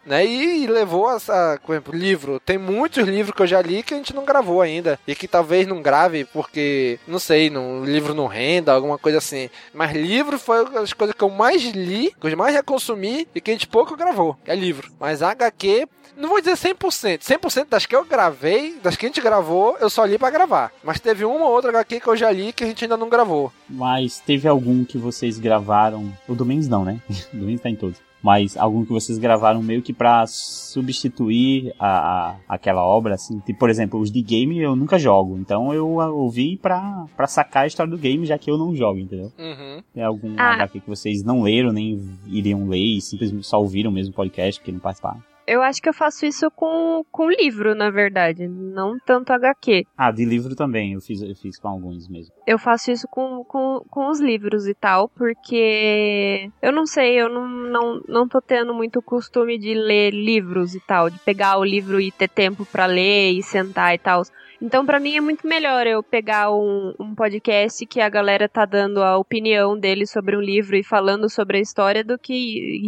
[0.06, 0.26] Né?
[0.26, 1.60] E levou essa.
[1.66, 2.40] Por exemplo, livro.
[2.40, 5.00] Tem muitos livros que eu já li que a gente não gravou ainda.
[5.08, 9.18] E que talvez não grave porque, não sei, não, o livro não renda, alguma coisa
[9.18, 9.50] assim.
[9.74, 13.42] Mas livro foi as coisas que eu mais li, que eu mais já consumi e
[13.42, 14.38] que a gente pouco gravou.
[14.46, 14.92] É livro.
[15.00, 15.88] Mas HQ.
[16.18, 17.19] Não vou dizer 100%.
[17.19, 20.72] 100% das que eu gravei, das que a gente gravou, eu só li pra gravar.
[20.84, 23.07] Mas teve uma ou outra HQ que eu já li que a gente ainda não
[23.10, 23.52] gravou.
[23.69, 26.11] Mas teve algum que vocês gravaram.
[26.27, 26.99] O Domingos não, né?
[27.34, 27.99] O Domingos tá em todos.
[28.22, 33.39] Mas algum que vocês gravaram meio que pra substituir a, a- aquela obra, assim.
[33.39, 35.38] Tipo, por exemplo, os de game eu nunca jogo.
[35.38, 38.99] Então eu ouvi pra, pra sacar a história do game, já que eu não jogo,
[38.99, 39.31] entendeu?
[39.38, 39.81] Uhum.
[39.94, 40.53] Tem algum Ah.
[40.56, 44.60] HQ que vocês não leram, nem iriam ler e simplesmente só ouviram mesmo o podcast,
[44.60, 45.22] porque não participaram?
[45.48, 48.48] Eu acho que eu faço isso com, com livro, na verdade.
[48.49, 49.86] Não tanto HQ.
[49.98, 52.34] Ah, de livro também, eu fiz, eu fiz com alguns mesmo.
[52.45, 57.30] Eu faço isso com, com, com os livros e tal, porque eu não sei, eu
[57.30, 61.64] não, não, não tô tendo muito costume de ler livros e tal, de pegar o
[61.64, 64.24] livro e ter tempo pra ler e sentar e tal.
[64.62, 68.66] Então, para mim é muito melhor eu pegar um, um, podcast que a galera tá
[68.66, 72.34] dando a opinião dele sobre um livro e falando sobre a história do que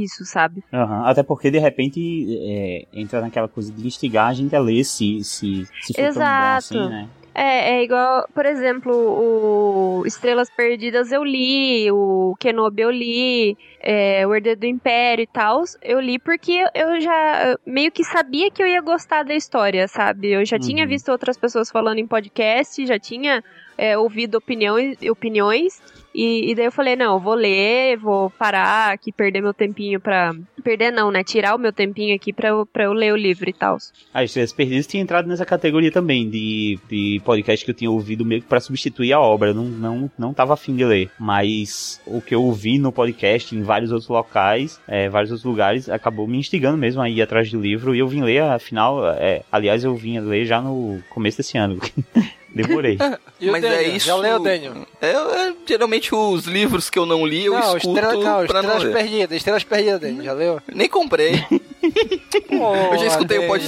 [0.03, 0.63] isso, sabe?
[0.73, 1.05] Uhum.
[1.05, 5.23] Até porque, de repente, é, entra naquela coisa de instigar a gente a ler se,
[5.23, 6.69] se, se for Exato.
[6.69, 7.09] tão bom assim, né?
[7.33, 14.25] É, é igual, por exemplo, o Estrelas Perdidas eu li, o Kenobi eu li, é,
[14.27, 18.61] o Herdeiro do Império e tal, eu li porque eu já meio que sabia que
[18.61, 20.31] eu ia gostar da história, sabe?
[20.31, 20.61] Eu já uhum.
[20.61, 23.43] tinha visto outras pessoas falando em podcast, já tinha
[23.77, 25.81] é, ouvido opiniões, opiniões
[26.13, 30.33] e, e, daí eu falei, não, vou ler, vou parar aqui, perder meu tempinho pra.
[30.63, 31.23] Perder não, né?
[31.23, 33.77] Tirar o meu tempinho aqui pra eu, pra eu ler o livro e tal.
[34.13, 38.25] Ah, Estrelas Perdidas tinha entrado nessa categoria também, de, de podcast que eu tinha ouvido
[38.25, 39.53] meio que pra substituir a obra.
[39.53, 41.11] Não, não, não tava afim de ler.
[41.19, 45.89] Mas o que eu ouvi no podcast, em vários outros locais, é, vários outros lugares,
[45.89, 47.95] acabou me instigando mesmo a ir atrás do livro.
[47.95, 51.79] E eu vim ler, afinal, é, aliás, eu vim ler já no começo desse ano.
[52.67, 52.97] Demorei.
[53.41, 53.73] Mas Daniel?
[53.79, 54.07] é isso.
[54.07, 54.87] Já leu, Daniel?
[55.01, 58.59] É, é, geralmente os livros que eu não li, eu não, escuto estrela, não, pra
[58.59, 60.23] Estrelas não Perdidas, Estrelas Perdidas, Daniel.
[60.23, 60.61] Já leu?
[60.73, 61.45] Nem comprei.
[61.81, 63.43] eu já escutei Daniel.
[63.43, 63.65] o Pod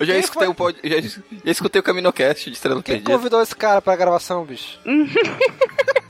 [0.00, 3.10] Eu já escutei, o pod, já, já escutei o Caminocast de Estrela Quem Perdida.
[3.10, 4.78] Quem convidou esse cara pra gravação, bicho?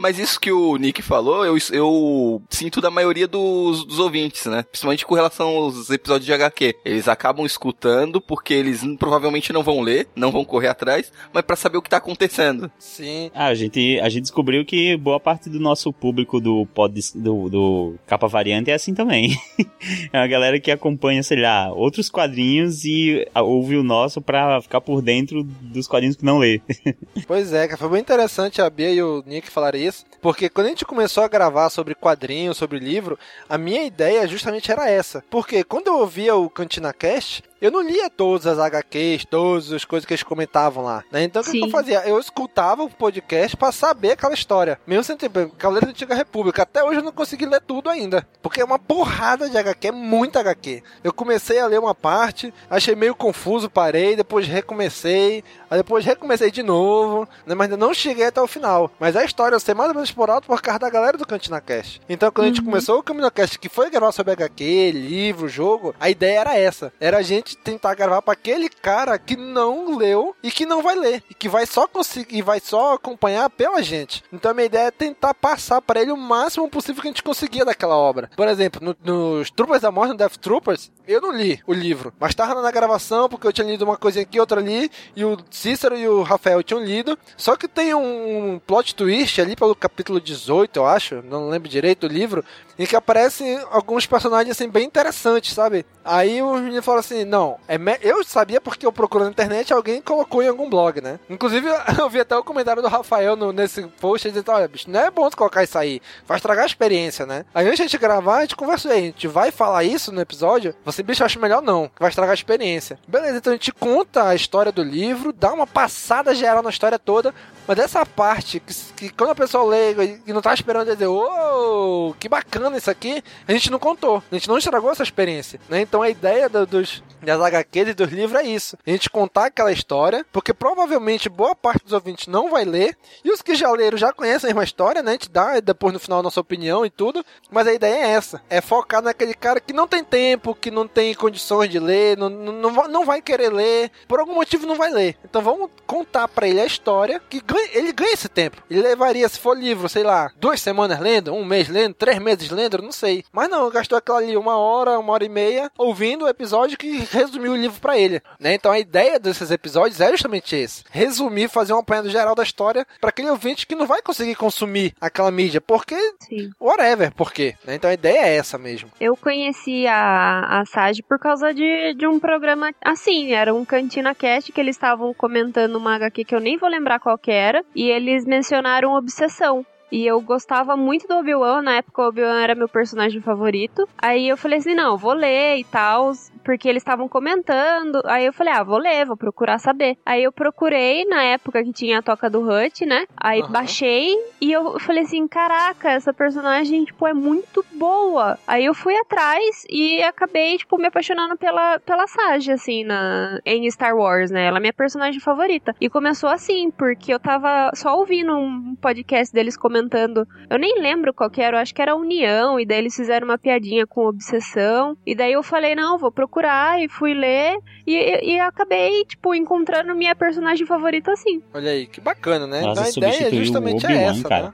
[0.00, 4.62] Mas isso que o Nick falou, eu, eu sinto da maioria dos, dos ouvintes, né?
[4.62, 6.76] Principalmente com relação aos episódios de HQ.
[6.86, 11.54] Eles acabam escutando porque eles provavelmente não vão ler, não vão correr atrás, mas para
[11.54, 12.70] saber o que tá acontecendo.
[12.78, 13.30] Sim.
[13.34, 17.50] Ah, a gente, a gente descobriu que boa parte do nosso público do pod, do,
[17.50, 19.38] do Capa Variante é assim também.
[20.10, 24.80] é uma galera que acompanha, sei lá, outros quadrinhos e ouve o nosso pra ficar
[24.80, 26.62] por dentro dos quadrinhos que não lê.
[27.26, 29.89] pois é, foi bem interessante a Bia e o Nick falarem isso,
[30.20, 33.18] porque quando a gente começou a gravar sobre quadrinhos, sobre livro,
[33.48, 35.24] a minha ideia justamente era essa.
[35.30, 39.84] Porque quando eu ouvia o Cantina Cast, eu não lia todas as HQs, todas as
[39.84, 41.22] coisas que eles comentavam lá, né?
[41.24, 42.06] Então o que, que, eu fazia?
[42.06, 44.80] Eu escutava o podcast para saber aquela história.
[44.86, 46.62] Mesmo sem ter Cavaleiro da Antiga República.
[46.62, 48.26] Até hoje eu não consegui ler tudo ainda.
[48.42, 50.82] Porque é uma porrada de HQ, é muita HQ.
[51.04, 56.50] Eu comecei a ler uma parte, achei meio confuso, parei, depois recomecei, aí depois recomecei
[56.50, 57.54] de novo, né?
[57.54, 58.90] Mas ainda não cheguei até o final.
[58.98, 61.26] Mas a história eu sei mais ou menos por alto por causa da galera do
[61.26, 62.00] Cantina Cast.
[62.08, 62.52] Então quando uhum.
[62.52, 62.70] a gente uhum.
[62.70, 66.92] começou o Caminho Cast, que foi gravar sobre HQ, livro, jogo, a ideia era essa.
[66.98, 70.94] Era a gente tentar gravar para aquele cara que não leu e que não vai
[70.94, 74.22] ler e que vai só conseguir vai só acompanhar pela gente.
[74.32, 77.22] Então a minha ideia é tentar passar para ele o máximo possível que a gente
[77.22, 78.30] conseguia daquela obra.
[78.36, 82.12] Por exemplo, no, nos Troopers da Morte, no Death Troopers, eu não li o livro,
[82.18, 85.36] mas tava na gravação porque eu tinha lido uma coisinha aqui, outra ali, e o
[85.50, 87.18] Cícero e o Rafael tinham lido.
[87.36, 92.08] Só que tem um plot twist ali pelo capítulo 18, eu acho, não lembro direito
[92.08, 92.44] do livro,
[92.78, 95.84] em que aparecem alguns personagens assim bem interessantes, sabe?
[96.04, 100.00] Aí o menino falou assim: "Não, é eu sabia porque eu procuro na internet, alguém
[100.00, 101.18] colocou em algum blog, né?
[101.28, 101.68] Inclusive,
[101.98, 105.10] eu vi até o comentário do Rafael no, nesse post, dizendo, olha, bicho, não é
[105.10, 107.44] bom colocar isso aí, vai estragar a experiência, né?
[107.54, 110.74] Aí antes de gravar, a gente conversou aí, a gente vai falar isso no episódio?
[110.84, 112.98] Você, bicho, acha melhor não, vai estragar a experiência.
[113.06, 116.98] Beleza, então a gente conta a história do livro, dá uma passada geral na história
[116.98, 117.34] toda,
[117.66, 122.08] mas essa parte, que, que quando a pessoa lê e não tá esperando dizer, ô,
[122.10, 125.60] oh, que bacana isso aqui, a gente não contou, a gente não estragou essa experiência,
[125.68, 125.80] né?
[125.80, 129.46] Então a ideia do, dos, das HQs e dos livros é isso, a gente contar
[129.46, 133.70] aquela história, porque provavelmente boa parte dos ouvintes não vai ler, e os que já
[133.70, 135.10] leram já conhecem a mesma história, né?
[135.10, 138.10] A gente dá depois no final a nossa opinião e tudo, mas a ideia é
[138.10, 142.16] essa, é focar naquele cara que não tem tempo, que não tem condições de ler,
[142.16, 145.16] não, não, não vai querer ler, por algum motivo não vai ler.
[145.24, 148.62] Então vamos contar para ele a história que ganha ele ganha esse tempo.
[148.70, 152.50] Ele levaria, se for livro, sei lá, duas semanas lendo, um mês lendo, três meses
[152.50, 153.24] lendo, não sei.
[153.32, 156.98] Mas não, gastou aquela ali uma hora, uma hora e meia, ouvindo o episódio que
[157.10, 158.22] resumiu o livro para ele.
[158.38, 158.54] Né?
[158.54, 162.86] Então a ideia desses episódios é justamente esse: resumir, fazer um apanhado geral da história
[163.00, 165.96] para aquele ouvinte que não vai conseguir consumir aquela mídia, porque.
[166.20, 166.50] Sim.
[166.60, 167.54] Whatever, por quê?
[167.64, 167.74] Né?
[167.74, 168.90] Então a ideia é essa mesmo.
[169.00, 174.14] Eu conheci a, a Sage por causa de, de um programa assim, era um Cantina
[174.14, 177.64] Cast que eles estavam comentando uma HQ que eu nem vou lembrar qual que era,
[177.74, 179.64] e eles mencionaram Obsessão.
[179.90, 183.88] E eu gostava muito do Obi-Wan, na época o Obi-Wan era meu personagem favorito.
[183.98, 186.12] Aí eu falei assim, não, vou ler e tal
[186.44, 188.00] porque eles estavam comentando.
[188.06, 189.96] Aí eu falei, ah, vou ler, vou procurar saber.
[190.04, 193.06] Aí eu procurei na época que tinha a toca do Hut, né?
[193.16, 193.50] Aí uhum.
[193.50, 198.38] baixei e eu falei assim, caraca, essa personagem, tipo, é muito boa.
[198.46, 203.70] Aí eu fui atrás e acabei, tipo, me apaixonando pela, pela Sage, assim, na, em
[203.70, 204.46] Star Wars, né?
[204.46, 205.74] Ela é minha personagem favorita.
[205.80, 210.26] E começou assim, porque eu tava só ouvindo um podcast deles comentando comentando.
[210.48, 213.26] Eu nem lembro qual que era, eu acho que era União, e daí eles fizeram
[213.26, 214.96] uma piadinha com obsessão.
[215.06, 219.34] E daí eu falei, não, vou procurar, e fui ler, e, e, e acabei, tipo,
[219.34, 221.42] encontrando minha personagem favorita assim.
[221.54, 222.60] Olha aí, que bacana, né?
[222.60, 224.46] Nossa, então a ideia substituiu justamente é essa, cara.
[224.46, 224.52] né?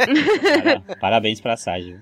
[0.86, 1.98] Para- Parabéns pra Sage.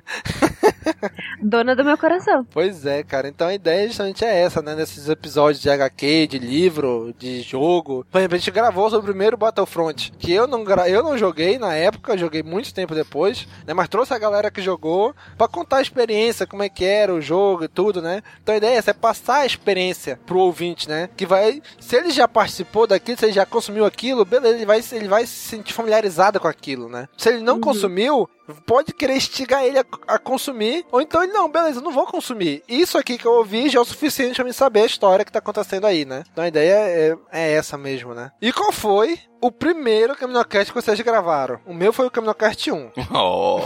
[1.42, 2.46] Dona do meu coração.
[2.50, 3.28] Pois é, cara.
[3.28, 4.74] Então a ideia justamente é essa, né?
[4.74, 8.06] Nesses episódios de HQ, de livro, de jogo.
[8.10, 10.88] Por exemplo, a gente gravou sobre o primeiro Battlefront, que eu não, gra...
[10.88, 13.74] eu não joguei na época, joguei muito tempo depois, né?
[13.74, 17.20] Mas trouxe a galera que jogou pra contar a experiência, como é que era o
[17.20, 18.22] jogo e tudo, né?
[18.42, 21.08] Então a ideia é essa, é passar a experiência pro ouvinte, né?
[21.16, 24.82] Que vai, se ele já participou daquilo, se ele já consumiu aquilo, beleza, ele vai,
[24.92, 27.08] ele vai se sentir familiarizado com aquilo, né?
[27.16, 28.28] Se ele não consumiu,
[28.66, 32.62] pode querer instigar ele a, a consumir, ou então ele, não, beleza, não vou consumir.
[32.68, 35.32] Isso aqui que eu ouvi já é o suficiente pra me saber a história que
[35.32, 36.24] tá acontecendo aí, né?
[36.32, 38.30] Então a ideia é, é essa mesmo, né?
[38.40, 41.60] E qual foi o primeiro Caminocast que vocês gravaram?
[41.66, 42.90] O meu foi o Caminocast 1.
[43.10, 43.60] Oh.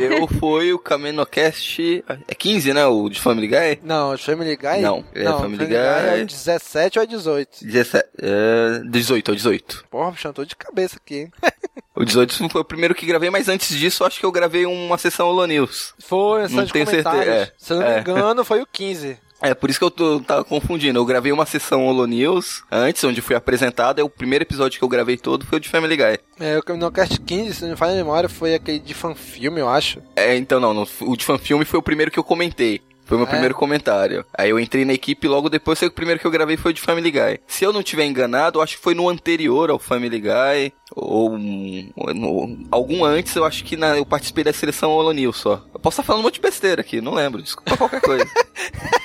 [0.00, 2.04] Eu foi o Caminocast.
[2.26, 2.86] É 15, né?
[2.86, 3.80] O de Family Guy?
[3.84, 4.80] Não, de Family Guy?
[4.80, 6.22] Não, é não Family Guy é Guy.
[6.22, 7.64] o 17 ou é 18?
[7.64, 9.84] 17, é, 18, é o 18.
[9.90, 11.32] Porra, eu tô de cabeça aqui, hein?
[11.94, 14.96] O 18 foi o primeiro que gravei, mas antes disso, acho que eu gravei uma
[14.96, 15.92] sessão Holo News.
[15.98, 17.52] Foi, sessão Não de tenho certeza, é.
[17.58, 18.00] Se eu não me É.
[18.00, 19.18] engano, foi o 15.
[19.40, 20.98] É, por isso que eu tô, tava confundindo.
[20.98, 23.98] Eu gravei uma sessão Holo News antes, onde fui apresentado.
[23.98, 26.18] É o primeiro episódio que eu gravei todo foi o de Family Guy.
[26.38, 29.68] É, o Caminocast 15, se não me falha a memória, foi aquele de fanfilme, eu
[29.68, 30.02] acho.
[30.14, 32.80] É, então não, não, o de fanfilme foi o primeiro que eu comentei.
[33.10, 33.30] Foi o meu É?
[33.30, 34.24] primeiro comentário.
[34.38, 36.74] Aí eu entrei na equipe e logo depois o primeiro que eu gravei foi o
[36.74, 37.40] de Family Guy.
[37.44, 40.72] Se eu não tiver enganado, eu acho que foi no anterior ao Family Guy.
[40.94, 45.36] Ou ou no- algum antes, eu acho que na- eu participei da seleção Holo News
[45.38, 45.60] só.
[45.74, 47.42] Eu posso estar falando um monte de besteira aqui, não lembro.
[47.42, 48.24] Desculpa qualquer coisa.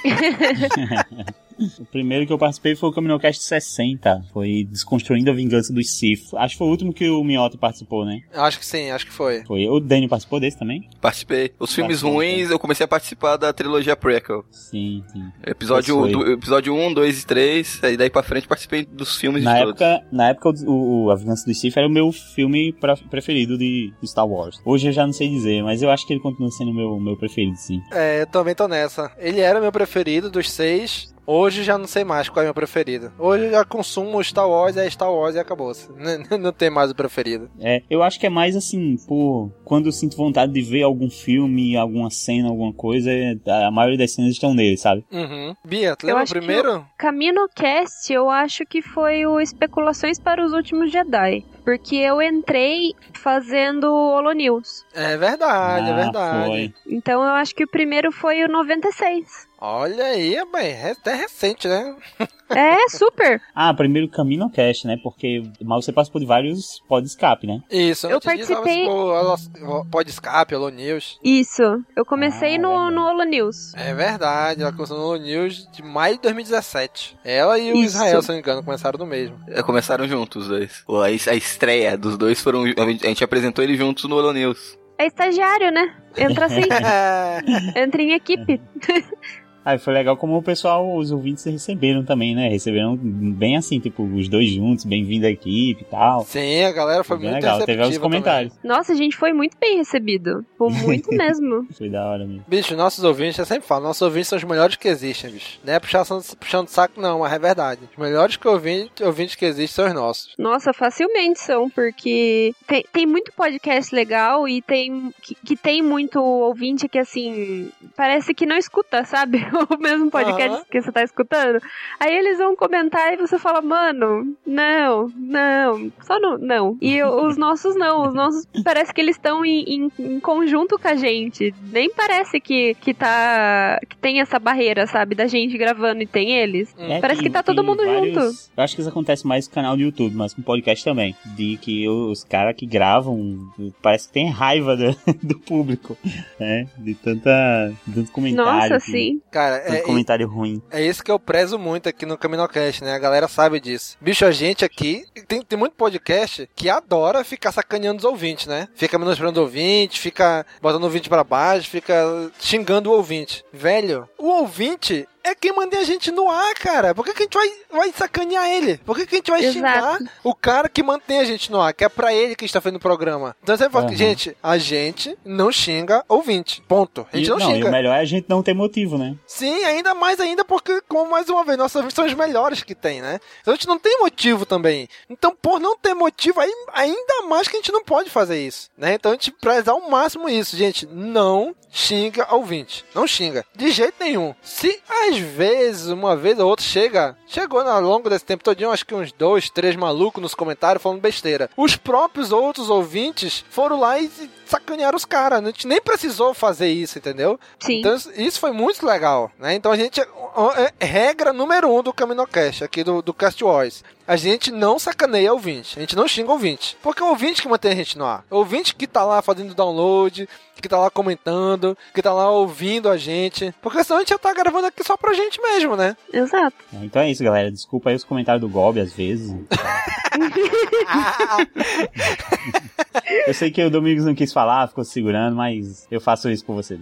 [1.80, 4.26] O primeiro que eu participei foi o Caminocast 60.
[4.34, 6.34] Foi Desconstruindo a Vingança dos Sith.
[6.36, 8.22] Acho que foi o último que o Miotti participou, né?
[8.34, 9.44] Acho que sim, acho que foi.
[9.46, 9.68] Foi.
[9.68, 10.88] O Daniel participou desse também?
[11.02, 11.52] Participei.
[11.60, 12.14] Os filmes Bacana.
[12.16, 14.44] ruins, eu comecei a participar da trilogia prequel.
[14.52, 15.24] Sim, sim.
[15.46, 17.80] Episódio, do, episódio 1, 2 e 3.
[17.84, 19.82] Aí daí pra frente participei dos filmes Na de todos.
[19.82, 23.58] época, na época o, o A Vingança dos Sith era o meu filme pra- preferido
[23.58, 24.60] de, de Star Wars.
[24.66, 27.00] Hoje eu já não sei dizer, mas eu acho que ele continua sendo o meu,
[27.00, 27.82] meu preferido, sim.
[27.92, 29.12] É, eu também tô nessa.
[29.18, 31.15] Ele era meu preferido dos seis.
[31.28, 33.12] Hoje já não sei mais qual é meu preferido.
[33.18, 35.90] Hoje eu já consumo Star Wars, é Star Wars e acabou-se.
[36.40, 37.50] Não, tem mais o preferido.
[37.60, 41.10] É, eu acho que é mais assim, por quando eu sinto vontade de ver algum
[41.10, 43.36] filme, alguma cena, alguma coisa, é-
[43.66, 45.04] a maioria das cenas estão nele, sabe?
[45.12, 45.56] Uhum.
[45.66, 46.78] Bia, tu Eu lembra o acho que primeiro?
[46.80, 51.44] o CaminoCast, eu acho que foi o Especulações para os Últimos Jedi.
[51.66, 54.86] Porque eu entrei fazendo Holo News.
[54.94, 56.48] É verdade, é Ah, verdade.
[56.48, 56.74] foi.
[56.86, 59.48] Então eu acho que o primeiro foi o 96.
[59.60, 61.96] Olha aí, bem, é até recente, né?
[62.50, 63.42] É, super.
[63.56, 64.98] Ah, primeiro Caminocast, né?
[65.02, 67.60] Porque mas você participou de vários pod escape, né?
[67.72, 71.20] Isso, Eu participei- participou, ela- Pode Escape, Alô News.
[71.24, 71.64] Isso.
[71.96, 72.96] Eu comecei Ah, no, verdade.
[72.96, 73.74] no Holo News.
[73.76, 77.18] É verdade, ela começou no Alô News de maio de 2017.
[77.24, 77.96] Ela e o Isso.
[77.96, 79.38] Israel, se não me engano, começaram no mesmo.
[79.48, 80.84] É, começaram juntos os dois.
[80.88, 82.64] O- A, estreia dos dois foram.
[82.64, 84.78] A gente a gente apresentou eles juntos no Holo News.
[84.98, 85.94] É estagiário, né?
[86.18, 86.62] Entra assim.
[87.76, 88.62] Entra em equipe.
[89.66, 92.48] Ah, e foi legal como o pessoal, os ouvintes receberam também, né?
[92.48, 96.24] Receberam bem assim, tipo, os dois juntos, bem-vindo à equipe e tal.
[96.24, 98.54] Sim, a galera foi Bem muito legal, teve vários comentários.
[98.64, 100.46] Nossa, a gente foi muito bem recebido.
[100.56, 101.68] Foi muito mesmo.
[101.76, 102.46] Foi da hora mesmo.
[102.48, 105.60] Bicho, nossos ouvintes, eu sempre falo, nossos ouvintes são os melhores que existem, bicho.
[105.64, 107.82] Não é puxando, puxando saco, não, mas é verdade.
[107.92, 110.36] Os melhores que ouvintes, ouvintes que existem são os nossos.
[110.38, 116.22] Nossa, facilmente são, porque tem, tem muito podcast legal e tem que, que tem muito
[116.22, 119.44] ouvinte que, assim, parece que não escuta, sabe?
[119.70, 120.66] O mesmo podcast Aham.
[120.70, 121.60] que você tá escutando.
[122.00, 126.78] Aí eles vão comentar e você fala, mano, não, não, só não, não.
[126.82, 130.88] E os nossos não, os nossos parece que eles estão em, em- em conjunto com
[130.88, 131.54] a gente.
[131.72, 133.80] Nem parece que, que tá.
[133.90, 135.16] que tem essa barreira, sabe?
[135.16, 136.74] Da gente gravando e tem eles.
[136.78, 138.52] É, parece tem- que tá todo mundo vários- junto.
[138.58, 141.16] Eu acho que isso acontece mais no canal do YouTube, mas com podcast também.
[141.26, 143.48] De que os caras que gravam
[143.82, 145.98] parece que tem raiva do, do público,
[146.40, 146.68] né?
[146.78, 148.52] De tanta, de tanto comentário.
[148.52, 149.22] Nossa, que- sim.
[149.32, 150.62] Cara, Tanto é, comentário ruim.
[150.72, 152.94] é isso que eu prezo muito aqui no Caminocast, né?
[152.94, 153.98] A galera sabe disso.
[154.02, 158.68] Bicho, a gente aqui tem, tem muito podcast que adora ficar sacaneando os ouvintes, né?
[158.76, 161.96] Fica menosprezando o ouvinte, fica botando o ouvinte pra baixo, fica
[162.40, 163.44] xingando o ouvinte.
[163.52, 166.94] Velho, o ouvinte é quem mantém a gente no ar, cara.
[166.96, 168.78] Por que, que a gente vai, vai sacanear ele?
[168.80, 169.54] Por que, que a gente vai Exato.
[169.54, 171.74] xingar o cara que mantém a gente no ar?
[171.74, 173.36] Que é pra ele que está fazendo o programa.
[173.44, 173.98] Então você fala que, Aham.
[173.98, 176.62] gente, a gente não xinga ouvinte.
[176.68, 177.08] Ponto.
[177.12, 177.68] A gente E, não, não, e xinga.
[177.68, 179.16] o melhor é a gente não ter motivo, né?
[179.26, 182.76] Sim, ainda mais ainda porque, como mais uma vez, nossos ouvintes são os melhores que
[182.76, 183.20] tem, né?
[183.42, 184.88] Então a gente não tem motivo também.
[185.10, 188.70] Então, por não ter motivo, aí, ainda mais que a gente não pode fazer isso,
[188.78, 188.94] né?
[188.94, 190.86] Então a gente preza ao máximo isso, gente.
[190.86, 192.86] Não xinga ouvinte.
[192.94, 193.46] Não xinga.
[193.56, 194.34] De jeito nenhum.
[194.42, 194.80] Se
[195.16, 197.18] às vezes, uma vez ou outra, chega.
[197.26, 201.00] Chegou ao longo desse tempo todinho, acho que uns dois, três malucos nos comentários falando
[201.00, 201.50] besteira.
[201.56, 204.10] Os próprios outros ouvintes foram lá e
[204.46, 205.42] sacanearam os caras.
[205.44, 207.40] A gente nem precisou fazer isso, entendeu?
[207.60, 207.80] Sim.
[207.80, 209.54] Então isso- foi muito legal, né?
[209.56, 210.02] Então a gente.
[210.36, 213.84] ó, é Regra número um do Caminocast, aqui do, do Cast Wars.
[214.08, 215.78] A gente não sacaneia ouvinte.
[215.78, 216.78] A gente não xinga ouvinte.
[216.84, 218.24] Porque é o ouvinte que mantém a gente no ar.
[218.30, 220.30] O ouvinte que tá lá fazendo download,
[220.62, 223.52] que tá lá comentando, que tá lá ouvindo a gente.
[223.64, 225.98] Porque senão a gente já tá gravando aqui só pra gente mesmo, né?
[226.14, 226.56] Exato.
[226.74, 227.52] Então é isso, galera.
[227.52, 229.34] Desculpa aí os comentários do Gob às vezes.
[233.28, 236.46] eu sei que o Domingos não quis falar, ficou se segurando, mas eu faço isso
[236.46, 236.80] por você.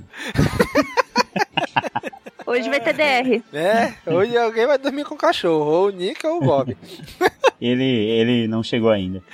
[2.46, 3.42] Hoje vai ter DR.
[3.54, 6.78] É, hoje alguém vai dormir com o cachorro, ou o Nick ou o Bob.
[7.62, 9.24] Ele, ele não chegou ainda.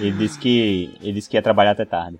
[0.00, 2.18] Ele disse que ele disse que ia trabalhar até tarde.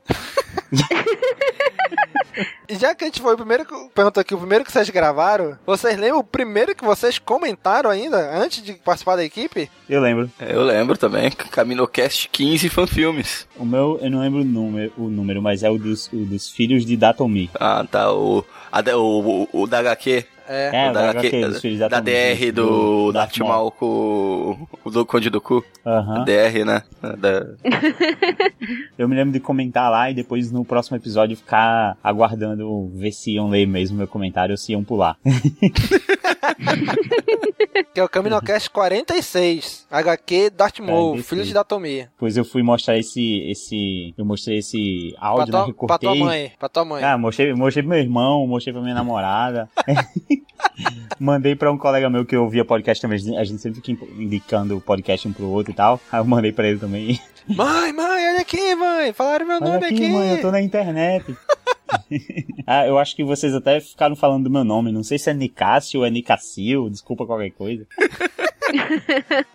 [2.68, 4.90] E já que a gente foi o primeiro que perguntou aqui, o primeiro que vocês
[4.90, 9.70] gravaram, vocês lembram o primeiro que vocês comentaram ainda, antes de participar da equipe?
[9.88, 10.28] Eu lembro.
[10.40, 11.30] Eu lembro também.
[11.30, 13.46] Caminocast 15 fanfilmes.
[13.56, 16.50] O meu, eu não lembro o número, o número mas é o dos, o dos
[16.50, 17.48] filhos de Datomi.
[17.54, 18.12] Ah, tá.
[18.12, 20.24] O, a, o, o, o da HQ.
[20.48, 23.70] É, É, da HQ, dos filhos da da Tommy, DR do- do do Darth Maul.
[23.70, 25.64] Com o do Conde do Cu.
[25.85, 26.23] Aham.
[26.23, 26.82] A DR, né?
[27.18, 27.47] Da-
[28.98, 33.32] Eu me lembro de comentar lá e depois no próximo episódio ficar aguardando ver se
[33.32, 35.16] iam ler mesmo meu comentário ou se iam pular.
[37.92, 41.26] Que é o Caminocast 46, HQ Darth Maul, 46.
[41.28, 42.10] Filho de Datomia.
[42.12, 43.42] Depois eu fui mostrar esse.
[43.50, 45.74] esse eu mostrei esse Pra áudio, né?
[45.86, 47.02] pra tua mãe, pra tua mãe.
[47.04, 49.68] Ah, mostrei, mostrei pro meu irmão, mostrei pra minha namorada.
[51.20, 53.38] mandei pra um colega meu que ouvia podcast também.
[53.38, 56.00] A gente sempre fica indicando o podcast um pro outro e tal.
[56.10, 57.20] Aí eu mandei pra ele também.
[57.48, 60.08] Mãe, mãe, olha aqui, mãe, falaram meu Olha nome aqui, aqui.
[60.08, 61.36] mãe, eu tô na internet.
[62.66, 64.92] ah, eu acho que vocês até ficaram falando do meu nome.
[64.92, 67.86] Não sei se é Nicásio ou é Nicácio, desculpa qualquer coisa.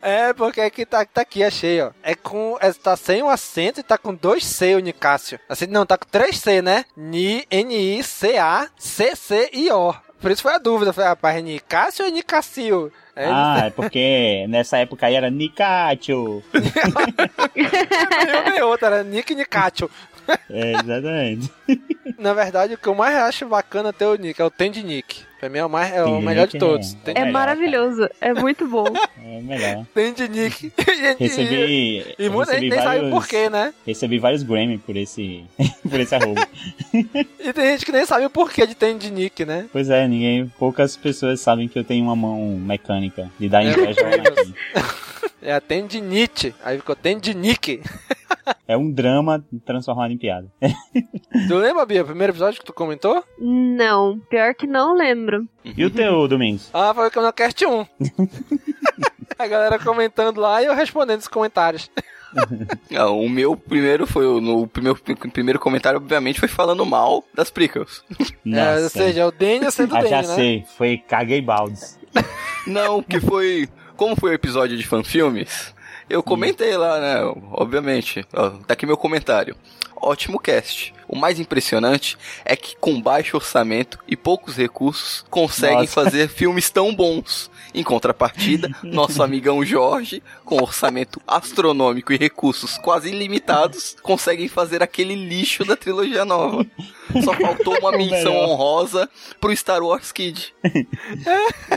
[0.01, 1.91] É, porque aqui tá, tá aqui, achei, ó.
[2.01, 2.57] É com.
[2.61, 5.37] É, tá sem um acento e tá com dois C, o Nicásio.
[5.49, 6.85] Assim, não, tá com três C, né?
[6.95, 8.51] Ni, N-I-C-A-C-C-I-O.
[10.21, 10.93] Por isso foi a dúvida.
[10.93, 12.91] Foi, rapaz, é Nicásio ou Nicácio?
[13.15, 16.43] É, ah, é porque nessa época aí era Nicátio.
[17.55, 19.89] nenhum nem outro, era Nick Nicátio.
[20.53, 21.49] É, exatamente.
[22.19, 25.23] Na verdade, o que eu mais acho bacana ter o Nick é o Tend Nick.
[25.39, 26.95] Pra mim é o, mais, é o melhor de todos.
[27.06, 28.10] é- É melhor, maravilhoso.
[28.19, 28.85] É muito bom.
[29.23, 29.85] É melhor.
[29.93, 30.72] Tend Nick.
[31.18, 32.06] Recebi.
[32.19, 33.73] E muita gente nem sabe vários- por quê, né?
[33.88, 35.45] Recebi vários Grammy por esse,
[35.89, 36.45] por esse arroba.
[36.93, 39.68] E tem gente que nem sabe o porquê de Tend Nick, né?
[39.72, 44.02] Pois é, ninguém, poucas pessoas sabem que eu tenho uma mão mecânica de dar inveja
[44.02, 44.53] ao Anakin.
[45.41, 46.53] É a Tendinite.
[46.63, 47.81] Aí ficou Tendinick.
[48.68, 50.47] É um drama transformado em piada.
[51.47, 53.23] Tu lembra, Bia, o primeiro episódio que tu comentou?
[53.38, 55.47] Não, pior que não lembro.
[55.63, 56.69] E o teu, Domingos?
[56.73, 57.85] Ah, foi o Caminocast 1.
[59.38, 61.89] a galera comentando lá e eu respondendo os comentários.
[62.95, 64.97] Ah, o meu primeiro foi o- no primeiro,
[65.31, 68.03] primeiro comentário, obviamente, foi falando mal das prequels.
[68.45, 70.35] É, ou seja, o Daniel sendo Ah, já né?
[70.35, 71.99] sei, foi caguei baldes.
[72.65, 73.68] Não, que foi.
[74.01, 75.75] Como foi o episódio de fanfilmes,
[76.09, 77.17] eu comentei lá, né?
[77.51, 78.25] Obviamente.
[78.33, 79.55] Ó, tá aqui meu comentário.
[79.95, 80.91] Ótimo cast.
[81.07, 85.91] O mais impressionante é que com baixo orçamento e poucos recursos conseguem Nossa.
[85.91, 87.50] fazer filmes tão bons.
[87.73, 95.15] Em contrapartida, nosso amigão Jorge, com orçamento astronômico e recursos quase ilimitados, conseguem fazer aquele
[95.15, 96.65] lixo da trilogia nova.
[97.23, 98.49] Só faltou uma O menção melhor.
[98.49, 100.53] honrosa pro Star Wars Kid.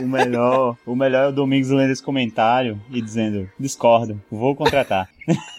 [0.01, 5.09] O melhor, o melhor é o Domingos lendo esse comentário e dizendo: discordo, vou contratar.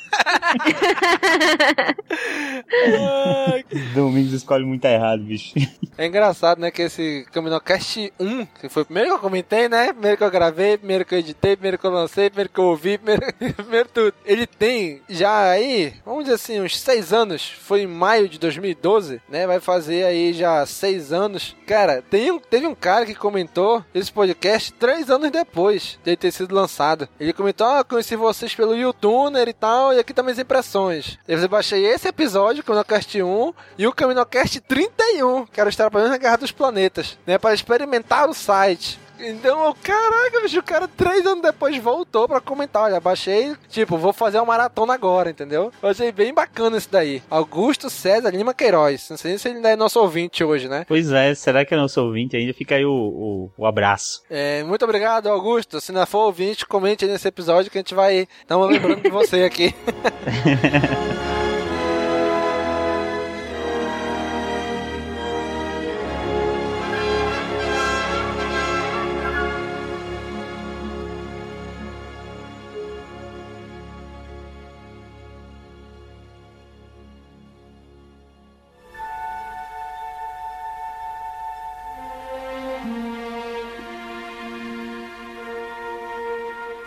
[3.95, 5.55] Domingos escolhe muito errado, bicho.
[5.99, 9.93] É engraçado, né, que esse Caminocast 1, que foi o primeiro que eu comentei, né?
[9.93, 12.65] Primeiro que eu gravei, primeiro que eu editei, primeiro que eu lancei, primeiro que eu
[12.65, 13.23] ouvi, primeiro,
[13.55, 14.15] primeiro tudo.
[14.25, 17.49] Ele tem já aí, vamos dizer assim, uns seis anos.
[17.49, 19.47] Foi em maio de 2012, né?
[19.47, 21.57] Vai fazer aí já seis anos.
[21.67, 26.55] Cara, tem teve um cara que comentou esse podcast três anos depois de ter sido
[26.55, 27.09] lançado.
[27.19, 31.19] Ele comentou, ah, conheci vocês pelo YouTuner e tal, aqui tá minhas impressões.
[31.27, 36.37] Eu baixei esse episódio, Caminocast 1, e o CaminoCast 31, que era estar na Guerra
[36.37, 37.39] dos Planetas, né?
[37.39, 38.99] Para experimentar o site.
[39.21, 42.83] Então, caraca, bicho, o cara três anos depois voltou pra comentar.
[42.83, 45.73] Olha, baixei, tipo, vou fazer uma maratona agora, entendeu?
[45.83, 47.23] Eu achei bem bacana isso daí.
[47.31, 49.09] Augusto César Lima Queiroz.
[49.11, 50.85] Não sei se ele ainda é nosso ouvinte hoje, né?
[50.87, 52.53] Pois é, será que é nosso ouvinte ainda?
[52.53, 54.23] Fica aí o, o, o abraço.
[54.31, 55.81] É, muito obrigado, Augusto.
[55.81, 59.11] Se não for ouvinte, comente aí nesse episódio que a gente vai uma lembrando de
[59.11, 59.75] você aqui.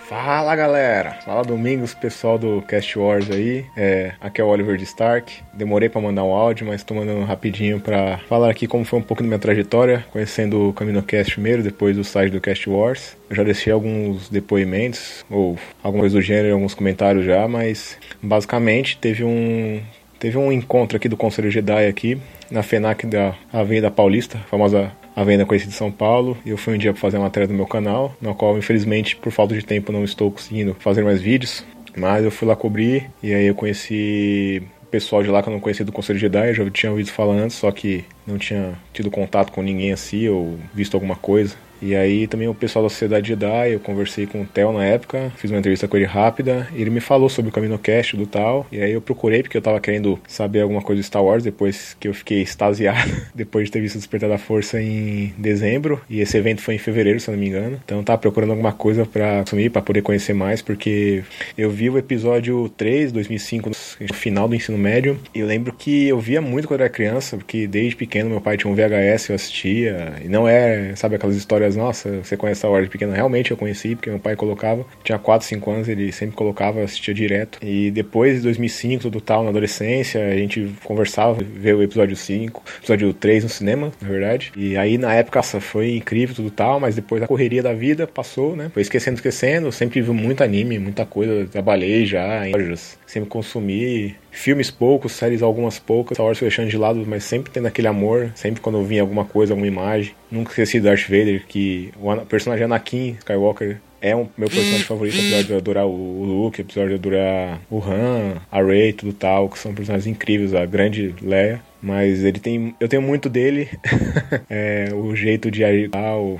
[0.09, 3.63] Fala galera, fala Domingos, pessoal do Cast Wars aí.
[3.77, 5.31] É, aqui é o Oliver de Stark.
[5.53, 9.03] Demorei para mandar um áudio, mas tô mandando rapidinho para falar aqui como foi um
[9.03, 13.15] pouco da minha trajetória, conhecendo o CaminoCast primeiro, depois o site do Cast Wars.
[13.29, 18.97] Eu já deixei alguns depoimentos, ou alguma coisa do gênero, alguns comentários já, mas basicamente
[18.97, 19.79] teve um
[20.19, 22.19] teve um encontro aqui do Conselho Jedi aqui
[22.49, 26.37] na FENAC da Avenida Paulista, famosa a venda conhecida de São Paulo.
[26.45, 29.31] Eu fui um dia para fazer uma matéria do meu canal, no qual infelizmente por
[29.31, 31.63] falta de tempo não estou conseguindo fazer mais vídeos,
[31.95, 35.59] mas eu fui lá cobrir e aí eu conheci pessoal de lá que eu não
[35.59, 39.11] conhecia do Conselho Jedi, eu já tinha ouvido falar antes, só que não tinha tido
[39.11, 41.55] contato com ninguém assim ou visto alguma coisa.
[41.81, 45.31] E aí também o pessoal da Sociedade Jedi, eu conversei com o Theo na época,
[45.37, 48.67] fiz uma entrevista com ele rápida, e ele me falou sobre o CaminoCast do tal,
[48.71, 51.95] e aí eu procurei porque eu tava querendo saber alguma coisa de Star Wars depois
[51.99, 56.37] que eu fiquei extasiado, depois de ter visto Despertar da Força em dezembro, e esse
[56.37, 57.79] evento foi em fevereiro, se eu não me engano.
[57.83, 61.23] Então eu tava procurando alguma coisa para assumir, para poder conhecer mais, porque
[61.57, 66.07] eu vi o episódio 3, 2005, no final do ensino médio, e eu lembro que
[66.07, 69.35] eu via muito quando era criança, porque desde pequeno meu pai tinha um VHS, eu
[69.35, 73.15] assistia, e não é, sabe, aquelas histórias nossa, você conhece a Wars pequena?
[73.15, 74.85] Realmente eu conheci, porque meu pai colocava.
[75.03, 77.59] Tinha 4, 5 anos, ele sempre colocava, assistia direto.
[77.61, 82.63] E depois de 2005, tudo tal, na adolescência, a gente conversava, ver o episódio 5,
[82.79, 84.51] episódio 3 no cinema, na verdade.
[84.55, 88.55] E aí na época foi incrível, tudo tal, mas depois a correria da vida passou,
[88.55, 88.69] né?
[88.73, 89.71] Foi esquecendo, esquecendo.
[89.71, 91.45] Sempre vi muito anime, muita coisa.
[91.47, 96.69] Trabalhei já em lojas, sempre consumi filmes poucos, séries algumas poucas, Star Wars foi deixando
[96.69, 100.13] de lado, mas sempre tendo aquele amor, sempre quando eu vinha alguma coisa, alguma imagem.
[100.31, 105.17] Nunca esqueci do Darth Vader, que o personagem Anakin Skywalker é um meu personagem favorito,
[105.17, 109.13] apesar de eu adorar o Luke, apesar de eu adorar o Han, a Rey, tudo
[109.13, 111.61] tal, que são personagens incríveis, a grande Leia.
[111.81, 112.75] Mas ele tem.
[112.79, 113.69] Eu tenho muito dele.
[114.49, 115.89] é, o jeito de agir,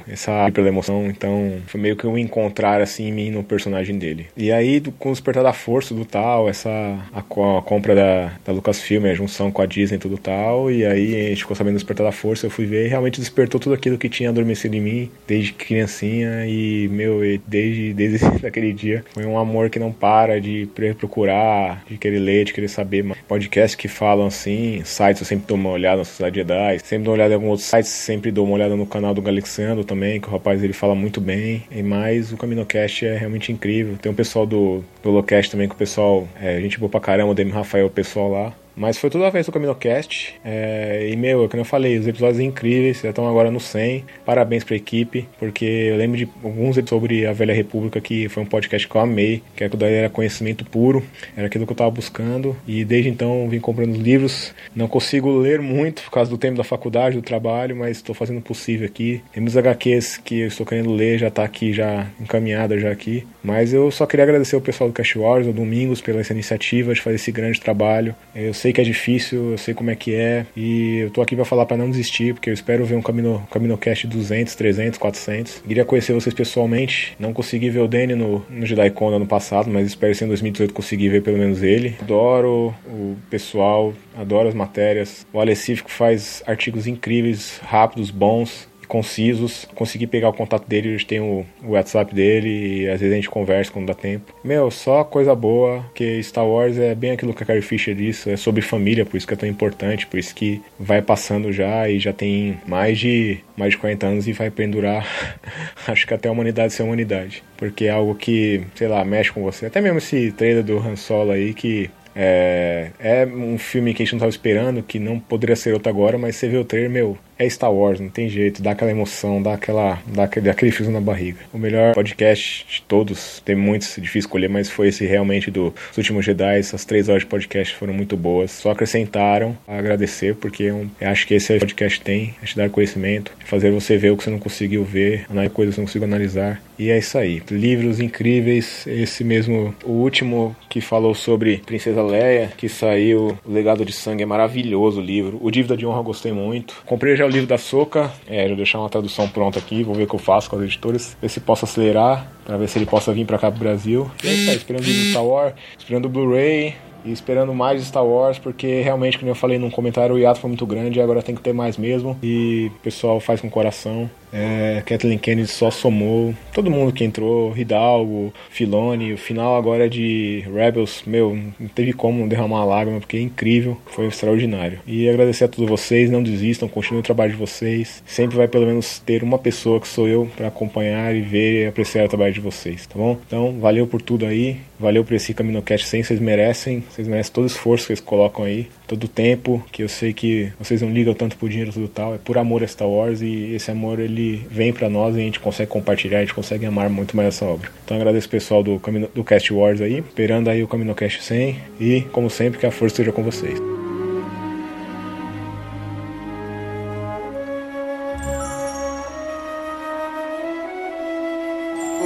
[0.08, 1.08] essa pela emoção.
[1.08, 4.28] Então, foi meio que um encontrar assim em mim no personagem dele.
[4.36, 6.70] E aí, com o despertar da força do tal, essa.
[7.14, 10.72] A, a compra da, da Lucasfilm, a junção com a Disney e tudo tal.
[10.72, 12.46] E aí a gente ficou sabendo do despertar da força.
[12.46, 16.46] Eu fui ver e realmente despertou tudo aquilo que tinha adormecido em mim desde criancinha.
[16.48, 20.68] E, meu, desde, desde aquele dia foi um amor que não para de
[20.98, 23.06] procurar, de querer ler, de querer saber.
[23.28, 27.18] Podcasts que falam assim, sites sempre dou uma olhada na Sociedade Jedi, sempre dou uma
[27.18, 30.28] olhada em alguns outros sites, sempre dou uma olhada no canal do Galexandro também, que
[30.28, 31.64] o rapaz ele fala muito bem.
[31.70, 33.96] E mais o CaminoCast é realmente incrível.
[34.02, 37.32] Tem um pessoal do, do Locast também, que o pessoal, é, gente boa pra caramba,
[37.32, 38.54] o Demi Rafael, o pessoal lá.
[38.80, 40.40] Mas foi toda vez do CaminoCast.
[40.44, 44.06] É, e, meu, como eu falei, os episódios incríveis, já estão agora no 100.
[44.26, 48.42] Parabéns pra equipe, porque eu lembro de alguns episódios sobre a Velha República, que foi
[48.42, 51.04] um podcast que eu amei, que é daí era conhecimento puro,
[51.36, 52.56] era aquilo que eu tava buscando.
[52.66, 54.54] E desde então vim comprando livros.
[54.74, 58.38] Não consigo ler muito por causa do tempo da faculdade, do trabalho, mas estou fazendo
[58.38, 59.22] o possível aqui.
[59.34, 63.28] Tem muitos HQs que eu estou querendo ler, já tá aqui, já encaminhada já aqui.
[63.44, 66.94] Mas eu só queria agradecer o pessoal do Cast Wars, o Domingos, pela essa iniciativa
[66.94, 68.16] de fazer esse grande trabalho.
[68.36, 71.36] Eu sei que é difícil, eu sei como é que é, e eu tô aqui
[71.36, 75.64] pra falar para não desistir, porque eu espero ver um Camino, CaminoCast 200, 300, 400.
[75.68, 79.88] Queria conhecer vocês pessoalmente, não consegui ver o Danny no, no JediCon ano passado, mas
[79.88, 81.96] espero que em 2018 conseguir ver pelo menos ele.
[82.02, 85.26] Adoro o pessoal, adoro as matérias.
[85.32, 89.66] O Alessífico faz artigos incríveis, rápidos, bons concisos.
[89.76, 93.30] Consegui pegar o contato dele, hoje tem o, WhatsApp dele e às vezes a gente
[93.30, 94.34] conversa quando dá tempo.
[94.44, 98.32] Meu, só coisa boa, que Star Wars é bem aquilo que a Carrie Fisher disse,
[98.32, 101.88] é sobre família, por isso que é tão importante, por isso que vai passando já
[101.88, 105.06] e já tem mais de mais de 40 anos e vai pendurar,
[105.86, 107.44] acho que até a humanidade ser humanidade.
[107.58, 109.66] Porque é algo que, sei lá, mexe com você.
[109.66, 114.06] Até mesmo esse trailer do Han Solo aí que é, é, um filme que a
[114.06, 116.90] gente não estava esperando, que não poderia ser outro agora, mas você vê o trailer,
[116.90, 120.90] meu, é Star Wars, não tem jeito, dá aquela emoção, dá aquela dá aquele, aquele
[120.90, 121.40] na barriga.
[121.54, 125.98] O melhor podcast de todos, tem muitos, difícil escolher, mas foi esse realmente do dos
[125.98, 128.52] últimos Jedi, essas três horas de podcast foram muito boas.
[128.52, 132.70] Só acrescentaram a agradecer, porque eu, eu acho que esse podcast tem, é te dar
[132.70, 135.88] conhecimento, fazer você ver o que você não conseguiu ver, analisar coisas que você não
[135.88, 136.62] conseguiu analisar.
[136.78, 137.42] E é isso aí.
[137.52, 143.84] Livros incríveis, esse mesmo, o último que falou sobre Princesa Leia, que saiu, O Legado
[143.84, 145.38] de Sangue, é maravilhoso o livro.
[145.42, 146.82] O Dívida de Honra eu gostei muito.
[146.86, 150.04] Comprei já o livro da Soca, é, vou deixar uma tradução pronta aqui, vou ver
[150.04, 152.86] o que eu faço com as editoras, ver se posso acelerar, para ver se ele
[152.86, 154.10] possa vir para cá pro Brasil.
[154.24, 156.76] E aí, esperando o Star Wars, esperando o Blu-ray,
[157.06, 160.50] e esperando mais Star Wars, porque realmente, como eu falei num comentário, o hiato foi
[160.50, 162.18] muito grande agora tem que ter mais mesmo.
[162.22, 164.10] E o pessoal faz com coração.
[164.32, 166.34] É, Kathleen Kennedy só somou.
[166.54, 169.14] Todo mundo que entrou, Hidalgo, Filoni.
[169.14, 173.78] O final agora é de Rebels, meu, não teve como derramar lágrima, porque é incrível,
[173.88, 174.80] foi extraordinário.
[174.86, 178.04] E agradecer a todos vocês, não desistam, continuem o trabalho de vocês.
[178.06, 181.68] Sempre vai pelo menos ter uma pessoa que sou eu para acompanhar e ver e
[181.68, 183.18] apreciar o trabalho de vocês, tá bom?
[183.26, 187.44] Então, valeu por tudo aí, valeu por esse CaminoCast 100, vocês merecem, vocês merecem todo
[187.44, 190.92] o esforço que vocês colocam aí, todo o tempo, que eu sei que vocês não
[190.92, 194.00] ligam tanto por dinheiro tudo tal, é por amor a Star Wars e esse amor
[194.00, 197.16] ele ele vem para nós e a gente consegue compartilhar, a gente consegue amar muito
[197.16, 197.70] mais essa obra.
[197.86, 198.82] Então agradeço o pessoal do,
[199.14, 202.94] do Cast Wars aí, esperando aí o CaminoCast 100 e, como sempre, que a força
[202.94, 203.60] esteja com vocês.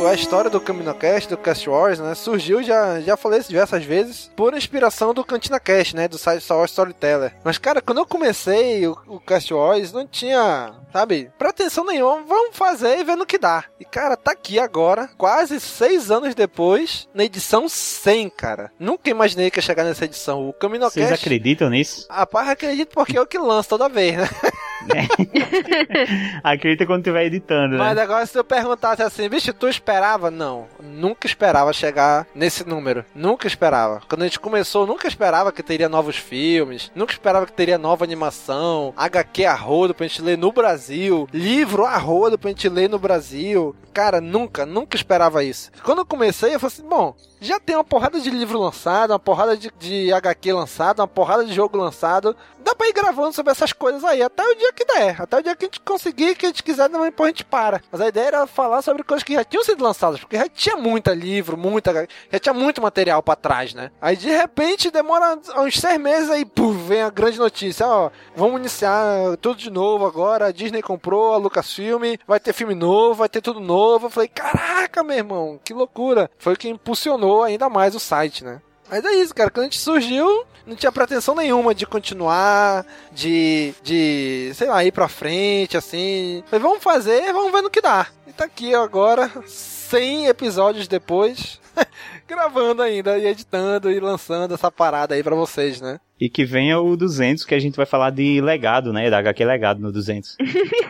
[0.08, 4.32] A história do CaminoCast, do Cast Wars, né, surgiu, já, já falei isso diversas vezes,
[4.36, 7.34] por inspiração do Cantina Cast, né, do site Star Wars Storyteller.
[7.44, 12.56] Mas, cara, quando eu comecei o, o Cast Wars, não tinha, sabe, pretensão nenhuma, vamos
[12.56, 13.64] fazer e ver no que dá.
[13.80, 18.72] E, cara, tá aqui agora, quase seis anos depois, na edição 100, cara.
[18.80, 20.48] Nunca imaginei que ia chegar nessa edição.
[20.48, 21.00] O CaminoCast...
[21.00, 22.08] Vocês acreditam nisso?
[22.10, 24.30] Rapaz, acredito porque é o que lança toda vez, né?
[26.43, 27.77] Acredita quando estiver editando, né?
[27.77, 30.30] Mas agora se eu perguntasse assim, bicho, tu esperava?
[30.30, 33.05] Não, nunca esperava chegar nesse número.
[33.15, 34.01] Nunca esperava.
[34.07, 38.03] Quando a gente começou, nunca esperava que teria novos filmes, nunca esperava que teria nova
[38.03, 42.89] animação, HQ a rodo pra gente ler no Brasil, livro a rodo pra gente ler
[42.89, 43.76] no Brasil.
[43.93, 45.72] Cara, nunca, nunca esperava isso.
[45.84, 47.15] Quando eu comecei, eu falei assim, bom,
[47.48, 51.45] já tem uma porrada de livro lançado, uma porrada de, de HQ lançado, uma porrada
[51.45, 52.36] de jogo lançado.
[52.60, 55.22] Dá pra ir gravando sobre essas coisas aí, até o dia que der.
[55.22, 57.82] Até o dia que a gente conseguir, que a gente quiser, depois a gente para.
[57.91, 60.78] Mas a ideia era falar sobre coisas que já tinham sido lançadas, porque já tinha
[60.78, 62.07] muita livro, muita.
[62.32, 63.91] Já tinha muito material para trás, né?
[64.02, 68.60] Aí de repente demora uns seis meses aí, puf, vem a grande notícia: ó, vamos
[68.60, 70.48] iniciar tudo de novo agora.
[70.48, 74.06] A Disney comprou a Lucasfilm, vai ter filme novo, vai ter tudo novo.
[74.06, 76.32] Eu falei, caraca, meu irmão, que loucura.
[76.38, 78.61] Foi o que impulsionou ainda mais o site, né?
[78.89, 79.49] Mas é isso, cara.
[79.49, 84.91] Quando a gente surgiu, não tinha pretensão nenhuma de continuar, de, de sei lá, ir
[84.91, 86.43] pra frente, assim.
[86.47, 88.07] Falei, vamos fazer, vamos ver no que dá.
[88.27, 91.60] E tá aqui agora, 100 episódios depois,
[92.27, 95.99] gravando ainda, e editando e lançando essa parada aí pra vocês, né?
[96.19, 99.10] E que venha o 200, que a gente vai falar de legado, né?
[99.10, 100.38] Da HQ Legado no 200.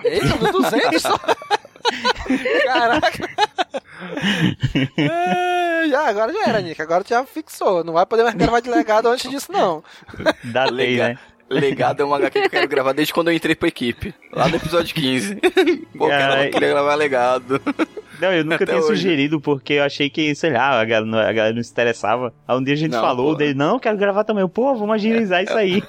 [0.04, 1.18] Eita, no 200 só?
[2.66, 3.30] Caraca!
[4.98, 5.53] É,
[5.88, 6.82] já, agora já era, Nick.
[6.82, 7.84] Agora já fixou.
[7.84, 9.84] Não vai poder mais gravar de legado antes disso, não.
[10.44, 11.18] Da lei, né?
[11.50, 14.14] Legado é uma HQ que eu quero gravar desde quando eu entrei pra equipe.
[14.32, 15.36] Lá no episódio 15.
[15.98, 17.62] Pô, cara, eu queria gravar legado.
[18.20, 21.56] Não, eu nunca tinha sugerido, porque eu achei que, sei lá, a galera, a galera
[21.56, 22.34] não se interessava.
[22.48, 23.36] Aí um dia a gente não, falou pô.
[23.36, 24.48] dele, não, quero gravar também.
[24.48, 25.84] Pô, vamos agilizar é, isso aí.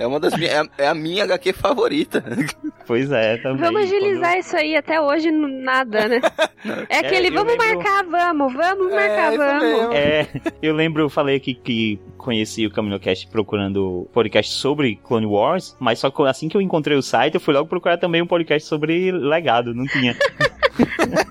[0.00, 2.24] É uma das minhas, é, é, a minha HQ favorita.
[2.86, 3.62] Pois é, também.
[3.62, 4.40] Vamos agilizar quando...
[4.40, 6.20] isso aí, até hoje nada, né?
[6.90, 7.66] É aquele, é, vamos lembro...
[7.76, 9.94] marcar, vamos, vamos é, marcar, vamos.
[9.94, 10.26] É,
[10.60, 15.98] eu lembro, eu falei aqui que conheci o CaminoCast procurando podcast sobre Clone Wars, mas
[15.98, 18.68] só que assim que eu encontrei o site, eu fui logo procurar também um podcast
[18.68, 20.14] sobre legado, não tinha.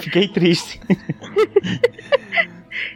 [0.00, 0.80] Fiquei triste.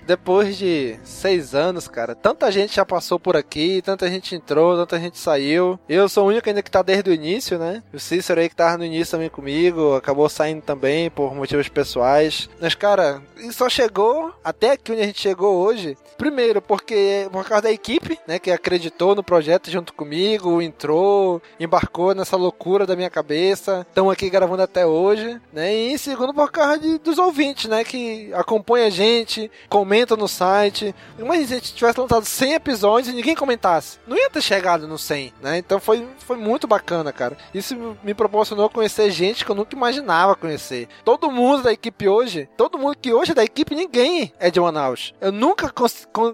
[0.07, 5.01] Depois de seis anos, cara, tanta gente já passou por aqui, tanta gente entrou, tanta
[5.01, 5.79] gente saiu.
[5.89, 7.83] Eu sou o único ainda que tá desde o início, né?
[7.93, 12.51] O Cícero aí que tava no início também comigo, acabou saindo também por motivos pessoais.
[12.61, 15.97] Mas, cara, só chegou até aqui onde a gente chegou hoje.
[16.19, 22.15] Primeiro, porque por causa da equipe, né, que acreditou no projeto junto comigo, entrou, embarcou
[22.15, 23.87] nessa loucura da minha cabeça.
[23.89, 25.73] Estão aqui gravando até hoje, né?
[25.73, 30.27] E segundo, por causa de, dos ouvintes, né, que acompanha a gente, comenta comentam no
[30.27, 30.93] site.
[31.17, 33.99] Imagina se a gente tivesse lançado 100 episódios e ninguém comentasse.
[34.07, 35.59] Não ia ter chegado no 100, né?
[35.59, 37.37] Então foi, foi muito bacana, cara.
[37.55, 40.89] Isso me proporcionou conhecer gente que eu nunca imaginava conhecer.
[41.05, 44.61] Todo mundo da equipe hoje, todo mundo que hoje é da equipe, ninguém é de
[44.61, 45.15] Manaus.
[45.21, 45.73] Eu nunca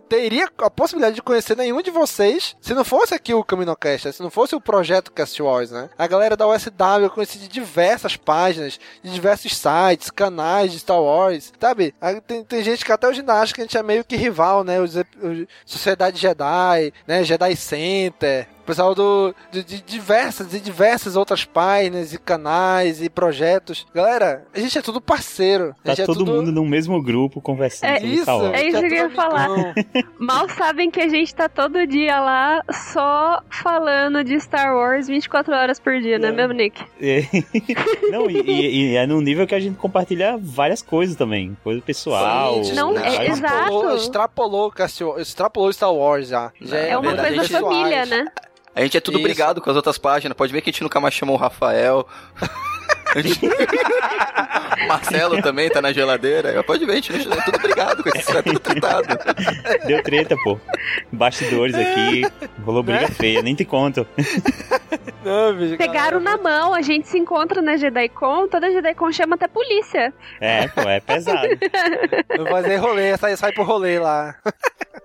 [0.09, 4.23] teria a possibilidade de conhecer nenhum de vocês se não fosse aqui o CaminoCast, se
[4.23, 5.91] não fosse o projeto Cast Wars, né?
[5.99, 11.01] A galera da USW eu conheci de diversas páginas, de diversos sites, canais de Star
[11.01, 11.95] Wars, sabe?
[12.27, 14.65] Tem, tem gente que até hoje ainda acha que a gente é meio que rival,
[14.65, 14.81] né?
[14.81, 17.25] Os, os Sociedade Jedi, né?
[17.25, 23.85] Jedi Center, pessoal do, de, de, diversas e diversas outras páginas e canais e projetos.
[23.93, 25.75] Galera, a gente é tudo parceiro.
[25.83, 26.33] Tá é todo tudo...
[26.33, 27.91] mundo no mesmo grupo conversando.
[27.91, 29.49] É isso, é isso que eu ia falar.
[30.19, 35.53] Mal sabem que a gente tá todo dia lá só falando de Star Wars 24
[35.53, 36.81] horas por dia, né, mesmo, Nick?
[37.03, 37.25] É.
[38.11, 41.57] Não, e, e, e, é num nível que a gente compartilha várias coisas também.
[41.65, 42.63] Coisa pessoal.
[42.63, 43.97] Sim, não, é, exato.
[43.97, 44.73] Extrapolou,
[45.19, 46.53] extrapolou Star Wars já.
[46.61, 48.27] já é, é uma coisa família, né?
[48.75, 49.25] A gente é tudo Isso.
[49.25, 50.37] brigado com as outras páginas.
[50.37, 52.07] Pode ver que a gente nunca mais chamou o Rafael.
[54.87, 56.63] Marcelo também tá na geladeira.
[56.63, 59.07] Pode ver, a gente é tudo brigado com isso, é tudo tratado.
[59.87, 60.59] Deu treta, pô.
[61.13, 62.23] Bastidores aqui,
[62.65, 63.09] rolou briga né?
[63.09, 64.07] feia, nem te conto.
[65.25, 69.47] Não, bicho, Pegaram na mão, a gente se encontra na JediCon, toda JediCon chama até
[69.47, 70.13] polícia.
[70.41, 71.49] É, pô, é pesado.
[72.37, 74.37] Vou fazer rolê, sai, sai pro rolê lá.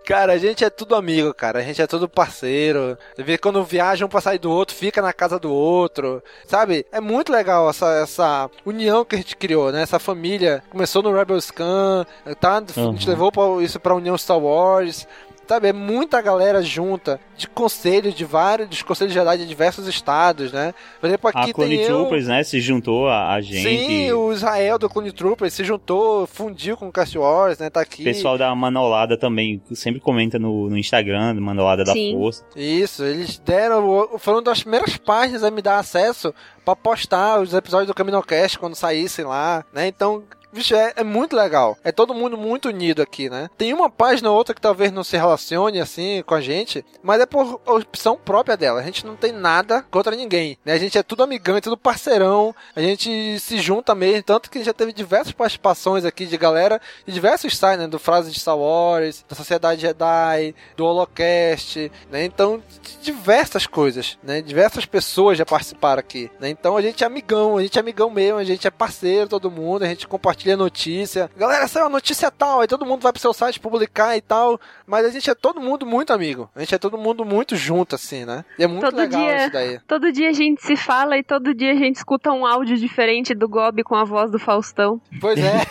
[0.06, 1.60] Cara, a gente é tudo amigo, cara.
[1.60, 2.96] A gente é tudo parceiro.
[3.42, 6.24] Quando viaja um pra sair do outro, fica na casa do outro.
[6.46, 6.86] Sabe?
[6.92, 9.82] É muito legal essa, essa união que a gente criou, né?
[9.82, 10.64] Essa família.
[10.70, 12.06] Começou no Rebel Scan,
[12.40, 12.64] tá?
[12.76, 12.90] Uhum.
[12.90, 15.08] A gente levou isso pra União Star Wars.
[15.48, 20.52] Sabe, é muita galera junta, de conselhos de vários, dos conselhos gerais de diversos estados,
[20.52, 20.74] né?
[21.00, 22.30] Por exemplo, aqui a Clone tem Troopers, eu...
[22.30, 23.62] né, se juntou a, a, gente.
[23.62, 27.82] Sim, o Israel do Clone Troopers se juntou, fundiu com o Cast Wars, né, tá
[27.82, 28.02] aqui.
[28.02, 32.14] O pessoal da Manolada também, sempre comenta no, no Instagram, Manolada Sim.
[32.14, 32.44] da Força.
[32.56, 37.88] Isso, eles deram, foram das primeiras páginas a me dar acesso para postar os episódios
[37.88, 39.88] do CaminoCast quando saíssem lá, né?
[39.88, 40.24] Então,
[40.56, 41.78] Vixe, é, é, muito legal.
[41.84, 43.50] É todo mundo muito unido aqui, né?
[43.58, 47.20] Tem uma página ou outra que talvez não se relacione assim com a gente, mas
[47.20, 48.80] é por opção própria dela.
[48.80, 50.72] A gente não tem nada contra ninguém, né?
[50.72, 52.56] A gente é tudo amigão, é tudo parceirão.
[52.74, 57.14] A gente se junta mesmo, tanto que já teve diversas participações aqui de galera de
[57.14, 57.88] diversos sites, né?
[57.88, 62.24] Do Frase de Star Wars, da Sociedade Jedi, do Holocast, né?
[62.24, 62.64] Então,
[63.02, 64.42] diversas coisas, né?
[64.42, 66.48] Diversas pessoas já participaram aqui, né?
[66.48, 69.52] Então a gente é amigão, a gente é amigão mesmo, a gente é parceiro, todo
[69.52, 71.30] mundo, a gente compartilha compartilha notícia.
[71.36, 74.60] Galera, saiu a notícia tal, aí todo mundo vai pro seu site publicar e tal.
[74.86, 76.50] Mas a gente é todo mundo muito amigo.
[76.56, 78.46] A gente é todo mundo muito junto, assim, né?
[78.60, 79.80] E é muito todo legal dia, isso daí.
[79.88, 83.34] Todo dia a gente se fala e todo dia a gente escuta um áudio diferente
[83.34, 85.02] do Gob com a voz do Faustão.
[85.20, 85.66] Pois é.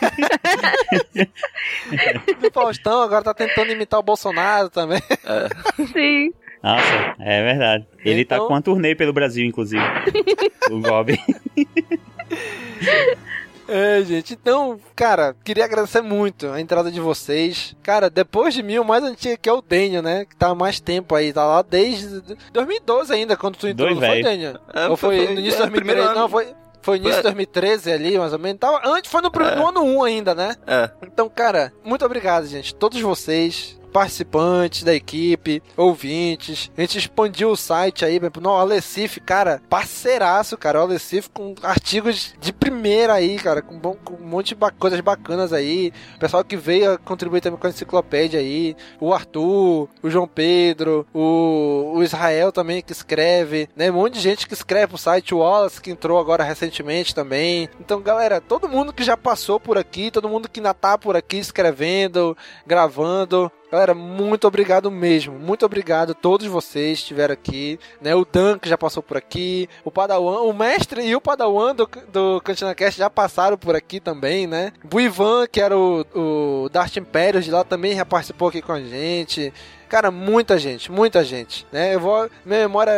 [2.41, 5.03] do Faustão, agora tá tentando imitar o Bolsonaro também.
[5.25, 5.85] É.
[5.87, 6.33] Sim.
[6.63, 7.87] Nossa, é verdade.
[8.05, 8.45] Ele tá então...
[8.45, 9.85] tá com uma turnê pelo Brasil, inclusive.
[10.71, 11.15] o Gob.
[13.69, 17.75] É, gente, então, cara, queria agradecer muito a entrada de vocês.
[17.83, 20.25] Cara, depois de mim, o mais antigo que é o Daniel, né?
[20.25, 22.21] Que tá há mais tempo aí, tá lá desde
[22.53, 24.59] 2012 ainda, quando tu entrou, Dois não foi, Daniel?
[24.73, 26.15] É, ou foi, foi no início de 2013?
[26.15, 26.55] Não, foi...
[26.83, 28.61] Foi início de 2013 ali, mais ou menos.
[28.61, 29.57] Tava, antes foi no, é.
[29.57, 30.55] no ano 1 ainda, né?
[30.67, 30.91] É.
[31.03, 32.75] Então, cara, muito obrigado, gente.
[32.75, 36.69] Todos vocês participantes da equipe, ouvintes.
[36.77, 40.81] A gente expandiu o site aí, no Alecif, cara, parceiraço, cara.
[40.81, 44.99] O Alecif com artigos de primeira aí, cara, com, bom, com um monte de coisas
[44.99, 45.93] bacanas aí.
[46.17, 48.75] O pessoal que veio contribuir também com a enciclopédia aí.
[48.99, 53.93] O Arthur, o João Pedro, o, o Israel também que escreve, né?
[53.93, 55.33] Um monte de gente que escreve pro site.
[55.33, 57.69] O Wallace que entrou agora recentemente também.
[57.79, 61.15] Então, galera, todo mundo que já passou por aqui, todo mundo que ainda tá por
[61.15, 63.53] aqui escrevendo, gravando.
[63.75, 65.37] Galera, muito obrigado mesmo.
[65.37, 67.77] Muito obrigado a todos vocês que estiveram aqui.
[68.01, 68.15] Né?
[68.15, 69.69] O Dan, que já passou por aqui.
[69.85, 73.99] O Padawan, o mestre e o Padawan do, do Cantina Cast já passaram por aqui
[73.99, 74.73] também, né?
[74.93, 78.71] O Ivan, que era o, o Darth Imperium de lá, também já participou aqui com
[78.71, 79.53] a gente.
[79.89, 81.95] Cara, muita gente, muita gente, né?
[81.95, 82.93] Eu vou, minha memória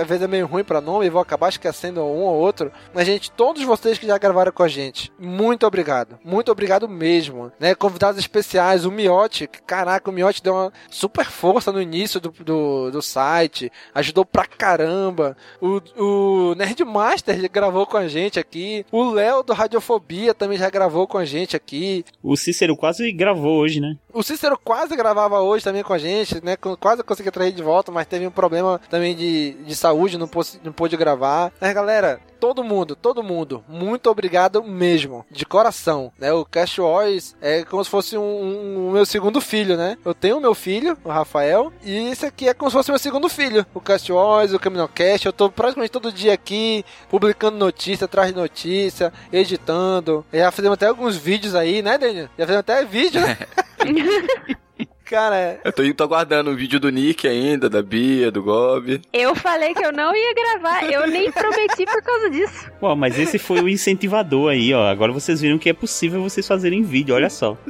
[0.00, 3.06] às vezes é meio ruim para nome, e vou acabar esquecendo um ou outro, mas
[3.06, 7.74] gente, todos vocês que já gravaram com a gente, muito obrigado, muito obrigado mesmo, né?
[7.74, 12.90] Convidados especiais, o Miotti, caraca, o Miotti deu uma super força no início do, do,
[12.90, 15.36] do site, ajudou pra caramba.
[15.60, 21.06] O, o Nerdmaster gravou com a gente aqui, o Léo do Radiofobia também já gravou
[21.06, 22.04] com a gente aqui.
[22.22, 23.96] O Cícero quase gravou hoje, né?
[24.12, 26.56] O Cícero quase gravava hoje também com a gente né?
[26.56, 30.60] Quase consegui trazer de volta, mas teve um problema também de, de saúde, não, pôde,
[30.64, 31.52] não pôde gravar.
[31.60, 36.32] Mas galera, todo mundo, todo mundo, muito obrigado mesmo, de coração, né?
[36.32, 39.96] O Cast Wars é como se fosse um, um, um meu segundo filho, né?
[40.04, 42.98] Eu tenho o meu filho, o Rafael, e esse aqui é como se fosse meu
[42.98, 43.64] segundo filho.
[43.72, 48.36] O Cast Wars, o Caminocast, eu tô praticamente todo dia aqui, publicando notícia atrás de
[48.36, 50.24] notícia, editando.
[50.32, 52.28] Já fizemos até alguns vídeos aí, né, Daniel?
[52.36, 53.38] Já fizemos até vídeo, né?
[55.12, 58.98] Cara, eu tô, tô aguardando o vídeo do Nick ainda, da Bia, do Gob.
[59.12, 62.70] Eu falei que eu não ia gravar, eu nem prometi por causa disso.
[62.80, 64.88] Pô, mas esse foi o incentivador aí, ó.
[64.88, 67.58] Agora vocês viram que é possível vocês fazerem vídeo, olha só.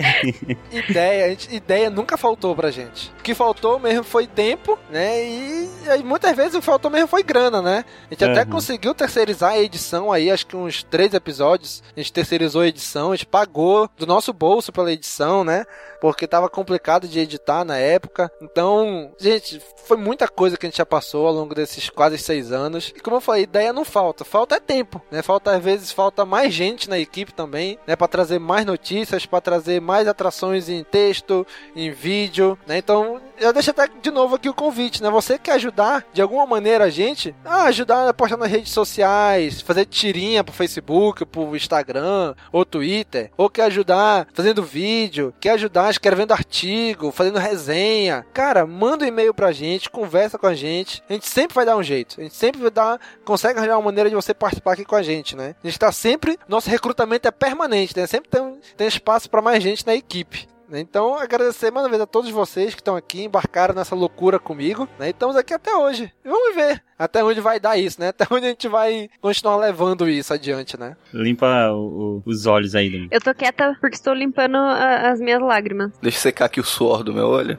[0.72, 3.12] ideia, gente, ideia nunca faltou pra gente.
[3.18, 5.24] O que faltou mesmo foi tempo, né?
[5.24, 7.84] E, e muitas vezes o que faltou mesmo foi grana, né?
[8.06, 8.32] A gente uhum.
[8.32, 11.82] até conseguiu terceirizar a edição aí, acho que uns três episódios.
[11.96, 15.64] A gente terceirizou a edição, a gente pagou do nosso bolso pela edição, né?
[16.00, 18.30] Porque tava complicado de editar na época.
[18.40, 22.52] Então, gente, foi muita coisa que a gente já passou ao longo desses quase seis
[22.52, 22.92] anos.
[22.94, 25.22] E como eu falei, ideia não falta, falta é tempo, né?
[25.22, 27.96] Falta às vezes falta mais gente na equipe também, né?
[27.96, 32.76] Para trazer mais notícias, para trazer mais atrações em texto, em vídeo, né?
[32.76, 35.08] Então, eu deixo até de novo aqui o convite, né?
[35.10, 37.34] Você quer ajudar de alguma maneira a gente?
[37.44, 43.30] Ah, ajudar a postar nas redes sociais, fazer tirinha pro Facebook, pro Instagram, ou Twitter,
[43.36, 48.26] ou quer ajudar fazendo vídeo, quer ajudar escrevendo artigo, fazendo resenha.
[48.32, 51.02] Cara, manda um e-mail pra gente, conversa com a gente.
[51.08, 52.16] A gente sempre vai dar um jeito.
[52.18, 55.02] A gente sempre vai dar, consegue arranjar uma maneira de você participar aqui com a
[55.02, 55.54] gente, né?
[55.62, 58.06] A gente tá sempre, nosso recrutamento é permanente, né?
[58.06, 60.48] Sempre tem, tem espaço para mais gente na equipe.
[60.68, 60.80] Né?
[60.80, 64.88] Então, agradecer mais uma vez a todos vocês que estão aqui, embarcaram nessa loucura comigo,
[64.98, 65.08] né?
[65.08, 66.12] E estamos aqui até hoje.
[66.24, 68.08] E vamos ver até onde vai dar isso, né?
[68.16, 70.96] Até onde a gente vai continuar levando isso adiante, né?
[71.12, 73.08] Limpa o, o, os olhos aí, Dani.
[73.10, 75.92] Eu tô quieta porque estou limpando a, as minhas lágrimas.
[76.00, 77.58] Deixa eu secar aqui o suor do meu olho.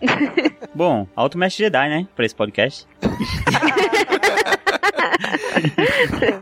[0.74, 2.08] Bom, Alto Mestre Jedi, né?
[2.16, 2.88] Pra esse podcast.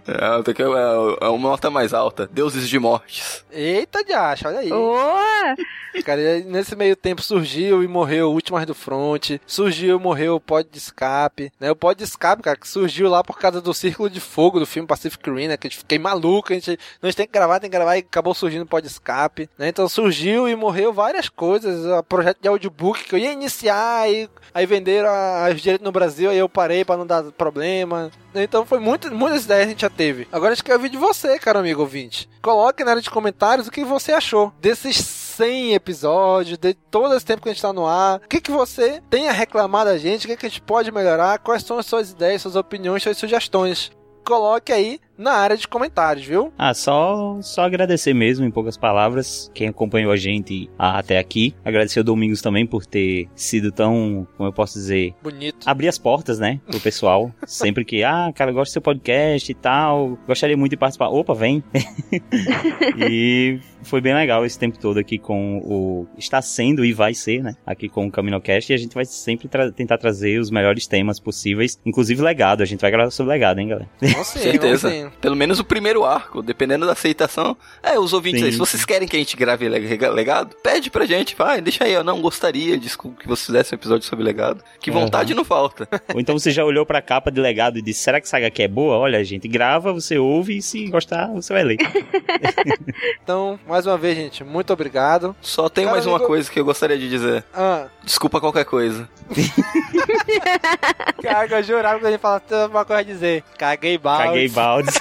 [0.06, 2.28] é, que, é, é uma nota mais alta.
[2.32, 3.44] Deuses de mortes.
[3.51, 4.72] Eita, de acha, olha aí.
[4.72, 6.02] Oh!
[6.05, 10.40] Cara, nesse meio tempo surgiu e morreu o Últimas do Front, surgiu e morreu o
[10.40, 11.70] Pod de Escape, né?
[11.70, 14.66] O Pod de Escape, cara, que surgiu lá por causa do Círculo de Fogo do
[14.66, 15.56] filme Pacific Rim, né?
[15.56, 17.76] Que a gente fiquei maluco, a gente, não, a gente tem que gravar, tem que
[17.76, 19.68] gravar e acabou surgindo o Pod de Escape, né?
[19.68, 24.30] Então surgiu e morreu várias coisas, o projeto de audiobook que eu ia iniciar, e,
[24.55, 25.10] aí venderam
[25.52, 28.10] os direitos no Brasil, aí eu parei para não dar problema.
[28.34, 30.29] Então foi muito, muitas ideias a gente já teve.
[30.31, 32.29] Agora a gente quer ouvir de você, caro amigo ouvinte.
[32.41, 37.24] Coloque na área de comentários o que você achou desses 100 episódios, de todo esse
[37.24, 38.20] tempo que a gente tá no ar.
[38.24, 40.27] O que, que você tem a reclamar da gente?
[40.27, 41.39] O que, que a gente pode melhorar?
[41.39, 43.91] Quais são as suas ideias, suas opiniões, suas sugestões?
[44.24, 46.52] Coloque aí na área de comentários, viu?
[46.59, 51.55] Ah, só, só agradecer mesmo, em poucas palavras, quem acompanhou a gente até aqui.
[51.64, 55.14] Agradecer ao Domingos também por ter sido tão, como eu posso dizer...
[55.22, 55.68] Bonito.
[55.68, 57.32] Abrir as portas, né, pro pessoal.
[57.47, 61.09] Sempre que, ah, cara, gosto do seu podcast e tal, gostaria muito de participar.
[61.09, 61.62] Opa, vem!
[63.09, 66.06] e foi bem legal esse tempo todo aqui com o...
[66.16, 68.72] Está sendo e vai ser, né, aqui com o CaminoCast.
[68.72, 72.62] E a gente vai sempre tra tentar trazer os melhores temas possíveis, inclusive legado.
[72.62, 73.89] A gente vai gravar sobre legado, hein, galera?
[74.01, 77.57] Com certeza pelo menos o primeiro arco, dependendo da aceitação.
[77.83, 78.47] É, os ouvintes Sim.
[78.47, 81.93] aí, se vocês querem que a gente grave legado, pede pra gente, vai, deixa aí,
[81.93, 84.62] eu não gostaria de que vocês fizessem um episódio sobre legado.
[84.81, 85.39] Que vontade uhum.
[85.39, 85.89] não falta.
[86.15, 88.62] Ou então você já olhou pra capa de legado e disse, será que essa HQ
[88.62, 88.97] é boa?
[88.97, 91.79] Olha, gente, grava, você ouve e se gostar, você vai ler.
[93.23, 95.35] então, mais uma vez, gente, muito obrigado.
[95.41, 97.45] Só tem Cara, mais uma coisa que eu gostaria de dizer.
[97.55, 97.87] Ah.
[98.05, 99.09] Desculpa qualquer coisa.
[101.23, 103.45] Cara, eu jurava que a gente falasse uma coisa a dizer.
[103.57, 104.24] Caguei balde.
[104.24, 104.91] Caguei balde.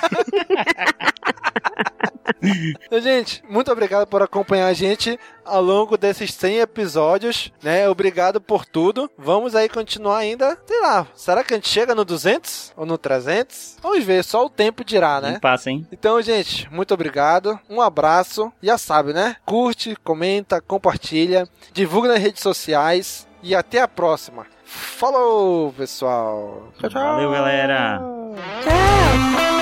[2.41, 7.87] Então, gente, muito obrigado por acompanhar a gente ao longo desses 100 episódios, né?
[7.87, 9.09] Obrigado por tudo.
[9.17, 12.97] Vamos aí continuar ainda, sei lá, será que a gente chega no 200 ou no
[12.97, 13.77] 300?
[13.81, 15.33] Vamos ver, só o tempo dirá, né?
[15.33, 15.85] Não passa, hein?
[15.91, 17.59] Então, gente, muito obrigado.
[17.69, 18.51] Um abraço.
[18.61, 19.35] Já sabe, né?
[19.45, 24.45] Curte, comenta, compartilha, divulga nas redes sociais e até a próxima.
[24.63, 26.69] Falou, pessoal.
[26.79, 27.01] Tchau, tchau.
[27.01, 28.01] Valeu, galera.
[28.63, 29.60] Tchau.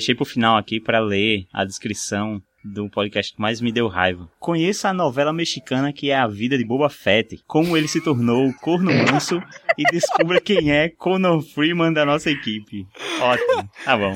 [0.00, 4.28] deixei pro final aqui para ler a descrição do podcast que mais me deu raiva.
[4.38, 8.48] Conheça a novela mexicana que é A Vida de Boba Fett, como ele se tornou
[8.48, 9.42] o corno manso
[9.78, 12.86] e descubra quem é Conor Freeman da nossa equipe.
[13.20, 13.70] Ótimo.
[13.84, 14.14] Tá bom.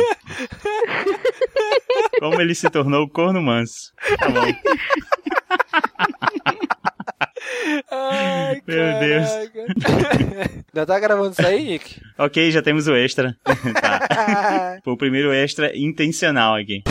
[2.19, 3.93] Como ele se tornou o corno manso.
[4.19, 4.47] Tá bom.
[7.91, 8.99] Ai, Meu.
[9.01, 9.29] Deus.
[10.75, 12.01] Já tá gravando isso aí, Nick?
[12.19, 13.37] ok, já temos o extra.
[13.45, 14.79] tá.
[14.83, 16.83] Foi o primeiro extra intencional aqui.